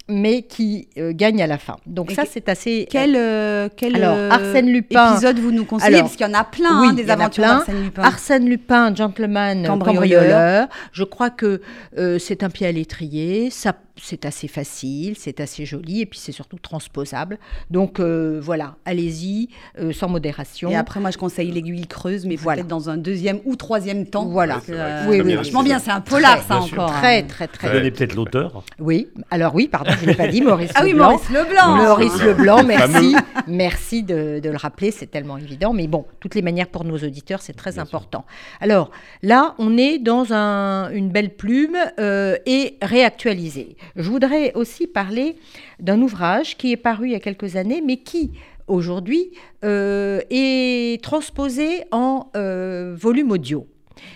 mais 0.10 0.42
qui 0.44 0.88
euh, 0.98 1.12
gagne 1.14 1.42
à 1.42 1.48
la 1.48 1.58
fin. 1.58 1.76
Donc 1.86 2.12
Et 2.12 2.16
ça 2.16 2.24
c'est 2.30 2.48
assez 2.50 2.88
Quel, 2.90 3.16
euh, 3.16 3.68
quel 3.76 3.96
Alors, 3.96 4.16
euh, 4.16 4.30
Arsène 4.30 4.68
Lupin- 4.70 5.12
épisode 5.14 5.40
vous 5.40 5.52
nous 5.52 5.66
conseillez? 5.66 5.96
Alors, 5.96 6.06
Parce 6.08 6.16
qu'il 6.16 6.26
y 6.26 6.30
en 6.30 6.34
a 6.34 6.44
plein, 6.44 6.82
oui, 6.82 6.88
hein, 6.88 6.94
il 6.94 6.96
des 6.96 7.04
y 7.04 7.06
en 7.08 7.10
a 7.10 7.14
aventures 7.14 7.44
plein. 7.44 7.56
d'Arsène 7.58 7.84
Lupin. 7.84 8.02
Arsène 8.04 8.50
Lupin, 8.50 8.96
gentleman 8.96 9.66
euh, 9.66 9.68
Cambrioleur. 9.68 10.22
cambrioleur. 10.22 10.68
Je 10.94 11.04
crois 11.04 11.30
que 11.30 11.62
euh, 11.98 12.20
c'est 12.20 12.44
un 12.44 12.50
pied 12.50 12.68
à 12.68 12.72
l'étrier. 12.72 13.50
Ça, 13.50 13.74
c'est 14.02 14.26
assez 14.26 14.48
facile, 14.48 15.16
c'est 15.18 15.40
assez 15.40 15.66
joli 15.66 16.02
et 16.02 16.06
puis 16.06 16.20
c'est 16.20 16.32
surtout 16.32 16.58
transposable. 16.60 17.38
Donc 17.72 18.00
euh, 18.00 18.40
voilà, 18.42 18.76
allez-y 18.86 19.50
euh, 19.80 19.92
sans 19.92 20.08
modération. 20.10 20.70
Et 20.70 20.76
après, 20.76 21.00
moi, 21.00 21.12
je 21.12 21.18
conseille 21.18 21.52
l'aiguille 21.52 21.88
creuse, 21.88 22.26
mais 22.26 22.36
Voilà. 22.36 22.58
peut-être 22.62 22.68
dans 22.70 22.90
un 22.90 22.98
deuxième 22.98 23.40
ou 23.46 23.56
troisième 23.56 24.06
temps. 24.06 24.26
Voilà. 24.26 24.62
Euh, 24.70 25.06
Oui, 25.08 25.18
très 25.18 25.22
oui, 25.22 25.28
bien, 25.28 25.36
Vachement 25.38 25.60
c'est 25.62 25.66
bien, 25.66 25.80
c'est 25.80 25.92
un 25.92 26.02
polar, 26.02 26.38
Très, 26.40 26.48
ça 26.48 26.58
encore. 26.62 26.92
hein. 26.92 27.00
très 27.00 27.24
très 27.24 27.48
très. 27.48 27.68
Vous 27.68 27.74
donnez 27.74 27.92
peut-être 27.92 28.16
l'auteur. 28.16 28.64
Oui. 28.80 29.08
Alors 29.32 29.54
oui, 29.56 29.68
pardon, 29.68 29.92
je 30.00 30.06
ne 30.06 30.10
l'ai 30.12 30.16
pas 30.16 30.28
dit, 30.28 30.42
Maurice. 30.42 30.72
Ah 30.76 30.82
oui, 30.84 30.92
Leblanc. 30.92 31.12
Maurice 31.12 31.30
Leblanc. 31.30 31.76
Maurice 31.78 32.22
Leblanc, 32.24 32.64
merci. 32.64 33.16
merci 33.48 34.04
de, 34.04 34.40
de 34.40 34.50
le 34.50 34.58
rappeler, 34.58 34.92
c'est 34.92 35.08
tellement 35.08 35.38
évident. 35.38 35.74
Mais 35.74 35.88
bon, 35.88 36.06
toutes 36.20 36.36
les 36.36 36.42
manières 36.42 36.68
pour 36.68 36.84
nos 36.84 36.98
auditeurs, 36.98 37.42
c'est 37.42 37.54
très 37.54 37.80
important. 37.80 38.26
Alors 38.62 38.92
là, 39.24 39.56
on 39.58 39.78
est 39.78 40.00
dans 40.00 40.34
un- 40.34 40.90
une 40.92 41.10
belle 41.10 41.36
plume 41.36 41.78
euh, 42.00 42.38
et 42.46 42.78
réactualisée. 42.82 43.76
Je 43.96 44.10
voudrais 44.10 44.54
aussi 44.54 44.88
parler 44.88 45.36
d'un 45.80 46.02
ouvrage 46.02 46.58
qui 46.58 46.72
est 46.72 46.78
paru 46.78 47.08
il 47.08 47.12
y 47.12 47.16
a 47.16 47.20
quelques 47.20 47.56
années, 47.56 47.82
mais 47.86 47.98
qui 47.98 48.32
aujourd'hui 48.68 49.32
euh, 49.64 50.22
est 50.30 51.02
transposé 51.02 51.84
en 51.92 52.30
euh, 52.36 52.96
volume 52.98 53.32
audio. 53.32 53.68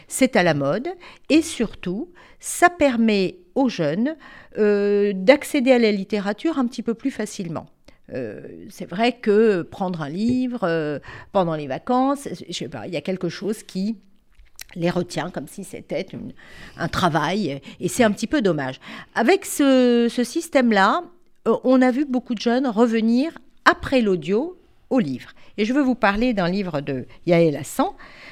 C'est 0.07 0.35
à 0.35 0.43
la 0.43 0.53
mode 0.53 0.89
et 1.29 1.41
surtout, 1.41 2.11
ça 2.39 2.69
permet 2.69 3.37
aux 3.55 3.69
jeunes 3.69 4.15
euh, 4.57 5.13
d'accéder 5.15 5.71
à 5.71 5.79
la 5.79 5.91
littérature 5.91 6.59
un 6.59 6.67
petit 6.67 6.83
peu 6.83 6.93
plus 6.93 7.11
facilement. 7.11 7.67
C'est 8.69 8.89
vrai 8.89 9.13
que 9.13 9.61
prendre 9.61 10.01
un 10.01 10.09
livre 10.09 10.99
pendant 11.31 11.55
les 11.55 11.67
vacances, 11.67 12.27
il 12.49 12.93
y 12.93 12.97
a 12.97 13.01
quelque 13.01 13.29
chose 13.29 13.63
qui 13.63 13.99
les 14.75 14.89
retient 14.89 15.29
comme 15.29 15.47
si 15.47 15.63
c'était 15.63 16.05
un 16.77 16.87
travail 16.87 17.61
et 17.79 17.87
c'est 17.87 18.03
un 18.03 18.11
petit 18.11 18.27
peu 18.27 18.41
dommage. 18.41 18.79
Avec 19.15 19.45
ce, 19.45 20.07
ce 20.09 20.23
système-là, 20.23 21.03
euh, 21.47 21.55
on 21.63 21.81
a 21.81 21.91
vu 21.91 22.05
beaucoup 22.05 22.35
de 22.35 22.41
jeunes 22.41 22.67
revenir 22.67 23.37
après 23.65 24.01
l'audio 24.01 24.57
au 24.89 24.99
livre. 24.99 25.31
Et 25.57 25.65
je 25.65 25.73
veux 25.73 25.81
vous 25.81 25.95
parler 25.95 26.33
d'un 26.33 26.49
livre 26.49 26.81
de 26.81 27.05
Yael 27.25 27.55
Hassan, 27.55 27.87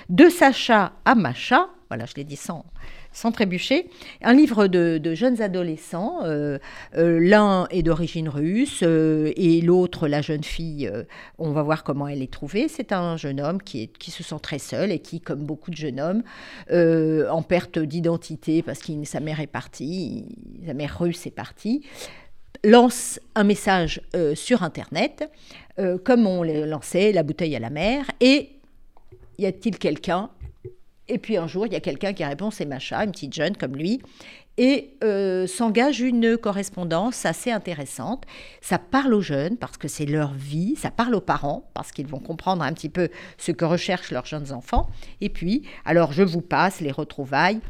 De 0.09 0.29
Sacha 0.29 0.93
à 1.05 1.15
Macha, 1.15 1.69
voilà, 1.89 2.05
je 2.05 2.13
l'ai 2.15 2.23
dit 2.23 2.35
sans, 2.35 2.65
sans 3.11 3.31
trébucher, 3.31 3.89
un 4.21 4.33
livre 4.33 4.67
de, 4.67 5.13
jeunes 5.13 5.41
adolescents. 5.41 6.19
euh, 6.23 6.59
euh, 6.95 7.19
L'un 7.19 7.67
est 7.71 7.83
d'origine 7.83 8.29
russe 8.29 8.81
euh, 8.83 9.31
et 9.35 9.61
l'autre, 9.61 10.07
la 10.07 10.21
jeune 10.21 10.43
fille, 10.43 10.91
on 11.37 11.51
va 11.51 11.63
voir 11.63 11.83
comment 11.83 12.07
elle 12.07 12.21
est 12.21 12.31
trouvée. 12.31 12.67
C'est 12.67 12.91
un 12.91 13.17
jeune 13.17 13.41
homme 13.41 13.61
qui, 13.61 13.87
qui 13.87 14.11
se 14.11 14.23
sent 14.23 14.39
très 14.41 14.59
seul 14.59 14.91
et 14.91 14.99
qui, 14.99 15.19
comme 15.19 15.43
beaucoup 15.43 15.71
de 15.71 15.75
jeunes 15.75 15.99
hommes, 15.99 16.23
en 16.71 17.41
perte 17.41 17.79
d'identité 17.79 18.61
parce 18.61 18.79
que 18.79 18.93
sa 19.03 19.19
mère 19.19 19.39
est 19.39 19.47
partie, 19.47 20.25
sa 20.65 20.73
mère 20.73 20.97
russe 20.99 21.25
est 21.25 21.31
partie, 21.31 21.83
lance 22.63 23.19
un 23.35 23.43
message 23.43 24.01
sur 24.35 24.63
Internet, 24.63 25.29
comme 26.03 26.27
on 26.27 26.43
lançait 26.43 27.11
la 27.11 27.23
bouteille 27.23 27.55
à 27.55 27.59
la 27.59 27.69
mer, 27.69 28.05
et 28.21 28.49
y 29.37 29.45
a-t-il 29.45 29.77
quelqu'un 29.77 30.29
Et 31.09 31.17
puis 31.17 31.37
un 31.37 31.47
jour, 31.47 31.65
il 31.65 31.73
y 31.73 31.75
a 31.75 31.79
quelqu'un 31.79 32.13
qui 32.13 32.23
répond, 32.23 32.51
c'est 32.51 32.65
Macha, 32.65 33.03
une 33.03 33.11
petite 33.11 33.33
jeune 33.33 33.57
comme 33.57 33.75
lui, 33.75 33.99
et 34.57 34.93
euh, 35.03 35.47
s'engage 35.47 36.01
une 36.01 36.37
correspondance 36.37 37.25
assez 37.25 37.49
intéressante. 37.49 38.25
Ça 38.61 38.77
parle 38.77 39.13
aux 39.13 39.21
jeunes 39.21 39.57
parce 39.57 39.77
que 39.77 39.87
c'est 39.87 40.05
leur 40.05 40.33
vie, 40.33 40.75
ça 40.75 40.91
parle 40.91 41.15
aux 41.15 41.21
parents 41.21 41.69
parce 41.73 41.91
qu'ils 41.91 42.07
vont 42.07 42.19
comprendre 42.19 42.61
un 42.61 42.73
petit 42.73 42.89
peu 42.89 43.09
ce 43.37 43.51
que 43.51 43.65
recherchent 43.65 44.11
leurs 44.11 44.25
jeunes 44.25 44.51
enfants. 44.51 44.89
Et 45.21 45.29
puis, 45.29 45.63
alors 45.85 46.11
je 46.11 46.23
vous 46.23 46.41
passe 46.41 46.81
les 46.81 46.91
retrouvailles. 46.91 47.61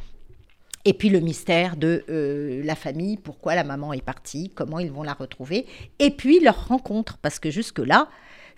Et 0.85 0.93
puis 0.93 1.09
le 1.09 1.19
mystère 1.19 1.77
de 1.77 2.03
euh, 2.09 2.63
la 2.63 2.75
famille, 2.75 3.17
pourquoi 3.17 3.53
la 3.53 3.63
maman 3.63 3.93
est 3.93 4.01
partie, 4.01 4.49
comment 4.55 4.79
ils 4.79 4.91
vont 4.91 5.03
la 5.03 5.13
retrouver. 5.13 5.67
Et 5.99 6.09
puis 6.09 6.39
leur 6.39 6.69
rencontre, 6.69 7.17
parce 7.17 7.37
que 7.37 7.51
jusque-là, 7.51 8.07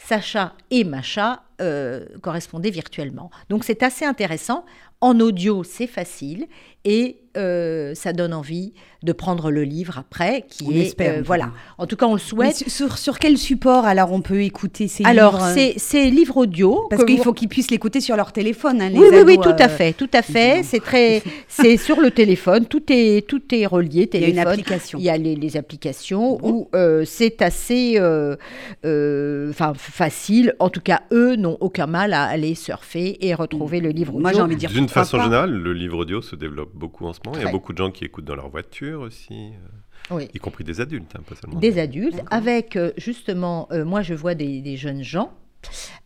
Sacha 0.06 0.54
et 0.72 0.84
Macha 0.84 1.44
euh, 1.62 2.06
correspondaient 2.22 2.72
virtuellement. 2.72 3.30
Donc 3.50 3.64
c'est 3.64 3.84
assez 3.84 4.06
intéressant. 4.06 4.66
En 5.00 5.20
audio, 5.20 5.64
c'est 5.64 5.88
facile 5.88 6.48
et 6.86 7.18
euh, 7.38 7.96
ça 7.96 8.12
donne 8.12 8.34
envie 8.34 8.74
de 9.04 9.14
prendre 9.14 9.52
le 9.52 9.64
livre 9.64 9.98
après, 9.98 10.44
qui 10.50 10.66
On 10.68 10.72
est 10.72 10.80
espère, 10.88 11.14
euh, 11.14 11.16
en 11.16 11.20
tout 11.22 11.26
voilà. 11.28 11.44
cas. 11.46 11.52
En 11.78 11.88
tout 11.88 11.96
cas, 11.96 12.06
on 12.06 12.14
le 12.14 12.20
souhaite. 12.20 12.56
sur, 12.58 12.70
sur- 12.70 12.98
sur 12.98 13.20
quel 13.20 13.38
support 13.38 13.86
alors 13.86 14.12
on 14.12 14.22
peut 14.22 14.44
écouter 14.44 14.88
ces 14.90 15.06
Alors 15.06 15.36
livres 15.38 15.52
c'est 15.54 15.74
c'est 15.78 16.10
livre 16.10 16.38
audio 16.38 16.88
Parce 16.90 17.06
qu'il 17.06 17.18
vous- 17.18 17.24
faut 17.24 17.34
qu'ils 17.34 17.48
puissent 17.48 17.72
l'écouter 17.72 18.02
sur 18.02 18.18
leur 18.18 18.34
téléphone. 18.34 18.82
hein, 18.82 18.90
les 18.90 19.00
Oui, 19.00 19.06
oui, 19.12 19.20
oui, 19.26 19.38
tout 19.42 19.50
à 19.50 19.66
euh, 19.66 19.70
fait, 19.70 19.94
tout 19.94 20.10
à 20.14 20.22
fait. 20.22 20.62
C'est 20.64 20.82
très, 20.82 21.24
c'est 21.48 21.78
sur 21.78 22.02
le 22.02 22.12
téléphone. 22.12 22.66
Tout 22.66 22.84
est, 22.90 23.26
tout 23.26 23.42
est 23.56 23.66
relié. 23.66 24.10
Il 24.14 24.20
y 24.20 24.24
a 24.26 24.28
une 24.28 24.34
téléphone. 24.34 24.48
application. 24.52 25.00
Il 25.00 25.06
y 25.06 25.10
a 25.10 25.18
les, 25.18 25.36
les 25.36 25.56
applications 25.58 26.38
où 26.46 26.68
euh, 26.76 27.06
c'est 27.06 27.42
assez, 27.42 27.94
euh, 27.98 28.36
euh, 28.86 29.50
enfin, 29.52 29.74
facile. 29.76 30.54
En 30.60 30.70
tout 30.70 30.82
cas, 30.82 31.02
eux 31.14 31.36
n'ont 31.38 31.58
aucun 31.62 31.88
mal 31.88 32.14
à 32.14 32.24
aller 32.26 32.56
surfer 32.56 33.18
et 33.26 33.34
retrouver 33.34 33.80
le 33.80 33.90
livre 33.90 34.12
audio. 34.16 34.22
Moi 34.22 34.34
j'ai 34.34 34.42
envie 34.42 34.56
de 34.56 34.60
dire 34.60 34.70
D'une 34.70 34.90
façon 34.90 35.18
pas. 35.18 35.24
générale, 35.24 35.52
le 35.54 35.74
livre 35.74 36.00
audio 36.00 36.22
se 36.22 36.36
développe 36.36 36.71
beaucoup 36.74 37.06
en 37.06 37.14
ce 37.14 37.20
moment. 37.26 37.38
Il 37.38 37.44
y 37.44 37.48
a 37.48 37.52
beaucoup 37.52 37.74
de 37.74 37.78
gens 37.78 37.92
qui 37.92 38.04
écoutent 38.06 38.26
dans 38.26 38.36
leur 38.36 38.50
voiture 38.50 39.02
aussi, 39.02 39.52
euh, 39.54 40.16
Oui. 40.16 40.30
y 40.34 40.40
compris 40.40 40.64
des 40.64 40.82
adultes, 40.82 41.14
hein, 41.16 41.22
pas 41.28 41.36
seulement 41.36 41.60
des 41.60 41.78
adultes, 41.80 42.22
avec 42.32 42.76
euh, 42.76 42.92
justement, 42.98 43.68
euh, 43.72 43.86
moi 43.86 44.02
je 44.02 44.14
vois 44.14 44.36
des, 44.36 44.62
des 44.62 44.78
jeunes 44.78 45.04
gens, 45.04 45.32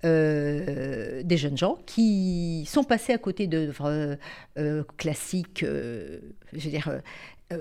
euh, 0.03 1.22
des 1.24 1.38
jeunes 1.38 1.57
gens 1.57 1.78
qui 1.86 2.66
sont 2.68 2.84
passés 2.84 3.13
à 3.13 3.18
côté 3.18 3.47
d'œuvres 3.47 4.18
euh, 4.57 4.84
classiques, 4.97 5.63
euh, 5.63 6.20
je 6.53 6.66
veux 6.66 6.70
dire, 6.72 7.01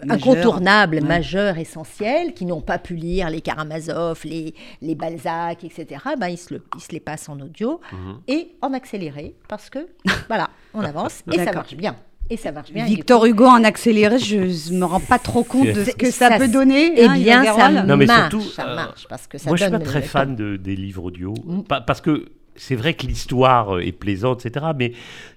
incontournables, 0.09 0.96
Ouais. 0.96 1.02
majeures, 1.02 1.59
essentielles, 1.59 2.32
qui 2.34 2.46
n'ont 2.46 2.62
pas 2.62 2.78
pu 2.78 2.94
lire 2.96 3.28
les 3.30 3.40
Karamazov, 3.42 4.20
les, 4.24 4.55
les 4.80 4.94
Balzac, 4.94 5.62
etc. 5.64 6.00
Ben, 6.18 6.28
ils, 6.28 6.38
se 6.38 6.55
le- 6.55 6.64
ils 6.76 6.80
se 6.80 6.90
les 6.92 7.00
passent 7.00 7.28
en 7.28 7.38
audio 7.40 7.80
Mhm. 7.92 8.20
et 8.28 8.57
en 8.62 8.72
accéléré, 8.72 9.36
parce 9.48 9.68
que, 9.70 9.86
voilà, 10.28 10.48
on 10.72 10.80
avance 10.80 11.22
et 11.32 11.36
ça 11.44 11.52
marche 11.52 11.74
bien. 11.76 11.96
Et 12.31 12.37
ça 12.37 12.53
marche 12.53 12.72
bien. 12.72 12.87
Victor 12.87 13.27
Hugo 13.27 13.45
en 13.45 13.64
accéléré, 13.64 14.18
je 14.18 14.72
ne 14.72 14.79
me 14.79 14.85
rends 14.85 15.01
pas 15.01 15.18
trop 15.18 15.45
compte 15.45 15.66
de 15.66 15.85
ce 15.85 15.91
que 15.91 16.11
ça, 16.11 16.31
ça- 16.31 16.39
peut 16.39 16.49
donner. 16.49 16.93
Eh 16.97 17.05
hein, 17.05 17.14
bien, 17.18 17.45
ça 17.45 17.66
Aguerwal. 17.66 17.87
Non, 17.87 17.97
mais 17.99 18.07
marche, 18.07 18.31
surtout, 18.31 18.49
ça 18.49 18.66
euh, 18.66 18.75
marche, 18.75 19.07
parce 19.09 19.27
que 19.27 19.37
ça 19.39 19.51
Moi, 19.51 19.57
je 19.59 19.62
suis 19.64 19.70
donne 19.70 19.81
pas 19.83 19.87
très 19.87 20.03
fan 20.03 20.35
de- 20.35 20.57
des 20.57 20.75
livres 20.75 21.05
audio. 21.05 21.35
Mm. 21.45 21.62
Pa- 21.62 21.83
parce 21.83 22.01
que 22.01 22.27
c'est 22.57 22.77
vrai 22.77 22.95
que 22.95 23.07
l'histoire 23.07 23.77
euh, 23.77 23.81
est 23.87 23.93
plaisante, 23.93 24.47
etc. 24.47 24.66
Mais 24.77 24.93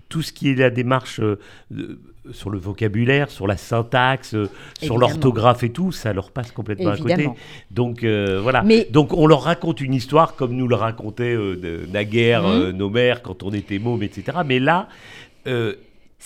tout 0.07 0.21
ce 0.21 0.31
qui 0.31 0.49
est 0.49 0.55
la 0.55 0.69
démarche 0.69 1.19
euh, 1.19 1.37
sur 2.31 2.49
le 2.49 2.57
vocabulaire, 2.57 3.29
sur 3.31 3.47
la 3.47 3.57
syntaxe, 3.57 4.33
euh, 4.33 4.49
sur 4.81 4.97
l'orthographe 4.97 5.63
et 5.63 5.69
tout, 5.71 5.91
ça 5.91 6.13
leur 6.13 6.31
passe 6.31 6.51
complètement 6.53 6.91
à 6.91 6.97
côté. 6.97 7.29
Donc 7.69 8.03
euh, 8.05 8.39
voilà. 8.41 8.63
Mais- 8.63 8.87
Donc 8.91 9.11
on 9.13 9.27
leur 9.27 9.41
raconte 9.41 9.81
une 9.81 9.93
histoire 9.93 10.35
comme 10.35 10.53
nous 10.55 10.69
le 10.69 10.75
racontaient 10.75 11.35
euh, 11.35 11.85
naguère 11.91 12.45
euh, 12.47 12.71
nos 12.71 12.89
mères 12.89 13.21
quand 13.23 13.43
on 13.43 13.51
était 13.51 13.77
mômes, 13.79 14.03
etc. 14.03 14.37
Mais 14.45 14.59
là. 14.59 14.87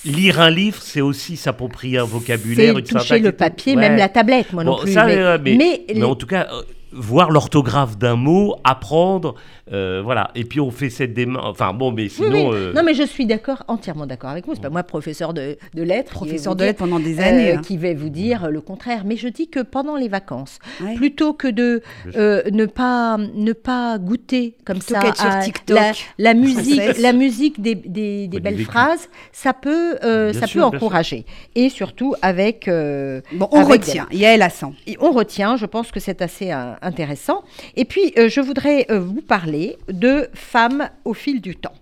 Lire 0.05 0.39
un 0.39 0.49
livre, 0.49 0.81
c'est 0.81 1.01
aussi 1.01 1.37
s'approprier 1.37 1.99
un 1.99 2.05
vocabulaire, 2.05 2.75
une 2.77 2.83
toucher 2.83 2.99
syntaxe 3.07 3.23
le 3.23 3.31
papier, 3.33 3.75
Ouais. 3.75 3.81
même 3.81 3.97
la 3.97 4.09
tablette, 4.09 4.51
moi 4.51 4.63
non 4.63 4.71
Bon, 4.77 4.81
plus. 4.81 4.93
ça, 4.93 5.05
mais, 5.05 5.17
euh, 5.17 5.37
mais, 5.39 5.55
mais 5.55 5.85
mais 5.89 5.93
les- 5.93 6.03
en 6.03 6.15
tout 6.15 6.25
cas, 6.25 6.47
euh, 6.51 6.63
voir 6.93 7.31
l'orthographe 7.31 7.97
d'un 7.97 8.15
mot, 8.15 8.55
apprendre, 8.63 9.35
euh, 9.71 10.01
voilà. 10.03 10.31
Et 10.35 10.43
puis 10.43 10.59
on 10.59 10.71
fait 10.71 10.89
cette 10.89 11.13
démarche. 11.13 11.45
Enfin 11.49 11.73
bon, 11.73 11.91
mais 11.91 12.09
sinon. 12.09 12.49
oui. 12.49 12.55
euh, 12.55 12.73
Non, 12.73 12.83
mais 12.83 12.93
je 12.93 13.03
suis 13.03 13.25
d'accord, 13.25 13.63
entièrement 13.67 14.05
d'accord 14.05 14.29
avec 14.29 14.45
vous. 14.45 14.55
C'est 14.55 14.61
pas 14.61 14.69
moi, 14.69 14.83
professeur 14.83 15.33
de, 15.33 15.57
de 15.73 15.83
lettres, 15.83 16.13
qui 16.13 16.19
vais 16.19 16.25
Professeur 16.27 16.51
vous 16.53 16.55
de 16.55 16.59
dire- 16.59 16.67
lettres 16.67 16.79
pendant 16.79 16.99
des 16.99 17.19
euh, 17.19 17.23
années. 17.23 17.53
hein. 17.53 17.61
qui 17.63 17.77
vais 17.77 17.93
vous 17.93 18.09
dire 18.09 18.49
le 18.49 18.61
contraire. 18.61 19.03
Mais 19.05 19.15
je 19.15 19.27
dis 19.27 19.47
que 19.49 19.59
pendant 19.61 19.95
les 19.95 20.07
vacances, 20.09 20.59
Ouais. 20.81 20.95
plutôt 20.95 21.33
que 21.33 21.47
de 21.47 21.81
euh, 22.15 22.41
ne 22.51 22.65
pas 22.65 23.17
ne 23.17 23.53
pas 23.53 23.97
goûter 23.97 24.55
comme 24.65 24.79
Plutôt 24.79 24.95
ça 24.95 25.13
sur 25.15 25.25
à 25.27 25.41
TikTok 25.41 25.77
la, 25.77 25.91
la 26.17 26.33
musique, 26.39 26.97
la 26.99 27.13
musique 27.13 27.61
des, 27.61 27.75
des- 27.75 28.27
belles 28.41 28.63
phrases, 28.63 29.07
ça 29.31 29.53
peut 29.53 29.97
euh, 30.03 30.33
ça 30.33 30.47
sûr, 30.47 30.69
peut 30.71 30.77
sûr. 30.77 30.77
encourager. 30.77 31.25
Et 31.55 31.69
surtout 31.69 32.15
avec 32.21 32.67
euh, 32.67 33.21
Bon, 33.33 33.47
on 33.51 33.61
avec 33.61 33.85
retient. 33.85 34.07
Yael 34.11 34.41
Hassan. 34.41 34.73
et 34.87 34.97
on 34.99 35.11
retient, 35.11 35.55
je 35.57 35.65
pense 35.65 35.91
que 35.91 35.99
c'est 35.99 36.21
assez 36.21 36.51
euh, 36.51 36.73
intéressant. 36.81 37.43
Et 37.75 37.85
puis, 37.85 38.13
euh, 38.17 38.29
je 38.29 38.41
voudrais 38.41 38.85
euh, 38.89 38.99
vous 38.99 39.21
parler 39.21 39.77
de 39.89 40.29
femmes 40.33 40.89
au 41.05 41.13
fil 41.13 41.41
du 41.41 41.55
temps. 41.55 41.73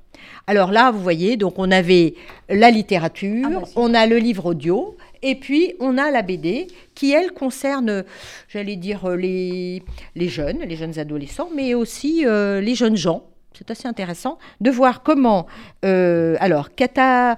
Alors 0.47 0.71
là, 0.71 0.91
vous 0.91 1.01
voyez, 1.01 1.37
donc 1.37 1.59
on 1.59 1.69
avait 1.69 2.15
la 2.49 2.71
littérature, 2.71 3.45
Ah 3.45 3.49
bah, 3.49 3.67
on 3.75 3.93
a 3.93 4.07
le 4.07 4.17
livre 4.17 4.47
audio, 4.47 4.97
et 5.21 5.35
puis 5.35 5.75
on 5.79 5.97
a 5.97 6.11
la 6.11 6.21
BD 6.21 6.67
qui, 6.95 7.11
elle, 7.11 7.31
concerne, 7.33 8.03
j'allais 8.47 8.75
dire, 8.75 9.05
euh, 9.05 9.15
les, 9.15 9.83
les 10.15 10.27
jeunes, 10.27 10.59
les 10.59 10.75
jeunes 10.75 10.97
adolescents, 10.97 11.49
mais 11.55 11.73
aussi 11.73 12.25
euh, 12.25 12.61
les 12.61 12.75
jeunes 12.75 12.97
gens. 12.97 13.25
C'est 13.57 13.69
assez 13.71 13.87
intéressant 13.87 14.37
de 14.61 14.71
voir 14.71 15.03
comment, 15.03 15.45
euh, 15.83 16.35
alors, 16.39 16.73
Kata, 16.73 17.37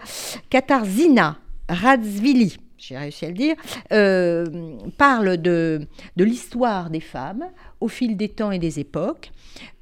Katarzyna 0.49 1.37
Radzvili, 1.67 2.57
j'ai 2.81 2.97
réussi 2.97 3.25
à 3.25 3.27
le 3.29 3.35
dire, 3.35 3.55
euh, 3.91 4.75
parle 4.97 5.37
de, 5.37 5.87
de 6.15 6.23
l'histoire 6.23 6.89
des 6.89 6.99
femmes 6.99 7.45
au 7.79 7.87
fil 7.87 8.17
des 8.17 8.29
temps 8.29 8.51
et 8.51 8.59
des 8.59 8.79
époques, 8.79 9.31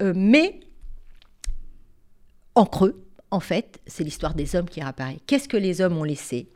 euh, 0.01 0.13
mais 0.15 0.59
en 2.55 2.65
creux, 2.65 3.05
en 3.31 3.39
fait, 3.39 3.79
c'est 3.87 4.03
l'histoire 4.03 4.33
des 4.33 4.55
hommes 4.55 4.67
qui 4.67 4.81
réapparaît. 4.81 5.19
Qu'est-ce 5.27 5.47
que 5.47 5.57
les 5.57 5.81
hommes 5.81 5.97
ont 5.97 6.03
laissé? 6.03 6.49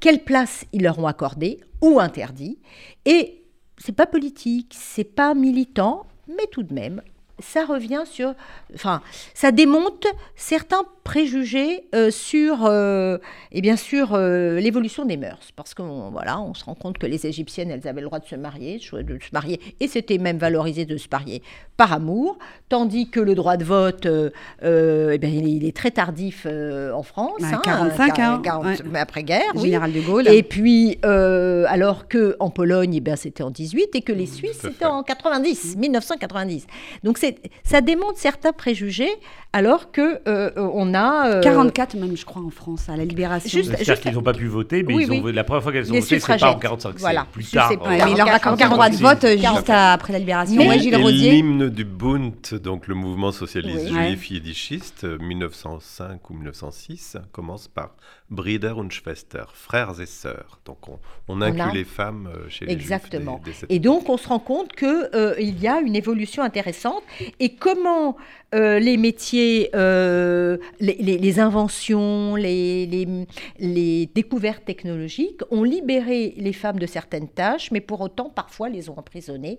Quelle 0.00 0.24
place 0.24 0.64
ils 0.72 0.82
leur 0.82 0.98
ont 0.98 1.06
accordée 1.06 1.60
ou 1.80 2.00
interdit? 2.00 2.58
Et 3.04 3.44
c'est 3.76 3.94
pas 3.94 4.06
politique, 4.06 4.74
c'est 4.76 5.04
pas 5.04 5.34
militant, 5.34 6.06
mais 6.26 6.46
tout 6.50 6.64
de 6.64 6.74
même, 6.74 7.02
ça 7.38 7.64
revient 7.64 8.02
sur, 8.04 8.34
enfin, 8.74 9.00
ça 9.32 9.52
démonte 9.52 10.06
certains 10.34 10.84
préjugés 11.12 11.86
euh, 11.94 12.10
sur, 12.10 12.66
euh, 12.66 13.16
et 13.50 13.62
bien 13.62 13.76
sûr, 13.76 14.10
euh, 14.12 14.60
l'évolution 14.60 15.06
des 15.06 15.16
mœurs, 15.16 15.52
parce 15.56 15.72
qu'on 15.72 16.10
voilà, 16.10 16.38
on 16.38 16.52
se 16.52 16.62
rend 16.66 16.74
compte 16.74 16.98
que 16.98 17.06
les 17.06 17.26
Égyptiennes, 17.26 17.70
elles 17.70 17.88
avaient 17.88 18.02
le 18.02 18.08
droit 18.08 18.18
de 18.18 18.26
se 18.26 18.36
marier, 18.36 18.74
de 18.76 19.18
se 19.18 19.30
marier, 19.32 19.58
et 19.80 19.88
c'était 19.88 20.18
même 20.18 20.36
valorisé 20.36 20.84
de 20.84 20.98
se 20.98 21.08
marier 21.10 21.42
par 21.78 21.94
amour, 21.94 22.36
tandis 22.68 23.08
que 23.08 23.20
le 23.20 23.34
droit 23.34 23.56
de 23.56 23.64
vote, 23.64 24.04
euh, 24.04 24.28
euh, 24.64 25.12
eh 25.14 25.18
bien, 25.18 25.30
il, 25.30 25.46
est, 25.48 25.52
il 25.52 25.64
est 25.64 25.74
très 25.74 25.90
tardif 25.92 26.42
euh, 26.44 26.92
en 26.92 27.02
France, 27.02 27.40
Ouais, 27.40 27.46
hein, 27.54 27.60
45 27.64 28.14
quar- 28.18 28.34
ans, 28.34 28.42
40 28.42 28.64
ouais. 28.66 28.76
mais 28.90 28.98
après-guerre, 28.98 29.52
oui. 29.54 29.62
Général 29.62 29.92
de 29.94 30.00
Gaulle. 30.02 30.28
Et 30.28 30.42
puis, 30.42 30.98
euh, 31.06 31.64
alors 31.68 32.06
que 32.08 32.36
en 32.38 32.50
Pologne, 32.50 32.92
eh 32.96 33.00
ben, 33.00 33.16
c'était 33.16 33.44
en 33.44 33.50
18 33.50 33.94
et 33.94 34.02
que 34.02 34.12
les 34.12 34.26
Suisses, 34.26 34.58
Tout 34.58 34.66
à 34.66 34.70
c'était 34.72 34.84
en 34.84 35.02
90, 35.02 35.76
1990. 35.78 36.66
Donc, 37.02 37.16
c'est, 37.16 37.36
ça 37.64 37.80
démontre 37.80 38.18
certains 38.18 38.52
préjugés, 38.52 39.08
alors 39.54 39.90
que 39.90 40.20
euh, 40.28 40.50
on 40.74 40.92
a... 40.94 40.97
euh, 41.26 41.40
44 41.40 41.94
même, 41.96 42.16
je 42.16 42.24
crois, 42.24 42.42
en 42.42 42.50
France, 42.50 42.88
à 42.88 42.96
la 42.96 43.04
Libération. 43.04 43.48
Juste- 43.48 43.70
C'est-à-dire 43.74 44.00
qu'ils 44.00 44.12
n'ont 44.14 44.22
pas 44.22 44.32
pu 44.32 44.46
voter, 44.46 44.82
mais 44.82 44.94
Oui, 44.94 45.06
ils 45.08 45.12
ont, 45.12 45.22
oui. 45.24 45.32
la 45.32 45.44
première 45.44 45.62
fois 45.62 45.72
qu'elles 45.72 45.90
ont 45.90 45.94
Les 45.94 46.00
voté, 46.00 46.18
c'est 46.20 46.26
pas 46.26 46.34
en 46.34 46.38
suffragettes. 46.38 46.60
45, 46.62 46.92
c'est 46.96 47.00
Voilà. 47.00 47.26
plus 47.30 47.44
Je 47.46 47.52
tard. 47.52 47.68
sais 47.70 47.76
pas. 47.76 47.84
en- 47.84 47.88
mais 47.90 47.96
il 48.10 48.16
leur 48.16 48.28
a 48.28 48.38
44, 48.38 48.52
aucun 48.54 48.68
droit 48.70 48.88
de 48.90 48.96
vote 48.96 49.24
euh, 49.24 49.36
46. 49.36 49.56
juste 49.56 49.70
après 49.70 50.12
la 50.12 50.18
Libération. 50.18 50.56
Mais- 50.56 50.68
Ouais, 50.68 50.78
Gilles 50.78 50.94
Et 50.94 51.02
Rosier. 51.02 51.30
l'hymne 51.32 51.68
du 51.68 51.84
Bund, 51.84 52.32
donc 52.62 52.86
le 52.86 52.94
mouvement 52.94 53.32
socialiste 53.32 53.88
juif 53.88 54.30
yiddischiste, 54.30 55.04
euh, 55.04 55.18
1905 55.18 56.30
ou 56.30 56.34
1906, 56.34 57.16
commence 57.32 57.68
par 57.68 57.90
Brüder 58.30 58.76
und 58.76 58.92
Schwester, 58.92 59.44
frères 59.54 59.98
et 60.00 60.06
sœurs. 60.06 60.60
Donc 60.66 60.86
on, 60.88 60.98
on 61.28 61.40
inclut 61.40 61.60
a- 61.62 61.72
les 61.72 61.84
femmes 61.84 62.28
euh, 62.34 62.48
chez 62.50 62.66
les 62.66 62.72
Exactement. 62.74 63.36
juifs. 63.36 63.44
dès- 63.44 63.50
dès 63.52 63.56
cette 63.56 63.72
Et 63.72 63.78
donc, 63.78 64.08
on 64.10 64.18
se 64.18 64.28
rend 64.28 64.38
compte 64.38 64.72
qu'il 64.74 65.58
y 65.62 65.66
a 65.66 65.80
une 65.80 65.96
évolution 65.96 66.42
intéressante 66.42 67.02
et 67.40 67.54
comment 67.54 68.16
euh, 68.54 68.78
les 68.78 68.98
métiers, 68.98 69.70
euh, 69.74 70.58
les, 70.78 70.96
les- 71.00 71.16
les 71.18 71.40
inventions, 71.40 72.34
les, 72.36 72.84
les- 72.86 73.26
les 73.58 74.06
découvertes 74.14 74.64
technologiques 74.64 75.40
ont 75.50 75.62
libéré 75.62 76.34
les 76.36 76.52
femmes 76.52 76.78
de 76.78 76.86
certaines 76.86 77.28
tâches, 77.28 77.70
mais 77.70 77.80
pour 77.80 78.00
autant, 78.02 78.28
parfois, 78.28 78.68
les 78.68 78.90
ont 78.90 78.98
emprisonnées. 78.98 79.58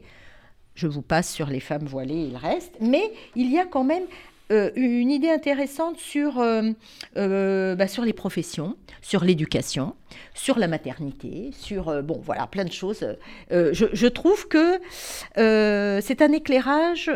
Je 0.76 0.88
vous 0.88 1.02
passe 1.02 1.34
sur 1.34 1.48
les 1.48 1.60
femmes 1.60 1.86
voilées 1.86 2.28
et 2.28 2.30
le 2.30 2.38
reste. 2.38 2.74
Mais 2.80 3.12
il 3.36 3.52
y 3.52 3.58
a 3.58 3.66
quand 3.66 3.84
même 3.84 4.04
euh, 4.52 4.72
une 4.76 5.12
idée 5.12 5.30
intéressante 5.30 5.98
sur, 5.98 6.40
euh, 6.40 6.72
euh, 7.18 7.76
bah, 7.76 7.88
sur 7.88 8.04
les 8.04 8.14
professions, 8.14 8.76
sur 9.02 9.24
l'éducation, 9.24 9.96
sur 10.34 10.58
la 10.58 10.68
maternité, 10.68 11.52
sur, 11.54 12.02
bon, 12.04 12.20
voilà, 12.24 12.48
plein 12.48 12.66
de 12.66 12.72
choses. 12.72 13.06
Je, 13.52 13.86
je 13.94 14.08
trouve 14.08 14.48
que 14.48 14.80
c'est 15.36 16.22
un 16.22 16.32
éclairage, 16.32 17.12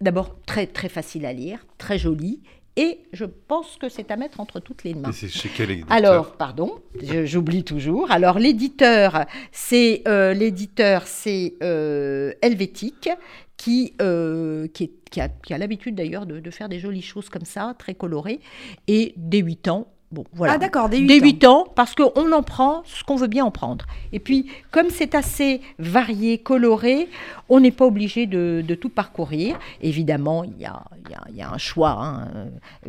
d'abord 0.00 0.36
très, 0.46 0.66
très 0.66 0.88
facile 0.88 1.26
à 1.26 1.32
lire, 1.32 1.64
très 1.78 1.98
joli, 1.98 2.42
et 2.76 2.98
je 3.12 3.24
pense 3.24 3.76
que 3.76 3.88
c'est 3.88 4.10
à 4.10 4.16
mettre 4.16 4.40
entre 4.40 4.58
toutes 4.60 4.82
les 4.84 4.94
mains. 4.94 5.10
Et 5.10 5.12
c'est 5.12 5.28
chez 5.28 5.48
quel 5.48 5.70
éditeur 5.70 5.92
Alors, 5.92 6.32
pardon, 6.36 6.72
je- 7.00 7.24
j'oublie 7.24 7.62
toujours. 7.64 8.10
Alors, 8.10 8.38
l'éditeur, 8.38 9.26
c'est 9.52 10.02
euh, 10.08 10.34
l'éditeur, 10.34 11.06
c'est 11.06 11.54
euh, 11.62 12.32
Helvétique, 12.42 13.08
qui, 13.56 13.94
euh, 14.02 14.66
qui, 14.74 14.84
est- 14.84 15.08
qui 15.10 15.20
a, 15.20 15.28
qui 15.28 15.54
a 15.54 15.58
l'habitude 15.58 15.94
d'ailleurs 15.94 16.26
de, 16.26 16.40
de 16.40 16.50
faire 16.50 16.68
des 16.68 16.80
jolies 16.80 17.02
choses 17.02 17.28
comme 17.28 17.44
ça, 17.44 17.74
très 17.78 17.94
colorées, 17.94 18.40
et 18.88 19.14
dès 19.16 19.38
8 19.38 19.68
ans. 19.68 19.88
Bon, 20.12 20.24
voilà. 20.32 20.52
Ah 20.54 20.58
d'accord, 20.58 20.88
dès 20.88 20.98
8 20.98 21.06
Dès 21.08 21.18
ans. 21.20 21.24
8 21.24 21.44
ans, 21.44 21.66
parce 21.74 21.94
qu'on 21.96 22.30
en 22.32 22.42
prend 22.44 22.82
ce 22.84 23.02
qu'on 23.02 23.16
veut 23.16 23.26
bien 23.26 23.44
en 23.44 23.50
prendre. 23.50 23.84
Et 24.12 24.20
puis, 24.20 24.46
comme 24.70 24.90
c'est 24.90 25.14
assez 25.16 25.60
varié, 25.80 26.38
coloré, 26.38 27.08
on 27.48 27.58
n'est 27.58 27.72
pas 27.72 27.84
obligé 27.86 28.26
de, 28.26 28.62
de 28.64 28.74
tout 28.76 28.90
parcourir. 28.90 29.58
Évidemment, 29.82 30.44
il 30.44 30.56
y 30.60 30.66
a, 30.66 30.82
il 31.04 31.10
y 31.10 31.14
a- 31.14 31.24
y 31.38 31.42
a 31.42 31.50
un 31.52 31.58
choix. 31.58 31.96
hein. 31.98 32.28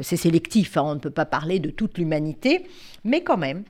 C'est 0.02 0.18
sélectif, 0.18 0.78
hein. 0.78 0.84
on 0.86 0.94
ne 0.96 1.00
peut 1.00 1.10
pas 1.10 1.26
parler 1.26 1.58
de 1.60 1.72
toute 1.72 1.98
l'humanité. 1.98 2.68
Mais 3.04 3.22
quand 3.22 3.38
même, 3.38 3.64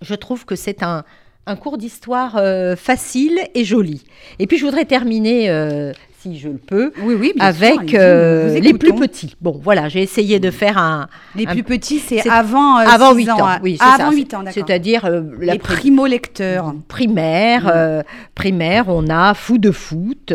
je 0.00 0.14
trouve 0.14 0.44
que 0.44 0.54
c'est 0.54 0.84
un, 0.84 1.02
un 1.46 1.56
cours 1.56 1.76
d'histoire 1.76 2.36
euh, 2.36 2.76
facile 2.76 3.40
et 3.54 3.64
joli. 3.64 4.04
Et 4.38 4.46
puis, 4.46 4.58
je 4.58 4.64
voudrais 4.64 4.84
terminer, 4.84 5.50
euh, 5.50 5.92
si 6.22 6.38
je 6.38 6.48
le 6.48 6.58
peux, 6.58 6.92
Oui, 7.02 7.14
oui, 7.18 7.32
bien 7.34 7.52
sûr, 7.52 7.66
avec 7.66 7.94
euh, 7.94 8.58
les 8.60 8.74
plus 8.74 8.94
petits. 8.94 9.34
Bon, 9.40 9.58
voilà, 9.62 9.88
j'ai 9.88 10.02
essayé 10.02 10.38
de 10.38 10.50
faire 10.50 10.76
un... 10.76 11.08
Les 11.34 11.46
un- 11.46 11.52
plus 11.52 11.62
petits, 11.62 11.98
c'est 11.98 12.28
avant 12.28 12.78
euh, 12.78 12.84
avant 12.86 13.12
6 13.12 13.16
8 13.24 13.30
ans. 13.30 13.40
ans. 13.48 13.58
Oui, 13.62 13.76
c'est 13.78 13.84
Ah, 13.86 13.94
ça. 13.96 14.02
avant 14.02 14.10
C'est- 14.12 14.16
8 14.18 14.34
ans, 14.34 14.42
d'accord. 14.42 14.52
C'est-à-dire 14.66 15.04
euh, 15.06 15.22
Les 15.40 15.58
primo-lecteurs. 15.58 16.74
primaire, 16.88 17.64
Mm. 17.64 17.72
euh, 17.74 18.02
primaire, 18.34 18.84
on 18.88 19.08
a 19.08 19.34
fou 19.34 19.58
de 19.58 19.70
foot 19.70 20.32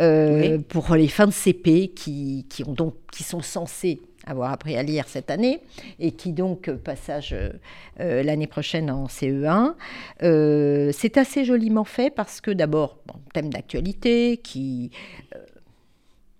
Oui. 0.00 0.58
pour 0.68 0.94
les 0.94 1.08
fins 1.08 1.26
de 1.26 1.32
CP 1.32 1.88
qui, 1.94 2.46
qui 2.48 2.64
ont 2.66 2.72
donc 2.72 2.94
qui 3.12 3.22
sont 3.24 3.40
censés 3.42 4.00
avoir 4.26 4.52
appris 4.52 4.76
à 4.76 4.82
lire 4.82 5.04
cette 5.08 5.30
année 5.30 5.60
et 5.98 6.12
qui 6.12 6.32
donc 6.32 6.68
euh, 6.68 6.76
passage 6.76 7.30
euh, 7.32 7.50
euh, 8.00 8.22
l'année 8.22 8.46
prochaine 8.46 8.90
en 8.90 9.06
CE1. 9.06 9.72
Euh, 10.22 10.90
c'est 10.92 11.16
assez 11.18 11.44
joliment 11.44 11.84
fait 11.84 12.10
parce 12.10 12.40
que 12.40 12.50
d'abord 12.50 12.98
bon, 13.06 13.14
thème 13.32 13.50
d'actualité 13.52 14.38
qui 14.42 14.90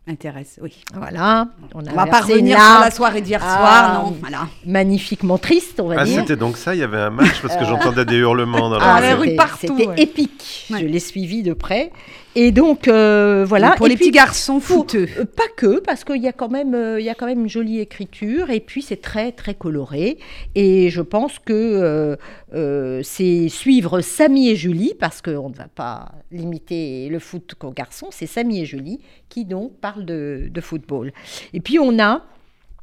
Intéresse, 0.06 0.58
oui. 0.62 0.82
voilà 0.94 1.48
on 1.74 1.86
a 1.86 1.90
On 1.92 1.94
va 1.94 2.06
pas 2.06 2.22
revenir 2.22 2.58
sur 2.58 2.80
la 2.80 2.90
soirée 2.90 3.20
d'hier 3.20 3.40
Ah, 3.44 3.56
soir, 3.58 4.04
non. 4.04 4.16
Voilà. 4.20 4.48
magnifiquement 4.66 5.38
triste 5.38 5.78
on 5.78 5.88
va 5.88 5.96
Ah, 6.00 6.04
dire. 6.04 6.20
c'était 6.22 6.36
donc 6.36 6.56
ça, 6.56 6.74
il 6.74 6.78
y 6.80 6.82
avait 6.82 6.96
un 6.98 7.10
match 7.10 7.40
parce 7.42 7.54
que 7.56 7.64
j'entendais 7.64 8.06
des 8.06 8.16
hurlements 8.16 8.70
dans 8.70 8.78
la 8.78 8.94
Ah, 8.94 8.96
rue. 8.98 9.02
la 9.02 9.14
rue 9.14 9.24
c'était- 9.26 9.36
partout, 9.36 9.66
C'était 9.76 9.86
ouais. 9.86 10.00
épique. 10.02 10.66
Ouais. 10.70 10.80
Je 10.80 10.86
l'ai 10.86 10.98
suivi 11.00 11.42
de 11.44 11.52
près. 11.52 11.92
Et 12.36 12.52
donc, 12.52 12.86
euh, 12.86 13.44
voilà. 13.44 13.72
Pour 13.72 13.86
Et 13.86 13.90
les 13.90 13.96
puis, 13.96 14.04
petits 14.06 14.10
garçons 14.12 14.60
pour- 14.60 14.82
fouteux. 14.82 15.08
euh, 15.18 15.24
pas 15.24 15.48
que, 15.56 15.80
parce 15.80 16.04
qu'il 16.04 16.22
y, 16.22 16.28
a 16.28 16.32
quand 16.32 16.48
même, 16.48 16.74
euh, 16.74 17.00
y 17.00 17.08
a 17.08 17.14
quand 17.14 17.26
même 17.26 17.40
une 17.40 17.48
jolie 17.48 17.80
écriture. 17.80 18.50
Et 18.50 18.60
puis, 18.60 18.82
c'est 18.82 19.00
très, 19.02 19.32
très 19.32 19.54
coloré. 19.54 20.18
Et 20.54 20.90
je 20.90 21.02
pense 21.02 21.40
que 21.40 22.16
euh, 22.54 23.00
c'est 23.02 23.48
suivre 23.48 24.00
Samy 24.00 24.48
et 24.50 24.56
Julie, 24.56 24.94
parce 24.98 25.22
qu'on 25.22 25.48
ne 25.50 25.54
va 25.54 25.66
pas 25.74 26.12
limiter 26.30 27.08
le 27.08 27.18
foot 27.18 27.54
qu'aux 27.58 27.72
garçons. 27.72 28.08
C'est 28.10 28.26
Samy 28.26 28.60
et 28.60 28.64
Julie 28.64 29.00
qui, 29.28 29.44
donc, 29.44 29.72
parlent 29.80 30.04
de, 30.06 30.48
de 30.52 30.60
football. 30.60 31.12
Et 31.52 31.60
puis, 31.60 31.78
on 31.80 31.98
a 31.98 32.22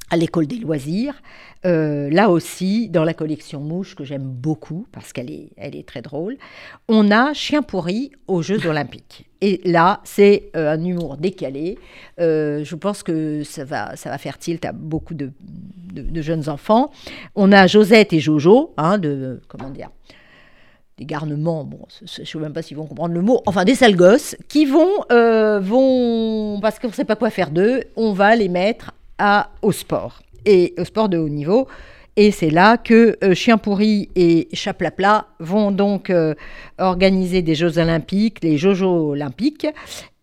à 0.10 0.18
l'école 0.18 0.48
des 0.48 0.58
loisirs. 0.58 1.22
Euh, 1.66 2.10
là 2.12 2.30
aussi, 2.30 2.90
dans 2.90 3.04
la 3.04 3.14
collection 3.14 3.60
Mouche, 3.60 3.96
que 3.96 4.04
j'aime 4.04 4.24
beaucoup 4.24 4.88
parce 4.92 5.12
qu'elle 5.12 5.32
est, 5.32 5.50
elle 5.58 5.76
est 5.76 5.88
très 5.88 6.02
drôle, 6.02 6.38
on 6.88 7.12
a 7.12 7.34
Chien 7.34 7.62
pourri 7.62 8.12
aux 8.28 8.42
Jeux 8.42 8.66
Olympiques. 8.68 9.26
Et 9.42 9.62
là, 9.66 10.02
c'est 10.04 10.50
euh, 10.56 10.72
un 10.72 10.84
humour 10.84 11.18
décalé. 11.18 11.78
Euh, 12.20 12.64
je 12.64 12.76
pense 12.76 13.04
que 13.04 13.44
ça 13.44 13.66
va, 13.66 13.96
ça 13.96 14.10
va 14.10 14.18
faire 14.18 14.38
tilt 14.38 14.66
à 14.66 14.72
beaucoup 14.72 15.14
de, 15.14 15.32
jeunes 16.16 16.48
enfants. 16.48 16.92
On 17.36 17.52
a 17.52 17.68
Josette 17.68 18.14
et 18.14 18.20
Jojo, 18.20 18.74
hein, 18.78 18.98
de, 18.98 19.42
comment 19.48 19.70
dire, 19.70 19.90
des 20.98 21.06
garnements, 21.06 21.64
bon, 21.64 21.80
je 22.02 22.22
ne 22.22 22.26
sais 22.26 22.40
même 22.40 22.54
pas 22.54 22.64
s'ils 22.64 22.78
vont 22.78 22.88
comprendre 22.88 23.14
le 23.14 23.22
mot, 23.22 23.42
enfin 23.46 23.66
des 23.66 23.76
sales 23.76 23.96
gosses, 23.96 24.36
qui 24.48 24.66
vont, 24.66 24.90
vont 25.10 26.60
parce 26.60 26.80
qu'on 26.80 26.88
ne 26.88 26.94
sait 26.94 27.06
pas 27.06 27.16
quoi 27.16 27.30
faire 27.30 27.52
d'eux, 27.52 27.84
on 27.96 28.14
va 28.14 28.36
les 28.36 28.50
mettre 28.50 28.94
au 29.62 29.72
sport, 29.72 30.22
et 30.46 30.74
au 30.78 30.86
sport 30.86 31.10
de 31.10 31.18
haut 31.18 31.30
niveau. 31.30 31.68
Et 32.20 32.32
c'est 32.32 32.50
là 32.50 32.78
que 32.78 33.16
euh, 33.24 33.36
Chien 33.36 33.60
pourri 33.60 34.10
et 34.16 34.48
Chaplapla 34.52 35.28
vont 35.40 35.70
donc 35.70 36.10
euh, 36.10 36.34
organiser 36.80 37.44
des 37.44 37.54
Jeux 37.54 37.78
olympiques, 37.78 38.40
les 38.44 38.58
Jojo 38.58 39.12
olympiques, 39.12 39.68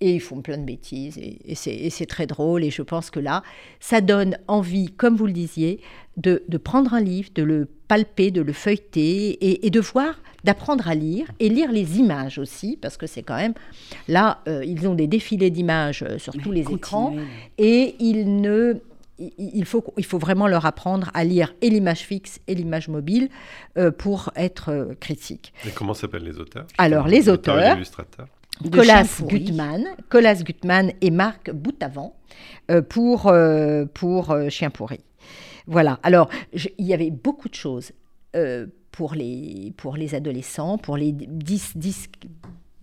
et 0.01 0.15
ils 0.15 0.21
font 0.21 0.41
plein 0.43 0.59
de 0.59 0.65
bêtises, 0.65 1.17
et, 1.19 1.55
c'est- 1.55 2.07
très 2.07 2.27
drôle, 2.27 2.65
et 2.65 2.71
je 2.71 2.83
pense 2.83 3.11
que 3.11 3.21
là, 3.21 3.45
ça 3.79 4.01
donne 4.01 4.37
envie, 4.49 4.89
comme 4.91 5.15
vous 5.15 5.27
le 5.27 5.33
disiez, 5.33 5.81
de, 6.17 6.43
prendre 6.59 6.95
un 6.95 7.01
livre, 7.01 7.29
de 7.33 7.45
le 7.45 7.69
palper, 7.87 8.33
de 8.33 8.43
le 8.43 8.53
feuilleter, 8.53 9.29
et, 9.41 9.65
et 9.65 9.71
de 9.71 9.81
voir, 9.81 10.17
d'apprendre 10.45 10.87
à 10.89 10.95
lire, 10.95 11.27
et 11.41 11.49
lire 11.49 11.73
les 11.73 11.99
images 11.99 12.39
aussi, 12.39 12.79
parce 12.81 12.97
que 12.97 13.07
c'est 13.07 13.23
quand 13.23 13.37
même, 13.37 13.55
là, 14.09 14.39
euh, 14.49 14.65
ils 14.65 14.87
ont 14.87 14.95
des 14.95 15.07
défilés 15.07 15.51
d'images 15.51 16.03
euh, 16.03 16.19
sur 16.19 16.35
tous 16.35 16.53
les 16.53 16.61
écrans, 16.71 17.17
et 17.59 17.97
ils 17.99 18.41
ne 18.41 18.75
il 19.19 19.31
il 19.39 19.65
faut, 19.65 19.85
il 19.97 20.05
faut 20.05 20.19
vraiment 20.19 20.49
leur 20.49 20.67
apprendre 20.67 21.11
à 21.15 21.23
lire 21.25 21.55
et 21.63 21.71
l'image 21.71 22.01
fixe 22.01 22.41
et 22.49 22.55
l'image 22.57 22.89
mobile 22.89 23.29
euh, 23.79 23.93
pour 23.93 24.31
être 24.35 24.89
critique. 24.99 25.53
Et 25.67 25.71
comment 25.71 25.95
s'appellent 25.95 26.25
les 26.25 26.39
auteurs 26.41 26.67
Alors, 26.79 27.07
les 27.07 27.29
auteurs, 27.29 27.75
l'illustrateur. 27.75 28.27
De 28.61 28.69
Colas. 28.71 29.21
Gutmann, 29.27 29.85
Colas 30.09 30.43
Gutmann 30.43 30.93
et 31.01 31.11
Marc 31.11 31.51
Boutavant 31.53 32.15
euh, 32.71 32.83
pour, 32.83 33.27
euh, 33.29 33.85
pour 33.93 34.31
euh, 34.33 34.49
Chien 34.49 34.71
pourri. 34.71 35.01
Voilà. 35.67 35.99
Alors, 36.03 36.29
je- 36.53 36.69
il 36.79 36.87
y 36.87 36.93
avait 36.95 37.11
beaucoup 37.11 37.49
de 37.49 37.55
choses 37.55 37.93
euh, 38.37 38.67
pour, 38.95 39.15
les, 39.15 39.73
pour 39.77 39.97
les 39.97 40.15
adolescents, 40.15 40.79
pour 40.79 40.97
les 40.97 41.11
10, 41.11 41.73
10, 41.77 42.09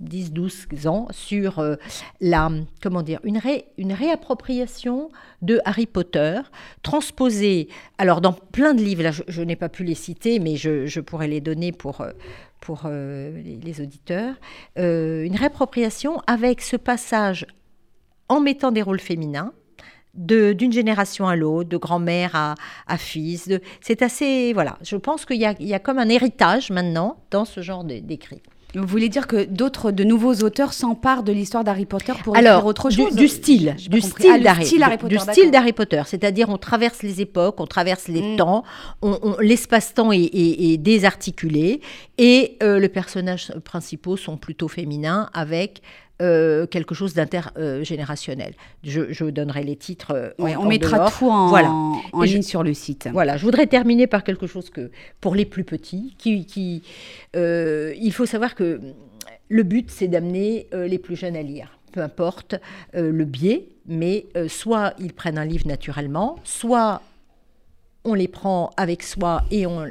10 0.01 0.33
12 0.33 0.67
ans, 0.87 1.07
sur 1.11 1.59
euh, 1.59 1.75
la, 2.19 2.51
comment 2.81 3.01
dire, 3.01 3.21
une, 3.23 3.37
ré- 3.37 3.63
une 3.77 3.93
réappropriation 3.93 5.09
de 5.41 5.61
Harry 5.63 5.85
Potter, 5.85 6.41
transposée, 6.83 7.69
alors 7.97 8.19
dans 8.19 8.33
plein 8.33 8.73
de 8.73 8.83
livres, 8.83 9.03
là 9.03 9.11
je, 9.11 9.41
n'ai 9.41 9.55
pas 9.55 9.69
pu 9.69 9.85
les 9.85 9.95
citer, 9.95 10.39
mais 10.39 10.57
je, 10.57 10.85
je 10.85 10.99
pourrais 10.99 11.29
les 11.29 11.39
donner 11.39 11.71
pour, 11.71 12.01
euh, 12.01 12.11
pour 12.59 12.81
euh, 12.85 13.41
les, 13.41 13.79
auditeurs, 13.79 14.35
une 14.75 15.35
réappropriation 15.37 16.19
avec 16.27 16.59
ce 16.59 16.75
passage 16.75 17.45
en 18.27 18.41
mettant 18.41 18.73
des 18.73 18.81
rôles 18.81 18.99
féminins, 18.99 19.53
d'une 20.13 20.71
génération 20.73 21.27
à 21.27 21.35
l'autre, 21.35 21.69
de 21.69 21.77
grand-mère 21.77 22.31
à, 22.35 22.55
à 22.87 22.97
fils. 22.97 23.49
C'est 23.79 24.01
assez. 24.01 24.51
Voilà, 24.53 24.77
je 24.83 24.95
pense 24.97 25.25
qu'il 25.25 25.37
y 25.37 25.47
y 25.63 25.73
a 25.73 25.79
comme 25.79 25.99
un 25.99 26.09
héritage 26.09 26.69
maintenant 26.69 27.17
dans 27.31 27.45
ce 27.45 27.61
genre 27.61 27.83
d'écrit. 27.83 28.41
Vous 28.73 28.87
voulez 28.87 29.09
dire 29.09 29.27
que 29.27 29.43
d'autres, 29.43 29.91
de 29.91 30.05
nouveaux 30.05 30.33
auteurs 30.43 30.71
s'emparent 30.71 31.23
de 31.23 31.33
l'histoire 31.33 31.65
d'Harry 31.65 31.85
Potter 31.85 32.13
pour 32.23 32.37
Alors, 32.37 32.59
écrire 32.59 32.65
autre 32.67 32.89
chose 32.89 33.15
du 33.17 33.27
style, 33.27 33.75
du 33.89 33.99
style 33.99 34.31
Ah, 34.35 34.39
d'Harry 34.39 34.63
Potter, 34.97 35.07
du 35.09 35.19
style 35.19 35.51
d'Harry 35.51 35.73
Potter, 35.73 36.01
c'est-à-dire 36.05 36.47
on 36.47 36.57
traverse 36.57 37.03
les 37.03 37.19
époques, 37.19 37.59
on 37.59 37.67
traverse 37.67 38.07
les 38.07 38.21
Mm. 38.21 38.37
temps, 38.37 38.63
on- 39.01 39.19
on- 39.23 39.35
l'espace-temps 39.41 40.13
est, 40.13 40.19
est- 40.23 40.71
est 40.71 40.77
désarticulé 40.77 41.81
et 42.17 42.57
euh, 42.63 42.79
les 42.79 42.87
personnages 42.87 43.51
principaux 43.65 44.15
sont 44.15 44.37
plutôt 44.37 44.69
féminins 44.69 45.29
avec 45.33 45.81
euh, 46.21 46.65
quelque 46.67 46.93
chose 46.95 47.13
d'intergénérationnel. 47.13 48.53
je, 48.83 49.11
je 49.11 49.25
donnerai 49.25 49.63
les 49.63 49.75
titres. 49.75 50.11
euh, 50.11 50.29
Ouais, 50.39 50.55
en- 50.55 50.61
on 50.61 50.65
en 50.65 50.69
mettra 50.69 50.97
dehors. 50.97 51.17
tout 51.17 51.29
en, 51.29 51.47
Voilà. 51.47 51.69
en 51.71 52.23
Et 52.23 52.27
je- 52.27 52.33
ligne 52.33 52.41
sur 52.43 52.63
le 52.63 52.73
site. 52.73 53.09
Voilà, 53.11 53.37
je 53.37 53.43
voudrais 53.43 53.67
terminer 53.67 54.07
par 54.07 54.23
quelque 54.23 54.47
chose 54.47 54.69
que, 54.69 54.91
pour 55.19 55.35
les 55.35 55.45
plus 55.45 55.63
petits, 55.63 56.15
qui, 56.17 56.45
qui, 56.45 56.83
euh, 57.35 57.93
il 57.99 58.13
faut 58.13 58.25
savoir 58.25 58.55
que 58.55 58.79
le 59.49 59.63
but, 59.63 59.89
c'est 59.91 60.07
d'amener 60.07 60.67
euh, 60.73 60.87
les 60.87 60.97
plus 60.99 61.15
jeunes 61.15 61.35
à 61.35 61.41
lire, 61.41 61.77
peu 61.91 62.01
importe 62.01 62.55
euh, 62.95 63.11
le 63.11 63.25
biais, 63.25 63.67
mais 63.87 64.25
euh, 64.37 64.47
soit 64.47 64.93
ils 64.99 65.13
prennent 65.13 65.37
un 65.37 65.45
livre 65.45 65.67
naturellement, 65.67 66.37
soit 66.43 67.01
on 68.03 68.13
les 68.13 68.27
prend 68.27 68.71
avec 68.77 69.03
soi 69.03 69.43
et 69.51 69.65
on, 69.67 69.85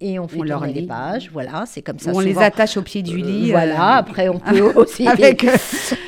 et 0.00 0.18
on 0.18 0.26
fait 0.28 0.38
On 0.38 0.42
leur 0.42 0.64
les 0.66 0.86
pages. 0.86 1.30
Voilà, 1.32 1.64
c'est 1.66 1.82
comme 1.82 1.98
ça. 1.98 2.12
on 2.14 2.20
les 2.20 2.38
attache 2.38 2.76
au 2.76 2.82
pied 2.82 3.02
du 3.02 3.20
Euh, 3.20 3.26
lit. 3.26 3.50
voilà, 3.50 3.96
euh, 3.96 4.00
après 4.00 4.28
on 4.28 4.38
peut 4.38 4.60
aussi. 4.76 5.06
avec 5.06 5.44
euh, 5.44 5.56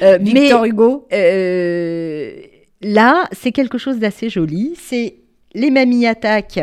Euh, 0.02 0.18
mais- 0.20 0.30
Victor 0.32 0.64
Hugo. 0.64 1.06
euh, 1.12 2.32
là, 2.82 3.28
c'est 3.32 3.52
quelque 3.52 3.78
chose 3.78 3.98
d'assez 3.98 4.28
joli. 4.30 4.74
C'est 4.78 5.16
les 5.54 5.70
mamies 5.70 6.06
attaquent 6.06 6.60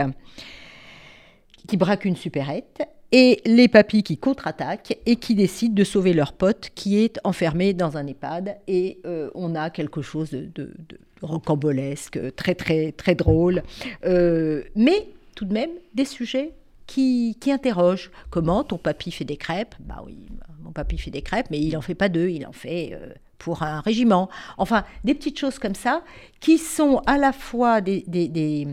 qui 1.67 1.77
braquent 1.77 2.05
une 2.05 2.15
supérette 2.15 2.81
et 3.11 3.41
les 3.45 3.67
papis 3.67 4.03
qui 4.03 4.17
contre-attaquent 4.17 4.97
et 5.05 5.15
qui 5.15 5.35
décident 5.35 5.73
de 5.75 5.83
sauver 5.83 6.13
leur 6.13 6.33
pote 6.33 6.69
qui 6.75 6.99
est 7.03 7.19
enfermé 7.23 7.73
dans 7.73 7.97
un 7.97 8.07
EHPAD. 8.07 8.57
Et 8.67 8.99
on 9.35 9.55
a 9.55 9.69
quelque 9.69 10.01
chose 10.01 10.31
de, 10.31 10.41
de- 10.55 10.73
de 10.89 10.97
rocambolesque, 11.21 12.19
très 12.35 12.55
très 12.55 12.91
très 12.93 13.13
drôle, 13.13 13.61
mais 14.03 15.07
tout 15.35 15.45
de 15.45 15.53
même 15.53 15.69
des 15.93 16.05
sujets 16.05 16.51
qui, 16.89 17.37
interrogent. 17.51 18.11
Comment 18.31 18.63
ton 18.63 18.77
papy 18.77 19.11
fait 19.11 19.25
des 19.25 19.37
crêpes? 19.37 19.75
Bah 19.79 20.01
oui, 20.05 20.17
mon 20.61 20.71
papy 20.71 20.97
fait 20.97 21.11
des 21.11 21.21
crêpes, 21.21 21.47
mais 21.51 21.59
il 21.59 21.77
en 21.77 21.81
fait 21.81 21.95
pas 21.95 22.09
deux, 22.09 22.29
il 22.29 22.45
en 22.47 22.51
fait 22.51 22.91
euh, 22.93 23.13
pour 23.37 23.61
un 23.63 23.79
régiment. 23.81 24.27
Enfin, 24.57 24.83
des 25.03 25.13
petites 25.13 25.37
choses 25.39 25.59
comme 25.59 25.75
ça 25.75 26.03
qui 26.39 26.57
sont 26.57 26.97
à 27.05 27.17
la 27.17 27.31
fois 27.31 27.81
des, 27.81 28.03
des, 28.07 28.27
des- 28.27 28.67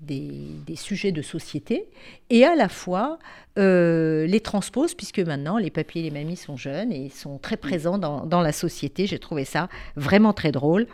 des, 0.00 0.76
sujets 0.76 1.12
de 1.12 1.22
société 1.22 1.88
et 2.28 2.44
à 2.44 2.54
la 2.54 2.68
fois 2.68 3.18
euh, 3.58 4.26
les 4.26 4.40
transpose, 4.40 4.94
puisque 4.94 5.18
maintenant 5.20 5.56
les 5.56 5.70
papiers 5.70 6.02
et 6.02 6.10
les 6.10 6.10
mamies 6.10 6.36
sont 6.36 6.58
jeunes 6.58 6.92
et 6.92 7.08
sont 7.08 7.38
très 7.38 7.56
présents 7.56 7.96
dans, 7.96 8.26
dans 8.26 8.42
la 8.42 8.52
société. 8.52 9.06
J'ai 9.06 9.18
trouvé 9.18 9.46
ça 9.46 9.68
vraiment 9.96 10.34
très 10.34 10.52
drôle 10.52 10.86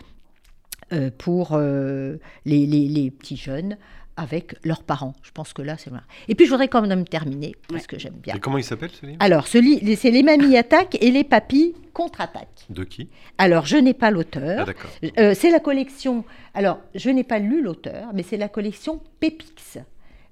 euh, 0.93 1.11
pour 1.19 1.59
les- 1.59 2.67
les 2.67 3.11
petits 3.11 3.37
jeunes 3.37 3.77
avec 4.21 4.55
leurs 4.65 4.83
parents. 4.83 5.15
Je 5.23 5.31
pense 5.31 5.53
que 5.53 5.63
là, 5.63 5.77
c'est 5.79 5.91
vrai. 5.91 6.01
Et 6.29 6.35
puis, 6.35 6.45
je 6.47 6.51
voudrais 6.51 6.69
quand 6.69 6.83
même 6.87 7.07
terminer, 7.07 7.55
parce 7.69 7.87
que 7.87 7.99
j'aime 7.99 8.15
bien. 8.15 8.35
Et 8.35 8.39
comment 8.41 8.59
il 8.59 8.65
s'appelle 8.65 8.91
ce 8.91 9.07
livre? 9.07 9.17
Alors, 9.21 9.47
ce 9.47 9.59
li- 9.59 9.97
c'est 9.97 10.11
les 10.11 10.23
mamies 10.23 10.57
attaquent 10.57 10.99
et 11.01 11.11
les 11.11 11.25
papis 11.25 11.75
contre-attaquent. 11.95 12.67
De 12.69 12.85
qui? 12.85 13.09
Alors, 13.39 13.65
je 13.67 13.77
n'ai 13.77 13.95
pas 13.95 14.09
Ah 14.09 14.11
l'auteur. 14.11 14.67
d'accord. 14.67 14.91
Euh, 15.19 15.35
c'est 15.35 15.51
la 15.51 15.61
collection. 15.61 16.25
Alors, 16.55 16.79
je 16.95 17.09
n'ai 17.11 17.25
pas 17.25 17.39
lu 17.39 17.63
l'auteur, 17.63 18.09
mais 18.15 18.23
c'est 18.23 18.37
la 18.37 18.49
collection 18.49 19.01
Pépix. 19.21 19.79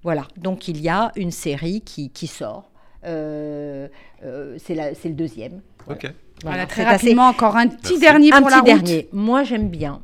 Voilà. 0.03 0.29
Donc, 0.37 0.69
il 0.69 0.81
y 0.81 0.89
a 0.89 1.11
une 1.17 1.31
série 1.31 1.81
qui, 1.81 2.11
qui 2.11 2.27
sort. 2.27 2.71
Euh, 3.05 3.89
euh, 4.25 4.57
c'est 4.59 4.75
la- 4.75 4.95
c'est 4.95 5.09
le 5.09 5.15
deuxième. 5.15 5.61
Ok. 5.89 6.07
Voilà, 6.45 6.67
très 6.67 6.83
assez- 6.83 6.91
rapidement, 7.07 7.29
encore 7.29 7.57
un 7.57 7.67
petit 7.69 7.95
Merci. 7.95 8.01
dernier 8.01 8.33
un 8.33 8.39
pour 8.43 8.49
petit 8.49 8.55
la 8.55 8.61
route. 8.61 8.67
dernier. 8.85 9.09
Moi, 9.13 9.43
j'aime 9.45 9.69
bien. 9.69 10.03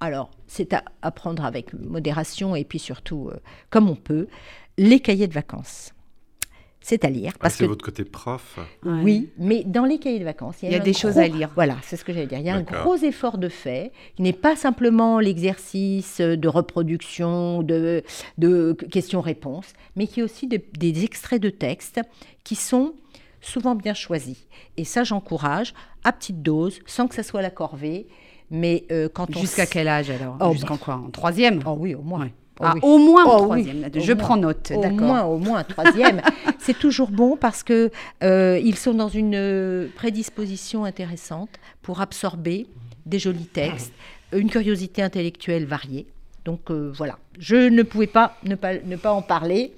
Alors, 0.00 0.30
c'est 0.46 0.72
à, 0.72 0.84
à 1.02 1.10
prendre 1.10 1.44
avec 1.44 1.72
modération 1.74 2.54
et 2.56 2.64
puis 2.64 2.78
surtout, 2.78 3.28
euh, 3.32 3.36
comme 3.70 3.88
on 3.88 3.96
peut, 3.96 4.26
les 4.78 5.00
cahiers 5.00 5.28
de 5.28 5.34
vacances. 5.34 5.92
C'est 6.80 7.06
à 7.06 7.08
lire. 7.08 7.32
Ah, 7.36 7.38
Parce 7.42 7.54
c'est 7.54 7.64
que, 7.64 7.68
votre 7.70 7.82
côté 7.84 8.04
prof. 8.04 8.58
Oui, 8.84 9.30
mais 9.38 9.64
dans 9.64 9.86
les 9.86 9.98
cahiers 9.98 10.18
de 10.18 10.24
vacances, 10.24 10.56
il 10.62 10.66
y 10.66 10.68
a, 10.68 10.70
Il 10.70 10.74
y 10.74 10.78
a 10.78 10.82
un 10.82 10.84
des 10.84 10.92
choses 10.92 11.16
à 11.16 11.26
lire. 11.26 11.48
Voilà, 11.54 11.78
c'est 11.82 11.96
ce 11.96 12.04
que 12.04 12.12
j'allais 12.12 12.26
dire. 12.26 12.40
Il 12.40 12.44
y 12.44 12.50
a 12.50 12.54
un 12.56 12.60
gros 12.62 12.96
effort 12.96 13.38
de 13.38 13.48
fait, 13.48 13.90
qui 14.16 14.20
n'est 14.22 14.34
pas 14.34 14.54
simplement 14.54 15.18
l'exercice 15.18 16.20
de 16.20 16.46
reproduction, 16.48 17.62
de, 17.62 18.02
de 18.36 18.74
questions-réponses, 18.90 19.72
mais 19.96 20.06
qui 20.06 20.20
est 20.20 20.22
aussi 20.22 20.46
de- 20.46 20.60
des 20.78 21.04
extraits 21.04 21.40
de 21.40 21.48
textes 21.48 22.00
qui 22.42 22.54
sont 22.54 22.92
souvent 23.40 23.74
bien 23.74 23.94
choisis. 23.94 24.46
Et 24.76 24.84
ça, 24.84 25.04
j'encourage, 25.04 25.72
à 26.02 26.12
petite 26.12 26.42
dose, 26.42 26.80
sans 26.84 27.08
que 27.08 27.14
ça 27.14 27.22
soit 27.22 27.40
la 27.40 27.50
corvée. 27.50 28.08
Mais 28.54 28.84
euh, 28.92 29.08
quand 29.12 29.26
on... 29.36 29.40
Jusqu'à 29.40 29.66
quel 29.66 29.88
âge 29.88 30.10
alors 30.10 30.36
Oh, 30.40 30.52
Jusqu'en 30.52 30.76
quoi 30.76 30.94
En 30.94 31.10
troisième 31.10 31.60
Oh 31.66 31.76
oui, 31.78 31.94
au 31.94 32.02
moins. 32.02 32.20
Ouais. 32.26 32.32
Oh 32.60 32.64
Ah, 32.64 32.72
oui. 32.76 32.80
Au 32.84 32.98
moins 32.98 33.24
en 33.24 33.36
Oh 33.38 33.44
troisième. 33.46 33.90
au 33.94 34.00
Je 34.00 34.12
moins. 34.12 34.22
prends 34.24 34.36
note, 34.36 34.72
Au 34.76 34.88
moins, 34.90 35.24
au 35.24 35.38
moins 35.38 35.64
troisième. 35.64 36.22
c'est 36.60 36.78
toujours 36.78 37.10
bon 37.10 37.36
parce 37.36 37.64
que 37.64 37.90
euh, 38.22 38.60
ils 38.62 38.76
sont 38.76 38.94
dans 38.94 39.08
une 39.08 39.34
euh, 39.34 39.88
prédisposition 39.96 40.84
intéressante 40.84 41.50
pour 41.82 42.00
absorber 42.00 42.68
des 43.06 43.18
jolis 43.18 43.46
textes, 43.52 43.92
une 44.32 44.48
curiosité 44.48 45.02
intellectuelle 45.02 45.64
variée. 45.66 46.06
Donc 46.44 46.70
euh, 46.70 46.90
voilà, 46.94 47.18
je 47.38 47.56
ne 47.56 47.82
pouvais 47.82 48.06
pas 48.06 48.36
ne 48.44 48.54
pas, 48.54 48.74
ne 48.74 48.96
pas 48.96 49.12
en 49.12 49.22
parler. 49.22 49.72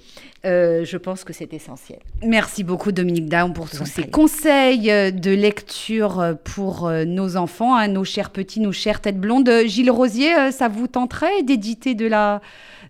Euh, 0.45 0.85
je 0.85 0.97
pense 0.97 1.23
que 1.23 1.33
c'est 1.33 1.51
essentiel. 1.53 1.99
Merci 2.23 2.63
beaucoup 2.63 2.91
Dominique 2.91 3.27
Daum 3.27 3.53
pour 3.53 3.69
tous 3.69 3.85
ces 3.85 4.03
conseils 4.07 4.91
euh, 4.91 5.11
de 5.11 5.31
lecture 5.31 6.35
pour 6.43 6.89
nos 6.89 7.37
enfants, 7.37 7.75
hein, 7.75 7.87
nos 7.87 8.03
chers 8.03 8.29
petits, 8.29 8.59
nos 8.59 8.71
chères 8.71 9.01
têtes 9.01 9.19
blondes. 9.19 9.49
Gilles 9.65 9.91
Rosier, 9.91 10.51
ça 10.51 10.67
vous 10.67 10.87
tenterait 10.87 11.41
d'éditer 11.43 11.95
de 11.95 12.05
la, 12.07 12.41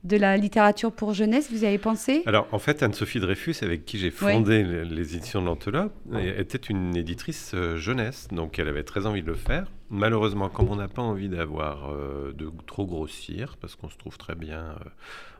de 0.04 0.18
la 0.18 0.38
littérature 0.38 0.92
pour 0.92 1.14
jeunesse 1.14 1.48
Vous 1.52 1.64
y 1.64 1.68
avez 1.68 1.78
pensé? 1.78 2.22
Alors, 2.26 2.48
en 2.52 2.60
fait, 2.60 2.84
Anne-Sophie 2.84 3.20
Dreyfus, 3.20 3.56
avec 3.62 3.86
qui 3.86 3.98
j'ai 3.98 4.12
fondé 4.12 4.64
le- 4.64 4.84
les 4.84 5.16
éditions 5.16 5.42
de 5.42 5.46
l'Antelope, 5.46 5.94
était 6.38 6.58
une 6.58 6.96
éditrice 6.98 7.56
jeunesse, 7.76 8.28
donc 8.32 8.60
elle 8.60 8.68
avait 8.68 8.84
très 8.84 9.06
envie 9.06 9.22
de 9.22 9.28
le 9.28 9.36
faire. 9.36 9.72
Malheureusement, 9.90 10.50
comme 10.50 10.70
on 10.70 10.76
n'a 10.76 10.90
pas 10.90 11.02
envie 11.02 11.30
d'avoir 11.30 11.90
euh, 11.90 12.34
de 12.34 12.52
trop 12.66 12.86
grossir, 12.86 13.56
parce 13.58 13.76
qu'on 13.76 13.90
se 13.90 13.98
trouve 13.98 14.18
très 14.18 14.36
bien 14.36 14.72
euh, 14.72 14.90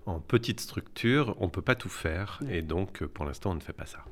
en 0.06 0.20
petite 0.20 0.62
structure, 0.62 1.36
on 1.40 1.50
peut 1.50 1.62
pas 1.62 1.76
tout 1.76 1.90
faire, 1.90 2.40
et 2.50 2.62
donc 2.62 3.02
euh, 3.02 3.08
pour 3.08 3.26
l'instant, 3.26 3.52
on 3.52 3.56
ne 3.56 3.60
fait 3.60 3.74
pas 3.74 3.86
ça. 3.86 4.06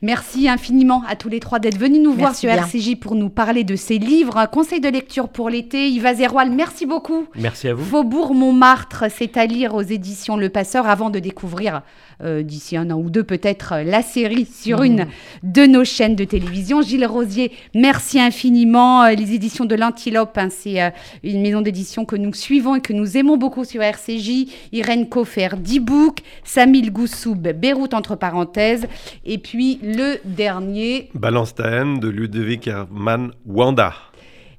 Merci 0.00 0.48
infiniment 0.48 1.02
à 1.08 1.16
tous 1.16 1.28
les 1.28 1.40
trois 1.40 1.58
d'être 1.58 1.78
venus 1.78 2.00
nous 2.00 2.12
voir 2.12 2.34
sur 2.34 2.50
bien. 2.50 2.62
RCJ 2.62 2.96
pour 2.96 3.14
nous 3.14 3.28
parler 3.28 3.64
de 3.64 3.76
ces 3.76 3.98
livres. 3.98 4.36
Un 4.36 4.46
conseil 4.46 4.80
de 4.80 4.88
lecture 4.88 5.28
pour 5.28 5.50
l'été. 5.50 5.88
Yves 5.90 6.14
Zéroal, 6.16 6.50
merci 6.50 6.86
beaucoup. 6.86 7.26
Merci 7.34 7.68
à 7.68 7.74
vous. 7.74 7.84
Faubourg 7.84 8.34
Montmartre, 8.34 9.04
c'est 9.10 9.36
à 9.36 9.46
lire 9.46 9.74
aux 9.74 9.82
éditions 9.82 10.36
Le 10.36 10.48
Passeur 10.48 10.86
avant 10.86 11.10
de 11.10 11.18
découvrir 11.18 11.82
euh, 12.22 12.42
d'ici 12.42 12.76
un 12.76 12.90
an 12.90 12.98
ou 12.98 13.10
deux 13.10 13.24
peut-être 13.24 13.74
euh, 13.74 13.84
la 13.84 14.02
série 14.02 14.46
sur 14.46 14.82
une 14.82 15.06
de 15.42 15.66
nos 15.66 15.84
chaînes 15.84 16.16
de 16.16 16.24
télévision. 16.24 16.82
Gilles 16.82 17.06
Rosier, 17.06 17.52
merci 17.74 18.20
infiniment. 18.20 19.04
Euh, 19.04 19.12
les 19.12 19.34
éditions 19.34 19.64
de 19.64 19.74
l'Antilope, 19.74 20.36
hein, 20.38 20.48
c'est 20.50 20.82
euh, 20.82 20.90
une 21.22 21.42
maison 21.42 21.60
d'édition 21.60 22.04
que 22.04 22.16
nous 22.16 22.34
suivons 22.34 22.76
et 22.76 22.80
que 22.80 22.92
nous 22.92 23.16
aimons 23.16 23.36
beaucoup 23.36 23.64
sur 23.64 23.82
RCJ. 23.82 24.46
Irène 24.72 25.08
Coffer, 25.08 25.50
D-Book, 25.58 26.18
Samil 26.44 26.92
Goussoub, 26.92 27.36
Beyrouth 27.36 27.94
entre 27.94 28.16
parenthèses. 28.16 28.86
Et 29.24 29.38
puis 29.38 29.57
le 29.58 30.20
dernier, 30.24 31.10
Balance 31.14 31.56
ta 31.56 31.68
haine 31.68 31.98
de 31.98 32.08
Ludovic 32.08 32.68
Herman 32.68 33.32
Wanda. 33.44 33.92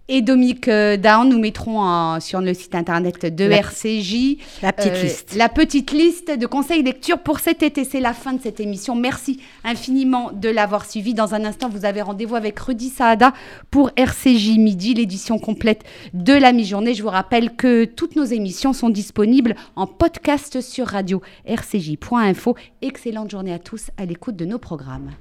Et 0.10 0.22
Dominique 0.22 0.68
euh, 0.68 0.98
Daon, 0.98 1.24
nous 1.26 1.40
mettrons 1.40 1.80
en- 1.80 2.20
sur 2.20 2.42
le 2.42 2.54
site 2.54 2.76
internet 2.76 3.26
de 3.34 3.46
La- 3.46 3.58
RCJ. 3.60 4.38
La 4.62 4.74
petite 4.74 4.92
Euh, 4.94 5.04
liste. 5.04 5.36
La 5.38 5.48
petite 5.48 5.92
liste 5.92 6.38
de 6.38 6.46
conseils 6.48 6.84
lecture 6.84 7.20
pour 7.20 7.40
cet 7.40 7.64
été. 7.64 7.86
C'est 7.86 8.00
la 8.02 8.14
fin 8.14 8.34
de 8.34 8.42
cette 8.42 8.60
émission. 8.60 8.96
Merci 8.96 9.40
infiniment 9.64 10.32
de 10.34 10.50
l'avoir 10.50 10.86
suivi. 10.86 11.14
Dans 11.14 11.34
un 11.36 11.46
instant, 11.46 11.70
vous 11.70 11.86
avez 11.86 12.02
rendez-vous 12.02 12.36
avec 12.36 12.60
Rudy 12.60 12.90
Saada 12.90 13.34
pour 13.72 13.92
RCJ 13.96 14.58
Midi, 14.58 14.96
l'édition 14.96 15.40
complète 15.40 15.84
de 16.14 16.34
la 16.34 16.52
mi-journée. 16.52 16.94
Je 16.96 17.04
vous 17.04 17.10
rappelle 17.10 17.56
que 17.56 17.86
toutes 17.86 18.16
nos 18.16 18.26
émissions 18.26 18.74
sont 18.74 18.90
disponibles 18.90 19.56
en 19.76 19.86
podcast 19.88 20.60
sur 20.60 20.88
radio 20.88 21.22
rcj.info. 21.48 22.56
Excellente 22.82 23.30
journée 23.30 23.54
à 23.54 23.60
tous 23.60 23.92
à 23.98 24.06
l'écoute 24.06 24.36
de 24.36 24.46
nos 24.46 24.58
programmes. 24.58 25.12